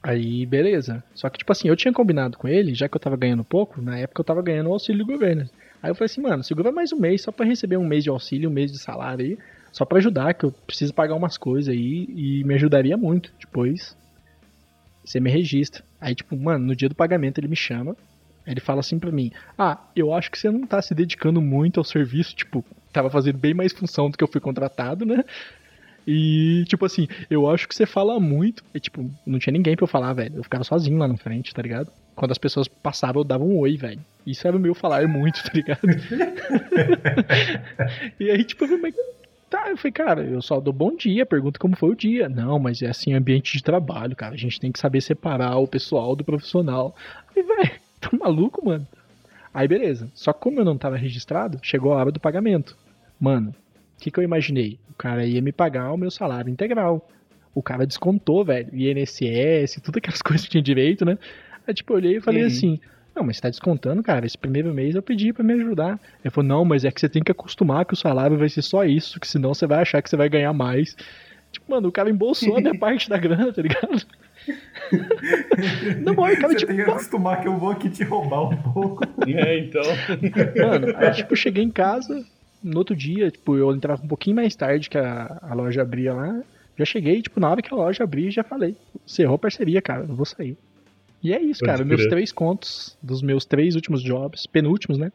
Aí, 0.03 0.47
beleza. 0.47 1.03
Só 1.15 1.29
que, 1.29 1.39
tipo 1.39 1.51
assim, 1.51 1.69
eu 1.69 1.77
tinha 1.77 1.93
combinado 1.93 2.39
com 2.39 2.47
ele, 2.47 2.75
já 2.75 2.89
que 2.89 2.97
eu 2.97 3.01
tava 3.01 3.17
ganhando 3.17 3.43
pouco, 3.43 3.81
na 3.81 3.99
época 3.99 4.21
eu 4.21 4.25
tava 4.25 4.43
ganhando 4.43 4.69
o 4.69 4.73
auxílio 4.73 5.05
do 5.05 5.13
governo. 5.13 5.49
Aí 5.83 5.91
eu 5.91 5.95
falei 5.95 6.07
assim, 6.07 6.21
mano, 6.21 6.43
segura 6.43 6.73
mais 6.73 6.93
um 6.93 6.99
mês 6.99 7.23
só 7.23 7.33
pra 7.33 7.47
receber 7.47 7.77
um 7.77 7.87
mês 7.87 8.05
de 8.05 8.11
auxílio, 8.11 8.51
um 8.51 8.53
mês 8.53 8.71
de 8.71 8.79
salário 8.79 9.25
aí. 9.25 9.39
Só 9.73 9.85
pra 9.85 9.99
ajudar, 9.99 10.35
que 10.35 10.45
eu 10.45 10.53
preciso 10.53 10.95
pagar 10.95 11.15
umas 11.15 11.37
coisas 11.37 11.73
aí 11.73 12.07
e 12.09 12.45
me 12.45 12.55
ajudaria 12.55 12.97
muito. 12.97 13.33
Depois, 13.39 13.97
você 15.05 15.21
me 15.21 15.31
registra. 15.31 15.85
Aí, 16.01 16.15
tipo, 16.15 16.37
mano, 16.37 16.67
no 16.67 16.77
dia 16.77 16.89
do 16.89 16.95
pagamento 16.95 17.39
ele 17.39 17.49
me 17.49 17.57
chama. 17.57 17.97
Ele 18.47 18.61
fala 18.61 18.81
assim 18.81 18.99
pra 18.99 19.13
mim: 19.13 19.31
Ah, 19.57 19.79
eu 19.95 20.13
acho 20.13 20.31
que 20.31 20.39
você 20.39 20.51
não 20.51 20.67
tá 20.67 20.81
se 20.81 20.95
dedicando 20.95 21.41
muito 21.41 21.79
ao 21.79 21.85
serviço. 21.85 22.35
Tipo, 22.35 22.65
tava 22.93 23.11
fazendo 23.11 23.39
bem 23.39 23.55
mais 23.55 23.73
função 23.73 24.11
do 24.11 24.17
que 24.17 24.25
eu 24.25 24.29
fui 24.29 24.41
contratado, 24.41 25.05
né? 25.05 25.25
E, 26.11 26.65
tipo 26.67 26.87
assim, 26.87 27.07
eu 27.29 27.51
acho 27.51 27.69
que 27.69 27.75
você 27.75 27.85
fala 27.85 28.19
muito. 28.19 28.65
E, 28.75 28.81
tipo, 28.81 29.11
não 29.27 29.39
tinha 29.39 29.53
ninguém 29.53 29.77
pra 29.77 29.85
eu 29.85 29.89
falar, 29.89 30.15
velho. 30.15 30.37
Eu 30.37 30.43
ficava 30.43 30.65
sozinho 30.65 30.97
lá 30.97 31.07
na 31.07 31.19
frente, 31.19 31.55
tá 31.55 31.61
ligado? 31.61 31.93
Quando 32.17 32.33
as 32.33 32.39
pessoas 32.39 32.67
passavam, 32.67 33.21
eu 33.21 33.25
dava 33.25 33.45
um 33.45 33.59
oi, 33.59 33.77
velho. 33.77 34.01
Isso 34.27 34.49
era 34.49 34.57
o 34.57 34.61
meu 34.61 34.75
falar 34.75 35.07
muito, 35.07 35.41
tá 35.45 35.51
ligado? 35.53 35.81
e 38.19 38.31
aí, 38.31 38.43
tipo, 38.43 38.65
eu 38.65 38.79
falei, 38.79 38.95
tá, 39.49 39.71
eu 39.71 39.77
falei, 39.77 39.93
cara, 39.93 40.23
eu 40.23 40.41
só 40.43 40.61
dou 40.61 40.73
bom 40.73 40.95
dia, 40.95 41.27
pergunto 41.27 41.59
como 41.59 41.77
foi 41.77 41.91
o 41.91 41.97
dia. 41.97 42.29
Não, 42.29 42.59
mas 42.59 42.83
é 42.83 42.89
assim, 42.89 43.13
ambiente 43.15 43.57
de 43.57 43.63
trabalho, 43.63 44.15
cara. 44.15 44.35
A 44.35 44.39
gente 44.39 44.61
tem 44.61 44.71
que 44.71 44.79
saber 44.79 45.01
separar 45.01 45.57
o 45.59 45.67
pessoal 45.67 46.15
do 46.15 46.25
profissional. 46.25 46.95
Aí, 47.35 47.43
velho, 47.43 47.73
tá 48.01 48.11
maluco, 48.19 48.65
mano? 48.65 48.87
Aí, 49.53 49.67
beleza. 49.67 50.11
Só 50.15 50.33
que 50.33 50.41
como 50.41 50.61
eu 50.61 50.65
não 50.65 50.79
tava 50.79 50.97
registrado, 50.97 51.59
chegou 51.63 51.93
a 51.93 51.97
hora 51.97 52.13
do 52.13 52.21
pagamento. 52.21 52.77
Mano, 53.19 53.51
o 53.51 54.01
que, 54.01 54.11
que 54.11 54.19
eu 54.19 54.25
imaginei? 54.25 54.79
O 54.91 54.95
cara 54.95 55.25
ia 55.25 55.43
me 55.43 55.53
pagar 55.53 55.93
o 55.93 55.97
meu 55.97 56.11
salário 56.11 56.51
integral. 56.51 57.09
O 57.55 57.63
cara 57.63 57.87
descontou, 57.87 58.45
velho, 58.45 58.69
INSS, 58.73 59.81
tudo 59.83 59.99
aquelas 59.99 60.23
coisas 60.23 60.45
que 60.45 60.53
tinha 60.53 60.63
direito, 60.63 61.05
né? 61.05 61.19
Aí, 61.67 61.75
tipo, 61.75 61.93
eu 61.93 61.97
olhei 61.97 62.17
e 62.17 62.21
falei 62.21 62.43
uhum. 62.43 62.49
assim: 62.49 62.81
Não, 63.19 63.25
mas 63.25 63.37
você 63.37 63.43
tá 63.43 63.51
descontando, 63.51 64.01
cara. 64.01 64.25
Esse 64.25 64.39
primeiro 64.39 64.73
mês 64.73 64.95
eu 64.95 65.03
pedi 65.03 65.33
para 65.33 65.43
me 65.43 65.55
ajudar. 65.55 65.99
Ele 66.25 66.31
falou: 66.31 66.47
Não, 66.47 66.65
mas 66.65 66.85
é 66.85 66.91
que 66.91 67.01
você 67.01 67.09
tem 67.09 67.21
que 67.23 67.33
acostumar 67.33 67.85
que 67.85 67.95
o 67.95 67.97
salário 67.97 68.39
vai 68.39 68.49
ser 68.49 68.63
só 68.63 68.85
isso, 68.85 69.19
que 69.19 69.27
senão 69.27 69.53
você 69.53 69.67
vai 69.67 69.83
achar 69.83 70.01
que 70.01 70.09
você 70.09 70.17
vai 70.17 70.29
ganhar 70.29 70.53
mais. 70.53 70.97
Tipo, 71.51 71.73
mano, 71.73 71.89
o 71.89 71.93
cara 71.93 72.09
embolsou 72.09 72.57
a 72.57 72.61
minha 72.61 72.77
parte 72.79 73.11
da 73.11 73.19
grana, 73.19 73.53
tá 73.53 73.61
ligado? 73.61 74.07
Não, 76.01 76.13
o 76.13 76.17
cara, 76.17 76.49
Você 76.49 76.57
tipo, 76.57 76.69
tem 76.69 76.77
que 76.85 76.91
acostumar 76.91 77.41
que 77.41 77.49
eu 77.49 77.59
vou 77.59 77.71
aqui 77.71 77.91
te 77.91 78.05
roubar 78.05 78.51
um 78.51 78.57
pouco. 78.57 79.03
É, 79.27 79.59
então. 79.59 79.83
Mano, 80.57 80.97
aí, 80.97 81.13
tipo, 81.13 81.35
cheguei 81.35 81.65
em 81.65 81.71
casa, 81.71 82.25
no 82.63 82.79
outro 82.79 82.95
dia, 82.95 83.31
tipo, 83.33 83.57
eu 83.57 83.75
entrava 83.75 84.03
um 84.03 84.09
pouquinho 84.09 84.37
mais 84.37 84.55
tarde 84.55 84.89
que 84.89 84.97
a, 84.97 85.39
a 85.43 85.55
loja 85.55 85.83
abria 85.83 86.15
lá. 86.15 86.41
Já 86.79 86.85
cheguei, 86.85 87.21
tipo, 87.21 87.41
na 87.41 87.51
hora 87.51 87.61
que 87.61 87.75
a 87.75 87.77
loja 87.77 88.05
abria, 88.05 88.31
já 88.31 88.45
falei. 88.45 88.77
Cerrou 89.05 89.37
parceria, 89.37 89.83
cara, 89.83 90.05
eu 90.09 90.15
vou 90.15 90.25
sair. 90.25 90.57
E 91.23 91.33
é 91.33 91.41
isso, 91.41 91.61
Pode 91.61 91.73
cara. 91.73 91.85
Meus 91.85 92.07
três 92.07 92.33
contos 92.33 92.97
dos 93.03 93.23
meus 93.23 93.45
três 93.45 93.75
últimos 93.75 94.03
jobs, 94.03 94.47
penúltimos, 94.47 94.99
né? 94.99 95.13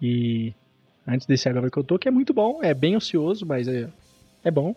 E 0.00 0.54
antes 1.06 1.26
desse 1.26 1.48
agora 1.48 1.70
que 1.70 1.78
eu 1.78 1.84
tô, 1.84 1.98
que 1.98 2.08
é 2.08 2.10
muito 2.10 2.32
bom, 2.32 2.60
é 2.62 2.74
bem 2.74 2.96
ocioso, 2.96 3.44
mas 3.46 3.68
é, 3.68 3.88
é 4.44 4.50
bom. 4.50 4.74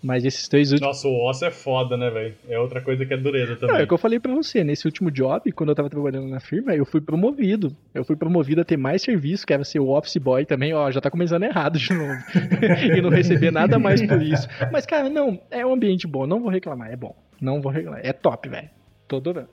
Mas 0.00 0.24
esses 0.24 0.46
três 0.46 0.70
últimos. 0.70 0.96
Nossa, 0.96 1.08
o 1.08 1.28
osso 1.28 1.44
é 1.44 1.50
foda, 1.50 1.96
né, 1.96 2.08
velho? 2.08 2.34
É 2.48 2.58
outra 2.58 2.80
coisa 2.80 3.04
que 3.04 3.12
é 3.12 3.16
dureza 3.16 3.56
também. 3.56 3.74
Não, 3.74 3.80
é 3.80 3.84
o 3.84 3.86
que 3.86 3.92
eu 3.92 3.98
falei 3.98 4.20
pra 4.20 4.32
você. 4.32 4.62
Nesse 4.62 4.86
último 4.86 5.10
job, 5.10 5.50
quando 5.50 5.70
eu 5.70 5.74
tava 5.74 5.90
trabalhando 5.90 6.28
na 6.28 6.38
firma, 6.38 6.72
eu 6.72 6.86
fui 6.86 7.00
promovido. 7.00 7.76
Eu 7.92 8.04
fui 8.04 8.14
promovido 8.14 8.60
a 8.60 8.64
ter 8.64 8.76
mais 8.76 9.02
serviço, 9.02 9.44
que 9.44 9.52
era 9.52 9.64
ser 9.64 9.80
o 9.80 9.88
office 9.88 10.16
boy 10.16 10.46
também. 10.46 10.72
Ó, 10.72 10.88
já 10.92 11.00
tá 11.00 11.10
começando 11.10 11.42
errado 11.42 11.78
de 11.80 11.92
novo. 11.92 12.14
e 12.96 13.00
não 13.00 13.10
receber 13.10 13.50
nada 13.50 13.76
mais 13.76 14.00
por 14.06 14.22
isso. 14.22 14.46
Mas, 14.70 14.86
cara, 14.86 15.08
não, 15.10 15.40
é 15.50 15.66
um 15.66 15.72
ambiente 15.72 16.06
bom. 16.06 16.28
Não 16.28 16.40
vou 16.40 16.48
reclamar, 16.50 16.92
é 16.92 16.96
bom. 16.96 17.16
Não 17.40 17.60
vou 17.60 17.72
reclamar. 17.72 18.00
É 18.04 18.12
top, 18.12 18.48
velho. 18.48 18.70
Tô 19.08 19.16
adorando. 19.16 19.48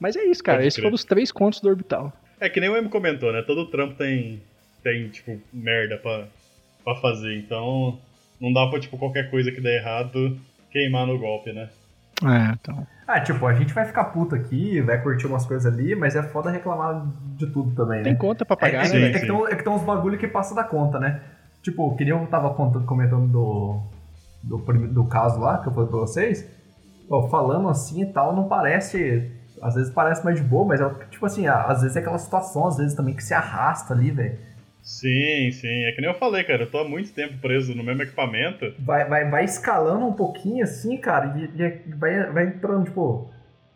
Mas 0.00 0.16
é 0.16 0.24
isso, 0.24 0.42
cara. 0.42 0.64
Esses 0.64 0.80
foram 0.80 0.94
os 0.94 1.04
três 1.04 1.32
contos 1.32 1.60
do 1.60 1.68
Orbital. 1.68 2.12
É 2.40 2.48
que 2.48 2.60
nem 2.60 2.70
o 2.70 2.76
M 2.76 2.88
comentou, 2.88 3.32
né? 3.32 3.42
Todo 3.42 3.66
trampo 3.66 3.96
tem, 3.96 4.40
tem 4.82 5.08
tipo, 5.08 5.40
merda 5.52 5.96
pra, 5.98 6.28
pra 6.84 6.94
fazer. 6.96 7.36
Então, 7.36 7.98
não 8.40 8.52
dá 8.52 8.66
pra, 8.68 8.78
tipo, 8.78 8.96
qualquer 8.96 9.28
coisa 9.30 9.50
que 9.50 9.60
der 9.60 9.80
errado 9.80 10.38
queimar 10.70 11.06
no 11.06 11.18
golpe, 11.18 11.52
né? 11.52 11.68
É, 12.22 12.52
então. 12.52 12.86
Ah, 13.06 13.20
tipo, 13.20 13.44
a 13.46 13.54
gente 13.54 13.72
vai 13.72 13.84
ficar 13.84 14.04
puto 14.04 14.34
aqui, 14.34 14.80
vai 14.80 15.00
curtir 15.02 15.26
umas 15.26 15.46
coisas 15.46 15.72
ali, 15.72 15.94
mas 15.94 16.14
é 16.14 16.22
foda 16.22 16.50
reclamar 16.50 17.06
de 17.36 17.46
tudo 17.46 17.74
também, 17.74 17.98
né? 17.98 18.04
Tem 18.04 18.16
conta 18.16 18.44
pra 18.44 18.56
pagar, 18.56 18.86
é, 18.86 18.88
né? 18.88 19.00
É, 19.00 19.10
é, 19.10 19.12
que 19.18 19.26
tem, 19.26 19.44
é 19.46 19.56
que 19.56 19.64
tem 19.64 19.72
uns 19.72 19.82
bagulho 19.82 20.18
que 20.18 20.28
passa 20.28 20.54
da 20.54 20.62
conta, 20.62 20.98
né? 20.98 21.22
Tipo, 21.62 21.96
que 21.96 22.04
nem 22.04 22.12
eu 22.12 22.26
tava 22.26 22.54
comentando 22.54 23.28
do, 23.28 23.80
do, 24.42 24.58
do 24.88 25.04
caso 25.06 25.40
lá, 25.40 25.58
que 25.58 25.68
eu 25.68 25.72
falei 25.72 25.88
pra 25.88 25.98
vocês. 25.98 26.46
Pô, 27.08 27.28
falando 27.28 27.68
assim 27.68 28.02
e 28.02 28.06
tal, 28.06 28.34
não 28.36 28.48
parece 28.48 29.32
às 29.62 29.74
vezes 29.74 29.92
parece 29.92 30.24
mais 30.24 30.36
de 30.36 30.42
boa, 30.42 30.64
mas 30.64 30.80
é 30.80 30.88
tipo 31.10 31.26
assim, 31.26 31.46
às 31.46 31.82
vezes 31.82 31.96
é 31.96 32.00
aquela 32.00 32.18
situação, 32.18 32.66
às 32.66 32.76
vezes 32.76 32.94
também 32.94 33.14
que 33.14 33.24
se 33.24 33.34
arrasta 33.34 33.92
ali, 33.92 34.10
velho. 34.10 34.38
Sim, 34.82 35.50
sim. 35.52 35.84
É 35.84 35.92
que 35.92 36.00
nem 36.00 36.08
eu 36.10 36.16
falei, 36.16 36.42
cara. 36.44 36.62
Eu 36.62 36.70
tô 36.70 36.78
há 36.78 36.88
muito 36.88 37.12
tempo 37.12 37.36
preso 37.38 37.74
no 37.74 37.84
mesmo 37.84 38.02
equipamento. 38.02 38.72
Vai, 38.78 39.06
vai, 39.06 39.28
vai 39.28 39.44
escalando 39.44 40.06
um 40.06 40.14
pouquinho 40.14 40.64
assim, 40.64 40.96
cara, 40.96 41.36
e, 41.36 41.62
e 41.62 41.94
vai, 41.94 42.30
vai 42.30 42.46
entrando, 42.46 42.84
tipo, 42.86 43.30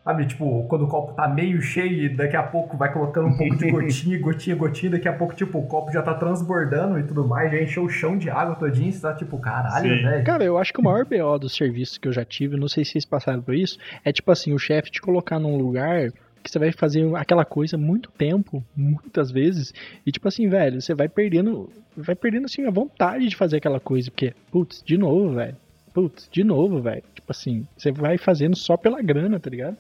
Sabe, 0.05 0.27
tipo, 0.27 0.65
quando 0.69 0.83
o 0.85 0.88
copo 0.88 1.12
tá 1.12 1.29
meio 1.29 1.62
cheio 1.62 2.07
e 2.07 2.09
daqui 2.09 2.35
a 2.35 2.43
pouco 2.43 2.77
vai 2.77 2.93
colocando 2.93 3.29
um 3.29 3.37
pouco 3.37 3.57
de 3.57 3.71
gotinha, 3.71 4.19
gotinha, 4.21 4.57
gotinha, 4.57 4.93
daqui 4.93 5.07
a 5.07 5.12
pouco, 5.12 5.33
tipo, 5.33 5.59
o 5.59 5.67
copo 5.67 5.93
já 5.93 6.03
tá 6.03 6.12
transbordando 6.15 6.99
e 6.99 7.05
tudo 7.05 7.25
mais, 7.25 7.53
já 7.53 7.62
encheu 7.62 7.85
o 7.85 7.88
chão 7.88 8.19
de 8.19 8.29
água 8.29 8.57
todinho, 8.57 8.93
você 8.93 9.01
tá 9.01 9.15
tipo, 9.15 9.38
caralho, 9.38 10.03
velho. 10.03 10.25
Cara, 10.25 10.43
eu 10.43 10.59
acho 10.59 10.73
que 10.73 10.81
o 10.81 10.85
maior 10.85 11.05
BO 11.05 11.38
dos 11.38 11.55
serviços 11.55 11.99
que 11.99 12.09
eu 12.09 12.12
já 12.12 12.25
tive, 12.25 12.57
não 12.57 12.67
sei 12.67 12.85
se 12.85 12.93
vocês 12.93 13.05
passaram 13.05 13.41
por 13.41 13.55
isso, 13.55 13.79
é 14.05 14.12
tipo 14.12 14.29
assim, 14.33 14.53
o 14.53 14.59
chefe 14.59 14.91
te 14.91 15.01
colocar 15.01 15.38
num 15.38 15.57
lugar 15.57 16.11
que 16.43 16.51
você 16.51 16.59
vai 16.59 16.73
fazer 16.73 17.09
aquela 17.15 17.45
coisa 17.45 17.79
muito 17.79 18.11
tempo, 18.11 18.65
muitas 18.77 19.31
vezes, 19.31 19.73
e 20.05 20.11
tipo 20.11 20.27
assim, 20.27 20.49
velho, 20.49 20.81
você 20.81 20.95
vai 20.95 21.09
perdendo, 21.09 21.71
vai 21.97 22.17
perdendo 22.17 22.47
assim 22.47 22.67
a 22.67 22.71
vontade 22.73 23.29
de 23.29 23.37
fazer 23.37 23.59
aquela 23.59 23.79
coisa, 23.79 24.11
porque, 24.11 24.35
putz, 24.51 24.83
de 24.83 24.99
novo, 24.99 25.35
velho. 25.35 25.57
Putz, 25.95 26.29
de 26.33 26.43
novo, 26.43 26.81
velho. 26.81 27.05
Tipo 27.15 27.31
assim, 27.31 27.67
você 27.77 27.93
vai 27.93 28.19
fazendo 28.19 28.57
só 28.57 28.77
pela 28.77 29.01
grana, 29.01 29.38
tá 29.38 29.49
ligado? 29.49 29.77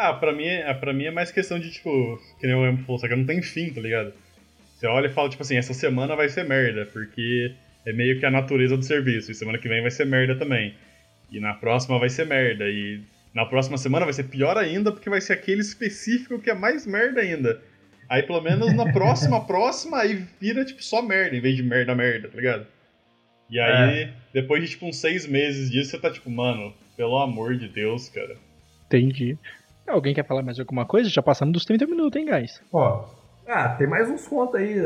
Ah, 0.00 0.14
pra 0.14 0.32
mim, 0.32 0.46
é, 0.46 0.72
pra 0.74 0.92
mim 0.92 1.06
é 1.06 1.10
mais 1.10 1.32
questão 1.32 1.58
de, 1.58 1.72
tipo, 1.72 2.22
que 2.38 2.46
nem 2.46 2.54
o 2.54 2.64
Emo 2.64 2.84
falou, 2.84 3.00
só 3.00 3.08
que 3.08 3.16
não 3.16 3.26
tem 3.26 3.42
fim, 3.42 3.68
tá 3.70 3.80
ligado? 3.80 4.12
Você 4.76 4.86
olha 4.86 5.08
e 5.08 5.12
fala, 5.12 5.28
tipo 5.28 5.42
assim, 5.42 5.56
essa 5.56 5.74
semana 5.74 6.14
vai 6.14 6.28
ser 6.28 6.44
merda, 6.44 6.86
porque 6.86 7.52
é 7.84 7.92
meio 7.92 8.16
que 8.20 8.24
a 8.24 8.30
natureza 8.30 8.76
do 8.76 8.84
serviço, 8.84 9.32
e 9.32 9.34
semana 9.34 9.58
que 9.58 9.68
vem 9.68 9.82
vai 9.82 9.90
ser 9.90 10.06
merda 10.06 10.36
também. 10.36 10.72
E 11.32 11.40
na 11.40 11.52
próxima 11.52 11.98
vai 11.98 12.08
ser 12.08 12.26
merda, 12.26 12.70
e 12.70 13.00
na 13.34 13.44
próxima 13.44 13.76
semana 13.76 14.04
vai 14.04 14.14
ser 14.14 14.22
pior 14.28 14.56
ainda, 14.56 14.92
porque 14.92 15.10
vai 15.10 15.20
ser 15.20 15.32
aquele 15.32 15.62
específico 15.62 16.38
que 16.38 16.48
é 16.48 16.54
mais 16.54 16.86
merda 16.86 17.20
ainda. 17.20 17.60
Aí 18.08 18.22
pelo 18.22 18.40
menos 18.40 18.72
na 18.74 18.92
próxima, 18.92 19.42
próxima, 19.46 19.98
aí 19.98 20.24
vira, 20.40 20.64
tipo, 20.64 20.80
só 20.80 21.02
merda, 21.02 21.34
em 21.34 21.40
vez 21.40 21.56
de 21.56 21.64
merda, 21.64 21.92
merda, 21.96 22.28
tá 22.28 22.36
ligado? 22.36 22.68
E 23.50 23.58
aí, 23.58 24.02
é. 24.02 24.12
depois 24.32 24.62
de, 24.62 24.68
tipo, 24.68 24.86
uns 24.86 24.98
seis 24.98 25.26
meses 25.26 25.72
disso, 25.72 25.90
você 25.90 25.98
tá 25.98 26.08
tipo, 26.08 26.30
mano, 26.30 26.72
pelo 26.96 27.18
amor 27.18 27.56
de 27.56 27.66
Deus, 27.66 28.08
cara. 28.08 28.36
Entendi. 28.86 29.36
Alguém 29.88 30.14
quer 30.14 30.26
falar 30.26 30.42
mais 30.42 30.58
alguma 30.58 30.84
coisa? 30.84 31.08
Já 31.08 31.22
passamos 31.22 31.52
dos 31.52 31.64
30 31.64 31.86
minutos, 31.86 32.20
hein, 32.20 32.26
guys? 32.26 32.62
Ó, 32.72 33.04
ah, 33.46 33.70
tem 33.70 33.86
mais 33.86 34.10
uns 34.10 34.26
contos 34.28 34.56
aí, 34.56 34.76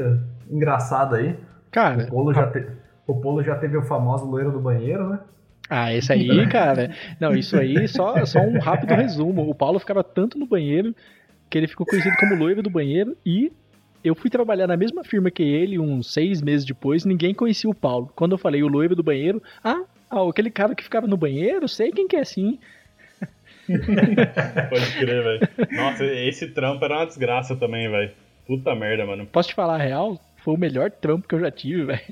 engraçado 0.51 1.17
aí. 1.17 1.37
Cara... 1.71 2.05
O 2.05 2.11
Polo, 2.11 2.33
já 2.33 2.47
te... 2.51 2.67
o 3.07 3.21
Polo 3.21 3.43
já 3.43 3.57
teve 3.57 3.77
o 3.77 3.83
famoso 3.83 4.25
loiro 4.25 4.53
do 4.53 4.61
banheiro, 4.61 5.09
né? 5.09 5.21
Ah, 5.69 5.93
esse 5.93 6.13
aí, 6.13 6.47
cara. 6.51 6.91
Não, 7.19 7.35
isso 7.35 7.57
aí, 7.57 7.89
só, 7.89 8.25
só 8.25 8.41
um 8.41 8.59
rápido 8.59 8.95
resumo. 8.95 9.49
O 9.49 9.55
Paulo 9.55 9.79
ficava 9.79 10.05
tanto 10.05 10.39
no 10.39 10.47
banheiro 10.47 10.95
que 11.49 11.59
ele 11.59 11.67
ficou 11.67 11.87
conhecido 11.87 12.17
como 12.19 12.35
loiro 12.35 12.63
do 12.63 12.71
banheiro 12.71 13.17
e 13.25 13.53
eu 14.05 14.15
fui 14.15 14.29
trabalhar 14.31 14.67
na 14.67 14.77
mesma 14.77 15.05
firma 15.05 15.31
que 15.31 15.43
ele 15.43 15.79
uns 15.79 16.13
seis 16.13 16.43
meses 16.43 16.67
depois, 16.67 17.05
ninguém 17.05 17.35
conhecia 17.35 17.71
o 17.71 17.75
Paulo. 17.75 18.11
Quando 18.15 18.33
eu 18.33 18.39
falei 18.39 18.63
o 18.63 18.69
loiro 18.69 18.97
do 18.97 19.03
banheiro, 19.03 19.43
ah, 19.63 19.83
ah 20.11 20.29
aquele 20.29 20.51
cara 20.51 20.75
que 20.75 20.83
ficava 20.83 21.07
no 21.07 21.17
banheiro, 21.17 21.69
sei 21.69 21.91
quem 21.91 22.09
que 22.09 22.17
é 22.17 22.25
sim. 22.25 22.59
Pode 24.69 24.93
crer, 24.99 25.23
velho. 25.23 25.49
Nossa, 25.73 26.05
esse 26.05 26.49
trampo 26.49 26.85
era 26.85 26.99
uma 26.99 27.07
desgraça 27.07 27.57
também, 27.57 27.91
velho. 27.91 28.11
Puta 28.47 28.75
merda, 28.75 29.07
mano. 29.07 29.27
Posso 29.27 29.51
te 29.51 29.55
falar 29.55 29.75
a 29.75 29.83
real? 29.83 30.21
Foi 30.39 30.55
o 30.55 30.59
melhor 30.59 30.91
trampo 30.91 31.29
que 31.29 31.35
eu 31.35 31.41
já 31.41 31.51
tive, 31.51 31.85
velho. 31.87 32.03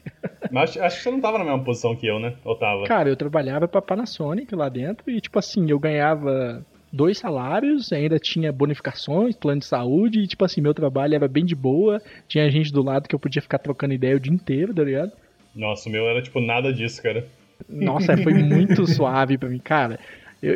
Mas 0.51 0.77
acho 0.77 0.97
que 0.99 1.03
você 1.03 1.11
não 1.11 1.21
tava 1.21 1.39
na 1.39 1.45
mesma 1.45 1.65
posição 1.65 1.97
que 1.97 2.07
eu, 2.07 2.19
né? 2.19 2.35
Ou 2.45 2.55
tava? 2.57 2.85
Cara, 2.85 3.09
eu 3.09 3.17
trabalhava 3.17 3.67
pra 3.67 3.83
Panasonic 3.83 4.55
lá 4.55 4.69
dentro 4.69 5.11
e, 5.11 5.21
tipo 5.21 5.39
assim, 5.39 5.69
eu 5.69 5.79
ganhava 5.79 6.65
dois 6.93 7.19
salários, 7.19 7.93
ainda 7.93 8.19
tinha 8.19 8.53
bonificações, 8.53 9.37
plano 9.37 9.61
de 9.61 9.67
saúde, 9.67 10.21
e, 10.21 10.27
tipo 10.27 10.45
assim, 10.45 10.61
meu 10.61 10.75
trabalho 10.75 11.15
era 11.15 11.29
bem 11.29 11.45
de 11.45 11.55
boa, 11.55 12.01
tinha 12.27 12.51
gente 12.51 12.73
do 12.73 12.83
lado 12.83 13.09
que 13.09 13.15
eu 13.15 13.19
podia 13.19 13.43
ficar 13.43 13.59
trocando 13.59 13.95
ideia 13.95 14.17
o 14.17 14.21
dia 14.21 14.33
inteiro, 14.33 14.75
tá 14.75 14.83
ligado? 14.83 15.13
Nossa, 15.55 15.89
o 15.89 15.93
meu 15.93 16.09
era, 16.09 16.23
tipo, 16.23 16.41
nada 16.41 16.73
disso, 16.73 17.03
cara. 17.03 17.27
Nossa, 17.69 18.17
foi 18.17 18.35
muito 18.35 18.87
suave 18.91 19.37
pra 19.39 19.49
mim, 19.49 19.59
cara. 19.59 19.99
Eu, 20.43 20.55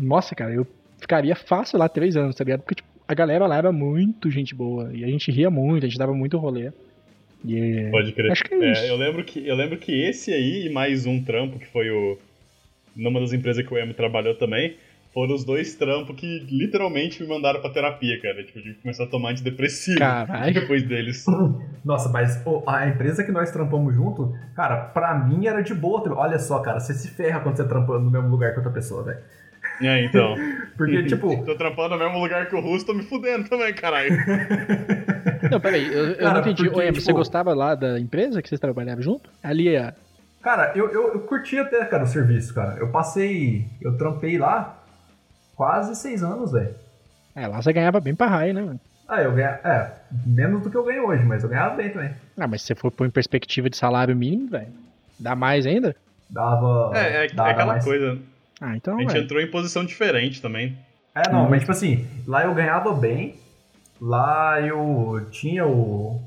nossa, 0.00 0.34
cara, 0.34 0.52
eu 0.52 0.66
ficaria 0.98 1.34
fácil 1.34 1.78
lá 1.78 1.88
três 1.88 2.16
anos, 2.16 2.34
tá 2.34 2.44
ligado? 2.44 2.60
Porque 2.60 2.76
tipo, 2.76 2.88
a 3.06 3.14
galera 3.14 3.46
lá 3.46 3.56
era 3.56 3.72
muito 3.72 4.30
gente 4.30 4.54
boa. 4.54 4.90
E 4.94 5.04
a 5.04 5.08
gente 5.08 5.30
ria 5.30 5.50
muito, 5.50 5.84
a 5.84 5.88
gente 5.88 5.98
dava 5.98 6.14
muito 6.14 6.38
rolê. 6.38 6.70
E, 7.44 7.88
Pode 7.90 8.12
crer. 8.12 8.30
Acho 8.30 8.44
que 8.44 8.54
é, 8.54 8.58
é 8.58 8.72
isso. 8.72 8.84
Eu 8.84 8.96
lembro 8.96 9.24
que, 9.24 9.46
eu 9.46 9.56
lembro 9.56 9.78
que 9.78 9.92
esse 9.92 10.32
aí 10.32 10.66
e 10.66 10.72
mais 10.72 11.06
um 11.06 11.22
trampo, 11.22 11.58
que 11.58 11.66
foi 11.66 11.90
o. 11.90 12.18
Numa 12.94 13.20
das 13.20 13.32
empresas 13.32 13.66
que 13.66 13.72
o 13.72 13.78
Emo 13.78 13.94
trabalhou 13.94 14.34
também, 14.34 14.76
foram 15.12 15.34
os 15.34 15.44
dois 15.44 15.74
trampos 15.74 16.14
que 16.16 16.46
literalmente 16.50 17.22
me 17.22 17.28
mandaram 17.28 17.60
pra 17.60 17.70
terapia, 17.70 18.20
cara. 18.20 18.44
Tipo, 18.44 18.58
eu 18.58 18.62
tive 18.62 18.74
que 18.76 18.82
começar 18.82 19.04
a 19.04 19.06
tomar 19.06 19.30
antidepressivo 19.30 19.98
Caralho. 19.98 20.54
depois 20.54 20.82
deles. 20.84 21.24
Nossa, 21.84 22.08
mas 22.10 22.40
a 22.66 22.88
empresa 22.88 23.24
que 23.24 23.32
nós 23.32 23.50
trampamos 23.50 23.94
junto, 23.94 24.32
cara, 24.54 24.76
pra 24.76 25.14
mim 25.14 25.46
era 25.46 25.62
de 25.62 25.74
boa. 25.74 26.02
Olha 26.14 26.38
só, 26.38 26.60
cara, 26.60 26.78
você 26.78 26.94
se 26.94 27.08
ferra 27.08 27.40
quando 27.40 27.56
você 27.56 27.66
trampa 27.66 27.98
no 27.98 28.10
mesmo 28.10 28.28
lugar 28.28 28.52
que 28.52 28.58
outra 28.58 28.72
pessoa, 28.72 29.02
velho. 29.04 29.18
É, 29.80 30.04
então. 30.04 30.34
Porque, 30.76 31.02
tipo, 31.08 31.44
Tô 31.44 31.54
trampando 31.56 31.96
no 31.96 32.04
mesmo 32.04 32.18
lugar 32.18 32.46
que 32.48 32.54
o 32.54 32.60
Russo, 32.60 32.86
tô 32.86 32.94
me 32.94 33.02
fudendo 33.02 33.48
também, 33.48 33.72
caralho. 33.74 34.10
Não, 35.50 35.60
peraí, 35.60 35.86
eu, 35.92 36.06
eu 36.10 36.16
Cara, 36.16 36.32
não 36.34 36.40
entendi. 36.40 36.64
porque, 36.64 36.78
Oi, 36.80 36.86
tipo- 36.86 37.00
você 37.00 37.12
gostava 37.12 37.52
lá 37.54 37.74
da 37.74 37.98
empresa 37.98 38.40
que 38.40 38.48
vocês 38.48 38.60
trabalhavam 38.60 39.02
junto? 39.02 39.28
Ali, 39.42 39.74
é. 39.74 39.92
cara, 40.42 40.72
eu, 40.74 40.88
eu, 40.90 41.14
eu 41.14 41.20
curti 41.20 41.58
até, 41.58 41.84
cara, 41.84 42.04
o 42.04 42.06
serviço, 42.06 42.54
cara. 42.54 42.76
Eu 42.78 42.88
passei, 42.88 43.66
eu 43.80 43.96
trampei 43.96 44.38
lá 44.38 44.78
quase 45.56 45.94
seis 45.96 46.22
anos, 46.22 46.52
velho. 46.52 46.74
É, 47.34 47.46
lá 47.46 47.60
você 47.60 47.72
ganhava 47.72 48.00
bem 48.00 48.14
pra 48.14 48.26
raio, 48.26 48.54
né, 48.54 48.62
mano? 48.62 48.80
Ah, 49.08 49.22
eu 49.22 49.32
ganhava, 49.32 49.58
é, 49.68 49.90
menos 50.26 50.62
do 50.62 50.70
que 50.70 50.76
eu 50.76 50.84
ganho 50.84 51.06
hoje, 51.06 51.24
mas 51.24 51.42
eu 51.42 51.48
ganhava 51.48 51.74
bem 51.74 51.90
também. 51.90 52.10
Ah, 52.38 52.46
mas 52.46 52.62
se 52.62 52.68
você 52.68 52.74
for 52.74 52.90
pôr 52.92 53.06
em 53.06 53.10
perspectiva 53.10 53.68
de 53.68 53.76
salário 53.76 54.14
mínimo, 54.14 54.50
velho, 54.50 54.68
dá 55.18 55.34
mais 55.34 55.66
ainda? 55.66 55.96
Dava. 56.28 56.92
É, 56.94 57.22
é, 57.22 57.26
é 57.26 57.28
dava 57.28 57.50
aquela 57.50 57.72
mais. 57.72 57.84
coisa. 57.84 58.18
Ah, 58.60 58.76
então, 58.76 58.96
A 58.96 59.00
gente 59.00 59.12
velho. 59.12 59.24
entrou 59.24 59.40
em 59.40 59.50
posição 59.50 59.84
diferente 59.84 60.40
também. 60.42 60.76
É, 61.14 61.28
não, 61.30 61.44
Uhum. 61.44 61.50
mas 61.50 61.60
tipo 61.60 61.72
assim, 61.72 62.06
lá 62.26 62.44
eu 62.44 62.54
ganhava 62.54 62.92
bem, 62.92 63.34
lá 64.00 64.60
eu 64.60 65.26
tinha 65.30 65.66
o, 65.66 66.20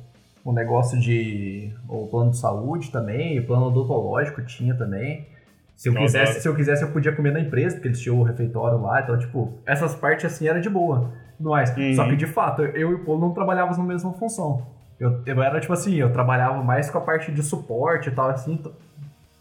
o 0.44 0.52
negócio 0.52 1.00
de. 1.00 1.72
o 1.88 2.08
plano 2.08 2.32
de 2.32 2.38
saúde 2.38 2.92
também, 2.92 3.40
o 3.40 3.46
plano 3.46 3.68
odontológico 3.68 4.42
tinha 4.46 4.76
também. 4.76 5.28
Se 5.76 5.90
eu, 5.90 5.94
Nossa. 5.94 6.06
quisesse, 6.06 6.42
se 6.42 6.48
eu 6.48 6.56
quisesse, 6.56 6.84
eu 6.84 6.92
podia 6.92 7.12
comer 7.16 7.32
na 7.32 7.40
empresa, 7.40 7.76
porque 7.76 7.88
eles 7.88 8.00
tinham 8.00 8.20
o 8.20 8.24
refeitório 8.24 8.80
lá, 8.82 9.02
então, 9.02 9.18
tipo, 9.18 9.54
essas 9.66 9.96
partes 9.96 10.26
assim 10.26 10.48
era 10.48 10.62
de 10.62 10.70
boa. 10.70 11.12
Mas, 11.40 11.76
Uhum. 11.76 11.94
Só 11.96 12.06
que 12.08 12.16
de 12.16 12.28
fato, 12.28 12.62
eu 12.62 12.92
e 12.92 12.94
o 12.94 13.00
Polo 13.04 13.20
não 13.20 13.34
trabalhávamos 13.34 13.78
na 13.78 13.84
mesma 13.84 14.14
função. 14.14 14.66
Eu, 15.00 15.22
eu 15.26 15.42
era 15.44 15.60
tipo 15.60 15.74
assim, 15.74 15.96
eu 15.96 16.12
trabalhava 16.14 16.64
mais 16.64 16.90
com 16.90 16.98
a 17.00 17.02
parte 17.02 17.32
de 17.32 17.42
suporte 17.44 18.08
e 18.10 18.12
tal, 18.12 18.30
assim, 18.30 18.58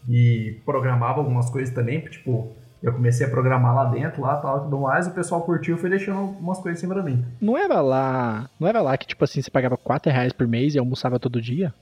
e 0.09 0.59
programava 0.65 1.19
algumas 1.19 1.49
coisas 1.49 1.73
também, 1.73 2.01
tipo, 2.01 2.51
eu 2.83 2.91
comecei 2.91 3.25
a 3.25 3.29
programar 3.29 3.73
lá 3.73 3.85
dentro, 3.85 4.21
lá 4.21 4.35
tal, 4.35 4.57
e 4.57 4.61
tudo 4.63 4.81
mais, 4.81 5.07
o 5.07 5.11
pessoal 5.11 5.41
curtiu 5.41 5.77
e 5.77 5.79
foi 5.79 5.89
deixando 5.89 6.19
umas 6.37 6.59
coisas 6.59 6.79
em 6.79 6.81
cima 6.81 6.93
pra 6.93 7.01
mim. 7.01 7.25
Não 7.39 7.57
era 7.57 7.79
lá. 7.79 8.49
Não 8.59 8.67
era 8.67 8.81
lá 8.81 8.97
que, 8.97 9.07
tipo 9.07 9.23
assim, 9.23 9.41
você 9.41 9.49
pagava 9.49 9.77
4 9.77 10.11
reais 10.11 10.33
por 10.33 10.45
mês 10.45 10.75
e 10.75 10.79
almoçava 10.79 11.17
todo 11.17 11.41
dia? 11.41 11.73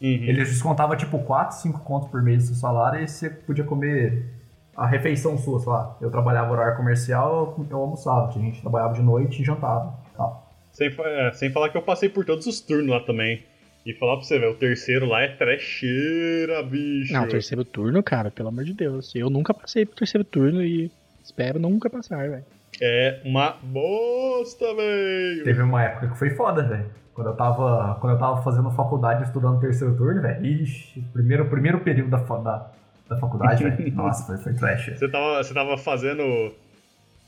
Uhum. 0.00 0.08
Eles 0.08 0.48
descontavam 0.48 0.96
tipo 0.96 1.18
4, 1.18 1.56
5 1.56 1.80
contos 1.80 2.08
por 2.08 2.22
mês 2.22 2.44
do 2.44 2.54
seu 2.54 2.56
salário 2.56 3.02
e 3.02 3.08
você 3.08 3.28
podia 3.28 3.64
comer 3.64 4.32
a 4.76 4.86
refeição 4.86 5.36
sua, 5.36 5.58
sei 5.58 5.72
lá. 5.72 5.96
Eu 6.00 6.08
trabalhava 6.08 6.52
horário 6.52 6.76
comercial, 6.76 7.56
eu, 7.58 7.66
eu 7.68 7.78
almoçava, 7.78 8.30
tinha 8.30 8.44
gente 8.44 8.60
trabalhava 8.60 8.94
de 8.94 9.02
noite 9.02 9.42
e 9.42 9.44
jantava. 9.44 9.98
Tal. 10.16 10.48
Sem, 10.70 10.88
é, 10.96 11.32
sem 11.32 11.50
falar 11.50 11.70
que 11.70 11.76
eu 11.76 11.82
passei 11.82 12.08
por 12.08 12.24
todos 12.24 12.46
os 12.46 12.60
turnos 12.60 12.90
lá 12.90 13.00
também. 13.00 13.44
E 13.86 13.94
falar 13.94 14.16
pra 14.16 14.24
você, 14.24 14.38
velho, 14.38 14.52
o 14.52 14.56
terceiro 14.56 15.06
lá 15.06 15.22
é 15.22 15.28
trecheira, 15.28 16.62
bicho. 16.62 17.12
Não, 17.12 17.26
terceiro 17.26 17.64
turno, 17.64 18.02
cara, 18.02 18.30
pelo 18.30 18.48
amor 18.48 18.64
de 18.64 18.74
Deus. 18.74 19.14
Eu 19.14 19.30
nunca 19.30 19.54
passei 19.54 19.86
pro 19.86 19.96
terceiro 19.96 20.24
turno 20.24 20.62
e 20.62 20.90
espero 21.22 21.58
nunca 21.58 21.88
passar, 21.88 22.28
velho. 22.28 22.44
É 22.80 23.20
uma 23.24 23.56
bosta, 23.62 24.74
velho. 24.74 25.44
Teve 25.44 25.62
uma 25.62 25.82
época 25.82 26.08
que 26.08 26.18
foi 26.18 26.30
foda, 26.30 26.62
velho. 26.62 26.90
Quando 27.14 27.28
eu 27.28 27.34
tava, 27.34 27.96
quando 28.00 28.12
eu 28.12 28.18
tava 28.18 28.42
fazendo 28.42 28.70
faculdade, 28.70 29.24
estudando 29.24 29.60
terceiro 29.60 29.96
turno, 29.96 30.22
velho. 30.22 30.44
Ixi, 30.44 31.02
primeiro, 31.12 31.48
primeiro 31.48 31.80
período 31.80 32.10
da, 32.10 32.18
da, 32.18 32.70
da 33.08 33.16
faculdade, 33.16 33.64
velho. 33.64 33.90
Nossa, 33.96 34.24
foi, 34.24 34.36
foi 34.36 34.54
trash. 34.54 34.90
Você 34.96 35.08
tava, 35.08 35.42
você 35.42 35.52
tava 35.54 35.76
fazendo. 35.76 36.22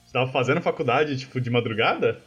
Você 0.05 0.13
tava 0.13 0.31
fazendo 0.31 0.61
faculdade, 0.61 1.17
tipo, 1.17 1.41
de 1.41 1.51
madrugada? 1.51 2.19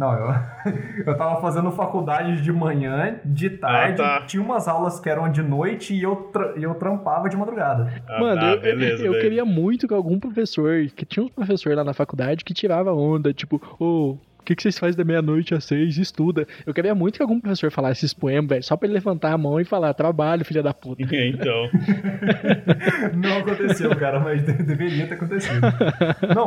Não, 0.00 0.12
eu, 0.14 0.34
eu 1.06 1.16
tava 1.16 1.40
fazendo 1.42 1.70
faculdade 1.72 2.40
de 2.40 2.50
manhã, 2.50 3.16
de 3.22 3.50
tarde, 3.50 3.98
tá. 3.98 4.22
tinha 4.26 4.42
umas 4.42 4.66
aulas 4.66 4.98
que 4.98 5.10
eram 5.10 5.30
de 5.30 5.42
noite 5.42 5.92
e 5.94 6.02
eu, 6.02 6.16
tra- 6.32 6.54
eu 6.56 6.74
trampava 6.74 7.28
de 7.28 7.36
madrugada. 7.36 7.92
Ah, 8.08 8.18
Mano, 8.18 8.40
tá, 8.40 8.46
eu, 8.52 8.60
beleza, 8.62 9.04
eu 9.04 9.12
velho. 9.12 9.22
queria 9.22 9.44
muito 9.44 9.86
que 9.86 9.92
algum 9.92 10.18
professor, 10.18 10.86
que 10.96 11.04
tinha 11.04 11.22
uns 11.24 11.30
professores 11.30 11.76
lá 11.76 11.84
na 11.84 11.92
faculdade 11.92 12.44
que 12.46 12.54
tirava 12.54 12.92
onda, 12.94 13.32
tipo, 13.34 13.60
ô, 13.78 14.12
o 14.38 14.42
que, 14.42 14.56
que 14.56 14.62
vocês 14.62 14.78
fazem 14.78 14.96
da 14.96 15.04
meia-noite 15.04 15.54
às 15.54 15.64
seis? 15.64 15.98
Estuda. 15.98 16.48
Eu 16.66 16.72
queria 16.72 16.94
muito 16.94 17.16
que 17.16 17.22
algum 17.22 17.38
professor 17.38 17.70
falasse 17.70 17.98
esses 18.06 18.14
poemas, 18.14 18.48
velho, 18.48 18.62
só 18.64 18.74
pra 18.78 18.86
ele 18.86 18.94
levantar 18.94 19.32
a 19.34 19.38
mão 19.38 19.60
e 19.60 19.66
falar, 19.66 19.92
trabalho, 19.92 20.46
filha 20.46 20.62
da 20.62 20.72
puta. 20.72 21.02
então. 21.14 21.68
Não 23.14 23.36
aconteceu, 23.38 23.94
cara, 23.96 24.18
mas 24.18 24.42
de- 24.44 24.52
deveria 24.64 25.06
ter 25.06 25.14
acontecido. 25.14 25.60
Não, 26.34 26.46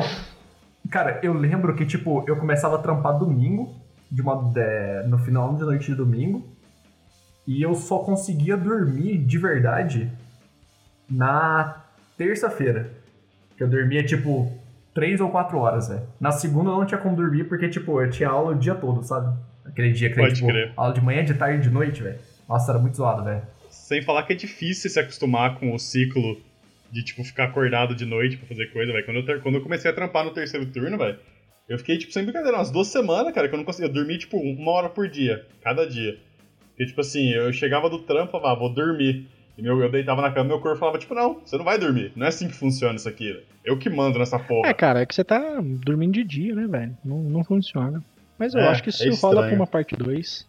cara, 0.90 1.20
eu 1.24 1.34
lembro 1.34 1.76
que, 1.76 1.86
tipo, 1.86 2.24
eu 2.28 2.36
começava 2.38 2.76
a 2.76 2.80
trampar 2.80 3.18
domingo, 3.18 3.76
de 4.12 4.22
uma, 4.22 4.52
é, 4.56 5.04
no 5.08 5.18
final 5.18 5.56
de 5.56 5.64
noite 5.64 5.88
de 5.88 5.96
domingo, 5.96 6.48
e 7.48 7.62
eu 7.62 7.74
só 7.76 8.00
conseguia 8.00 8.56
dormir 8.56 9.18
de 9.18 9.38
verdade 9.38 10.10
na 11.10 11.84
terça-feira. 12.18 12.92
Que 13.58 13.64
eu 13.64 13.68
dormia, 13.68 14.04
tipo, 14.04 14.52
três 14.94 15.20
ou 15.20 15.30
quatro 15.30 15.58
horas, 15.58 15.88
velho. 15.90 16.02
Na 16.20 16.32
segunda 16.32 16.70
eu 16.70 16.78
não 16.78 16.86
tinha 16.86 17.00
como 17.00 17.16
dormir, 17.16 17.46
porque, 17.46 17.70
tipo, 17.70 18.02
eu 18.02 18.10
tinha 18.10 18.30
aula 18.30 18.52
o 18.52 18.56
dia 18.56 18.76
todo, 18.76 19.04
sabe? 19.04 19.36
Aquele 19.66 19.92
dia 19.92 20.10
que 20.10 20.16
tem, 20.16 20.24
Pode 20.24 20.36
tipo, 20.36 20.48
crer. 20.48 20.74
aula 20.76 20.94
de 20.94 21.02
manhã, 21.02 21.24
de 21.24 21.34
tarde 21.34 21.58
e 21.58 21.62
de 21.62 21.70
noite, 21.70 22.04
velho. 22.04 22.20
Nossa, 22.48 22.72
era 22.72 22.80
muito 22.80 22.98
zoado, 22.98 23.24
velho. 23.24 23.42
Sem 23.70 24.02
falar 24.02 24.24
que 24.24 24.34
é 24.34 24.36
difícil 24.36 24.90
se 24.90 25.00
acostumar 25.00 25.60
com 25.60 25.74
o 25.74 25.80
ciclo 25.80 26.38
de, 26.94 27.04
tipo, 27.04 27.24
ficar 27.24 27.46
acordado 27.46 27.96
de 27.96 28.06
noite 28.06 28.38
pra 28.38 28.48
fazer 28.48 28.68
coisa, 28.72 28.92
velho. 28.94 29.04
Quando, 29.06 29.18
eu 29.18 29.26
ter- 29.26 29.42
quando 29.42 29.56
eu 29.56 29.62
comecei 29.62 29.90
a 29.90 29.94
trampar 29.94 30.24
no 30.24 30.32
terceiro 30.32 30.66
turno, 30.68 30.98
velho, 30.98 31.18
eu 31.68 31.78
fiquei, 31.78 31.98
tipo, 31.98 32.12
sem 32.14 32.24
brincadeira, 32.24 32.58
umas 32.58 32.70
duas 32.72 32.88
semanas, 32.88 33.34
cara, 33.34 33.48
que 33.48 33.54
eu 33.56 33.58
não 33.58 33.66
conseguia 33.66 33.92
dormir, 33.92 34.20
tipo, 34.20 34.38
uma 34.38 34.72
hora 34.72 34.90
por 34.90 35.08
dia, 35.10 35.46
cada 35.64 35.86
dia. 35.88 36.18
Porque, 36.70 36.86
tipo 36.86 37.02
assim, 37.02 37.30
eu 37.34 37.52
chegava 37.52 37.90
do 37.90 38.00
trampo, 38.00 38.32
falava, 38.32 38.52
ah, 38.52 38.60
vou 38.60 38.70
dormir. 38.74 39.28
E 39.58 39.62
meu, 39.62 39.80
eu 39.80 39.92
deitava 39.92 40.22
na 40.22 40.32
cama 40.32 40.46
e 40.46 40.48
meu 40.50 40.60
corpo 40.60 40.80
falava, 40.80 40.98
tipo, 40.98 41.14
não, 41.14 41.40
você 41.46 41.58
não 41.58 41.64
vai 41.66 41.78
dormir. 41.78 42.12
Não 42.16 42.26
é 42.26 42.30
assim 42.30 42.48
que 42.48 42.54
funciona 42.56 42.96
isso 42.96 43.08
aqui. 43.08 43.40
Eu 43.64 43.78
que 43.78 43.90
mando 43.90 44.18
nessa 44.18 44.40
porra. 44.40 44.70
É, 44.70 44.74
cara, 44.74 45.02
é 45.02 45.06
que 45.06 45.14
você 45.14 45.24
tá 45.24 45.40
dormindo 45.62 46.14
de 46.14 46.24
dia, 46.24 46.56
né, 46.56 46.68
velho? 46.68 46.98
Não, 47.06 47.22
não 47.22 47.44
funciona. 47.44 48.04
Mas 48.40 48.56
eu 48.56 48.62
É, 48.62 48.68
acho 48.70 48.82
que 48.84 48.90
isso 48.90 49.04
é 49.08 49.10
rola 49.22 49.44
pra 49.46 49.56
uma 49.56 49.68
parte 49.68 49.96
2. 49.96 50.48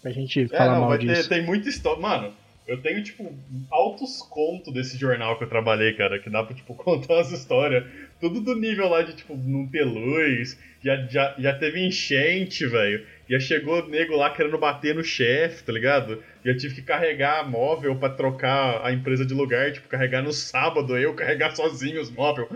Pra 0.00 0.12
gente 0.12 0.40
É, 0.42 0.46
falar 0.46 0.74
não, 0.74 0.80
mal 0.82 0.88
vai 0.90 0.98
disso. 0.98 1.28
ter, 1.28 1.34
tem 1.36 1.44
muita 1.44 1.68
história. 1.68 2.00
Mano, 2.00 2.32
eu 2.68 2.76
tenho, 2.82 3.02
tipo, 3.02 3.34
altos 3.70 4.20
contos 4.20 4.72
desse 4.74 4.98
jornal 4.98 5.38
que 5.38 5.44
eu 5.44 5.48
trabalhei, 5.48 5.94
cara, 5.94 6.18
que 6.18 6.28
dá 6.28 6.44
pra, 6.44 6.54
tipo, 6.54 6.74
contar 6.76 7.20
as 7.20 7.32
histórias. 7.32 7.82
Tudo 8.20 8.42
do 8.42 8.54
nível 8.54 8.88
lá 8.88 9.00
de, 9.00 9.14
tipo, 9.14 9.34
não 9.34 9.66
ter 9.66 9.84
luz, 9.84 10.58
já, 10.84 10.96
já, 11.06 11.34
já 11.38 11.54
teve 11.54 11.84
enchente, 11.84 12.66
velho. 12.66 13.04
Já 13.28 13.40
chegou 13.40 13.88
nego 13.88 14.16
lá 14.16 14.30
querendo 14.30 14.58
bater 14.58 14.94
no 14.94 15.02
chefe, 15.02 15.64
tá 15.64 15.72
ligado? 15.72 16.22
Já 16.44 16.56
tive 16.56 16.74
que 16.74 16.82
carregar 16.82 17.48
móvel 17.48 17.96
pra 17.96 18.10
trocar 18.10 18.84
a 18.84 18.92
empresa 18.92 19.24
de 19.24 19.32
lugar, 19.32 19.72
tipo, 19.72 19.88
carregar 19.88 20.22
no 20.22 20.32
sábado, 20.32 20.96
eu 20.96 21.14
carregar 21.14 21.56
sozinho 21.56 22.02
os 22.02 22.10
móveis. 22.10 22.48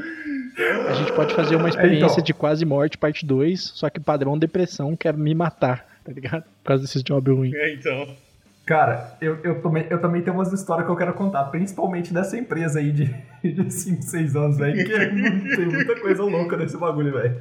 A 0.88 0.92
gente 0.94 1.12
pode 1.12 1.35
fazer 1.35 1.57
uma 1.57 1.70
experiência 1.70 2.14
então. 2.14 2.25
de 2.25 2.35
quase 2.35 2.66
morte, 2.66 2.98
parte 2.98 3.25
2, 3.25 3.61
só 3.75 3.88
que 3.88 3.98
padrão 3.98 4.38
depressão 4.38 4.94
quer 4.94 5.14
me 5.16 5.35
matar, 5.35 6.01
tá 6.05 6.12
ligado? 6.12 6.42
Por 6.42 6.64
causa 6.64 6.83
desses 6.83 7.03
jobs 7.03 7.35
ruins. 7.35 7.55
É, 7.55 7.72
então. 7.72 8.14
Cara, 8.64 9.16
eu, 9.20 9.38
eu, 9.42 9.61
também, 9.61 9.87
eu 9.90 10.01
também 10.01 10.22
tenho 10.22 10.37
umas 10.37 10.53
histórias 10.53 10.87
que 10.87 10.92
eu 10.92 10.96
quero 10.96 11.12
contar, 11.14 11.44
principalmente 11.46 12.14
dessa 12.14 12.37
empresa 12.38 12.79
aí 12.79 12.92
de 12.92 13.11
5, 13.72 14.03
6 14.03 14.37
anos, 14.37 14.57
velho, 14.57 14.85
que 14.87 14.92
é 14.92 15.11
muito- 15.11 15.57
tem 15.57 15.66
muita 15.66 16.01
coisa 16.01 16.22
louca 16.22 16.57
nesse 16.57 16.77
bagulho, 16.79 17.12
velho. 17.12 17.37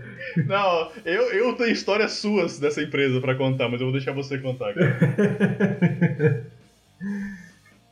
Não, 0.48 0.92
eu, 1.06 1.22
eu 1.32 1.54
tenho 1.54 1.70
histórias 1.72 2.14
suas 2.14 2.60
dessa 2.60 2.82
empresa 2.82 3.22
pra 3.22 3.36
contar, 3.36 3.70
mas 3.70 3.80
eu 3.80 3.88
vou 3.88 3.94
deixar 3.94 4.14
você 4.14 4.40
contar, 4.40 4.74
cara. 4.74 6.48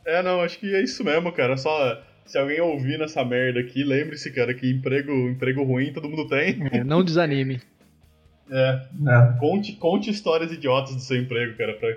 É, 0.04 0.22
não, 0.22 0.40
acho 0.42 0.58
que 0.58 0.74
é 0.74 0.82
isso 0.82 1.04
mesmo, 1.04 1.30
cara. 1.32 1.56
Só 1.56 2.02
se 2.26 2.36
alguém 2.38 2.60
ouvir 2.60 2.98
nessa 2.98 3.24
merda 3.24 3.60
aqui, 3.60 3.84
lembre-se, 3.84 4.32
cara, 4.32 4.52
que 4.54 4.68
emprego, 4.70 5.12
emprego 5.12 5.62
ruim 5.62 5.92
todo 5.92 6.08
mundo 6.08 6.26
tem. 6.28 6.58
É, 6.72 6.82
não 6.84 7.04
desanime. 7.04 7.60
É, 8.50 8.80
É. 9.08 9.38
conte, 9.38 9.72
conte 9.74 10.10
histórias 10.10 10.50
idiotas 10.52 10.94
do 10.96 11.00
seu 11.00 11.16
emprego, 11.16 11.56
cara, 11.56 11.74
pra, 11.74 11.88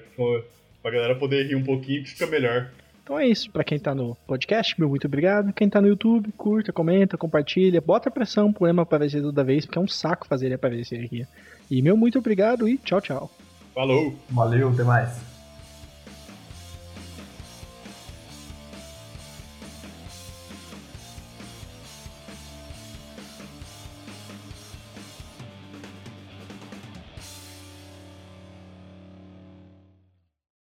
pra 0.84 0.92
galera 0.92 1.16
poder 1.16 1.48
rir 1.48 1.56
um 1.56 1.64
pouquinho 1.64 2.04
que 2.04 2.10
fica 2.10 2.28
melhor. 2.28 2.70
Então 3.04 3.18
é 3.18 3.28
isso. 3.28 3.50
Pra 3.50 3.64
quem 3.64 3.80
tá 3.80 3.96
no 3.96 4.16
podcast, 4.28 4.80
meu 4.80 4.90
muito 4.90 5.08
obrigado. 5.08 5.52
Quem 5.54 5.70
tá 5.70 5.82
no 5.82 5.88
YouTube, 5.88 6.32
curta, 6.38 6.72
comenta, 6.72 7.18
compartilha. 7.18 7.82
Bota 7.82 8.12
pressão 8.12 8.52
pro 8.52 8.68
Ema 8.68 8.84
aparecer 8.84 9.22
toda 9.22 9.44
vez, 9.44 9.66
porque 9.66 9.80
é 9.80 9.82
um 9.82 9.88
saco 9.88 10.28
fazer 10.28 10.48
ele 10.48 10.56
aparecer 10.56 11.04
aqui. 11.04 11.26
E 11.72 11.82
meu 11.82 11.98
muito 11.98 12.20
obrigado 12.20 12.68
e 12.68 12.78
tchau, 12.78 13.02
tchau. 13.02 13.32
Falou! 13.74 14.14
Valeu, 14.30 14.70
até 14.70 14.84
mais. 14.84 15.33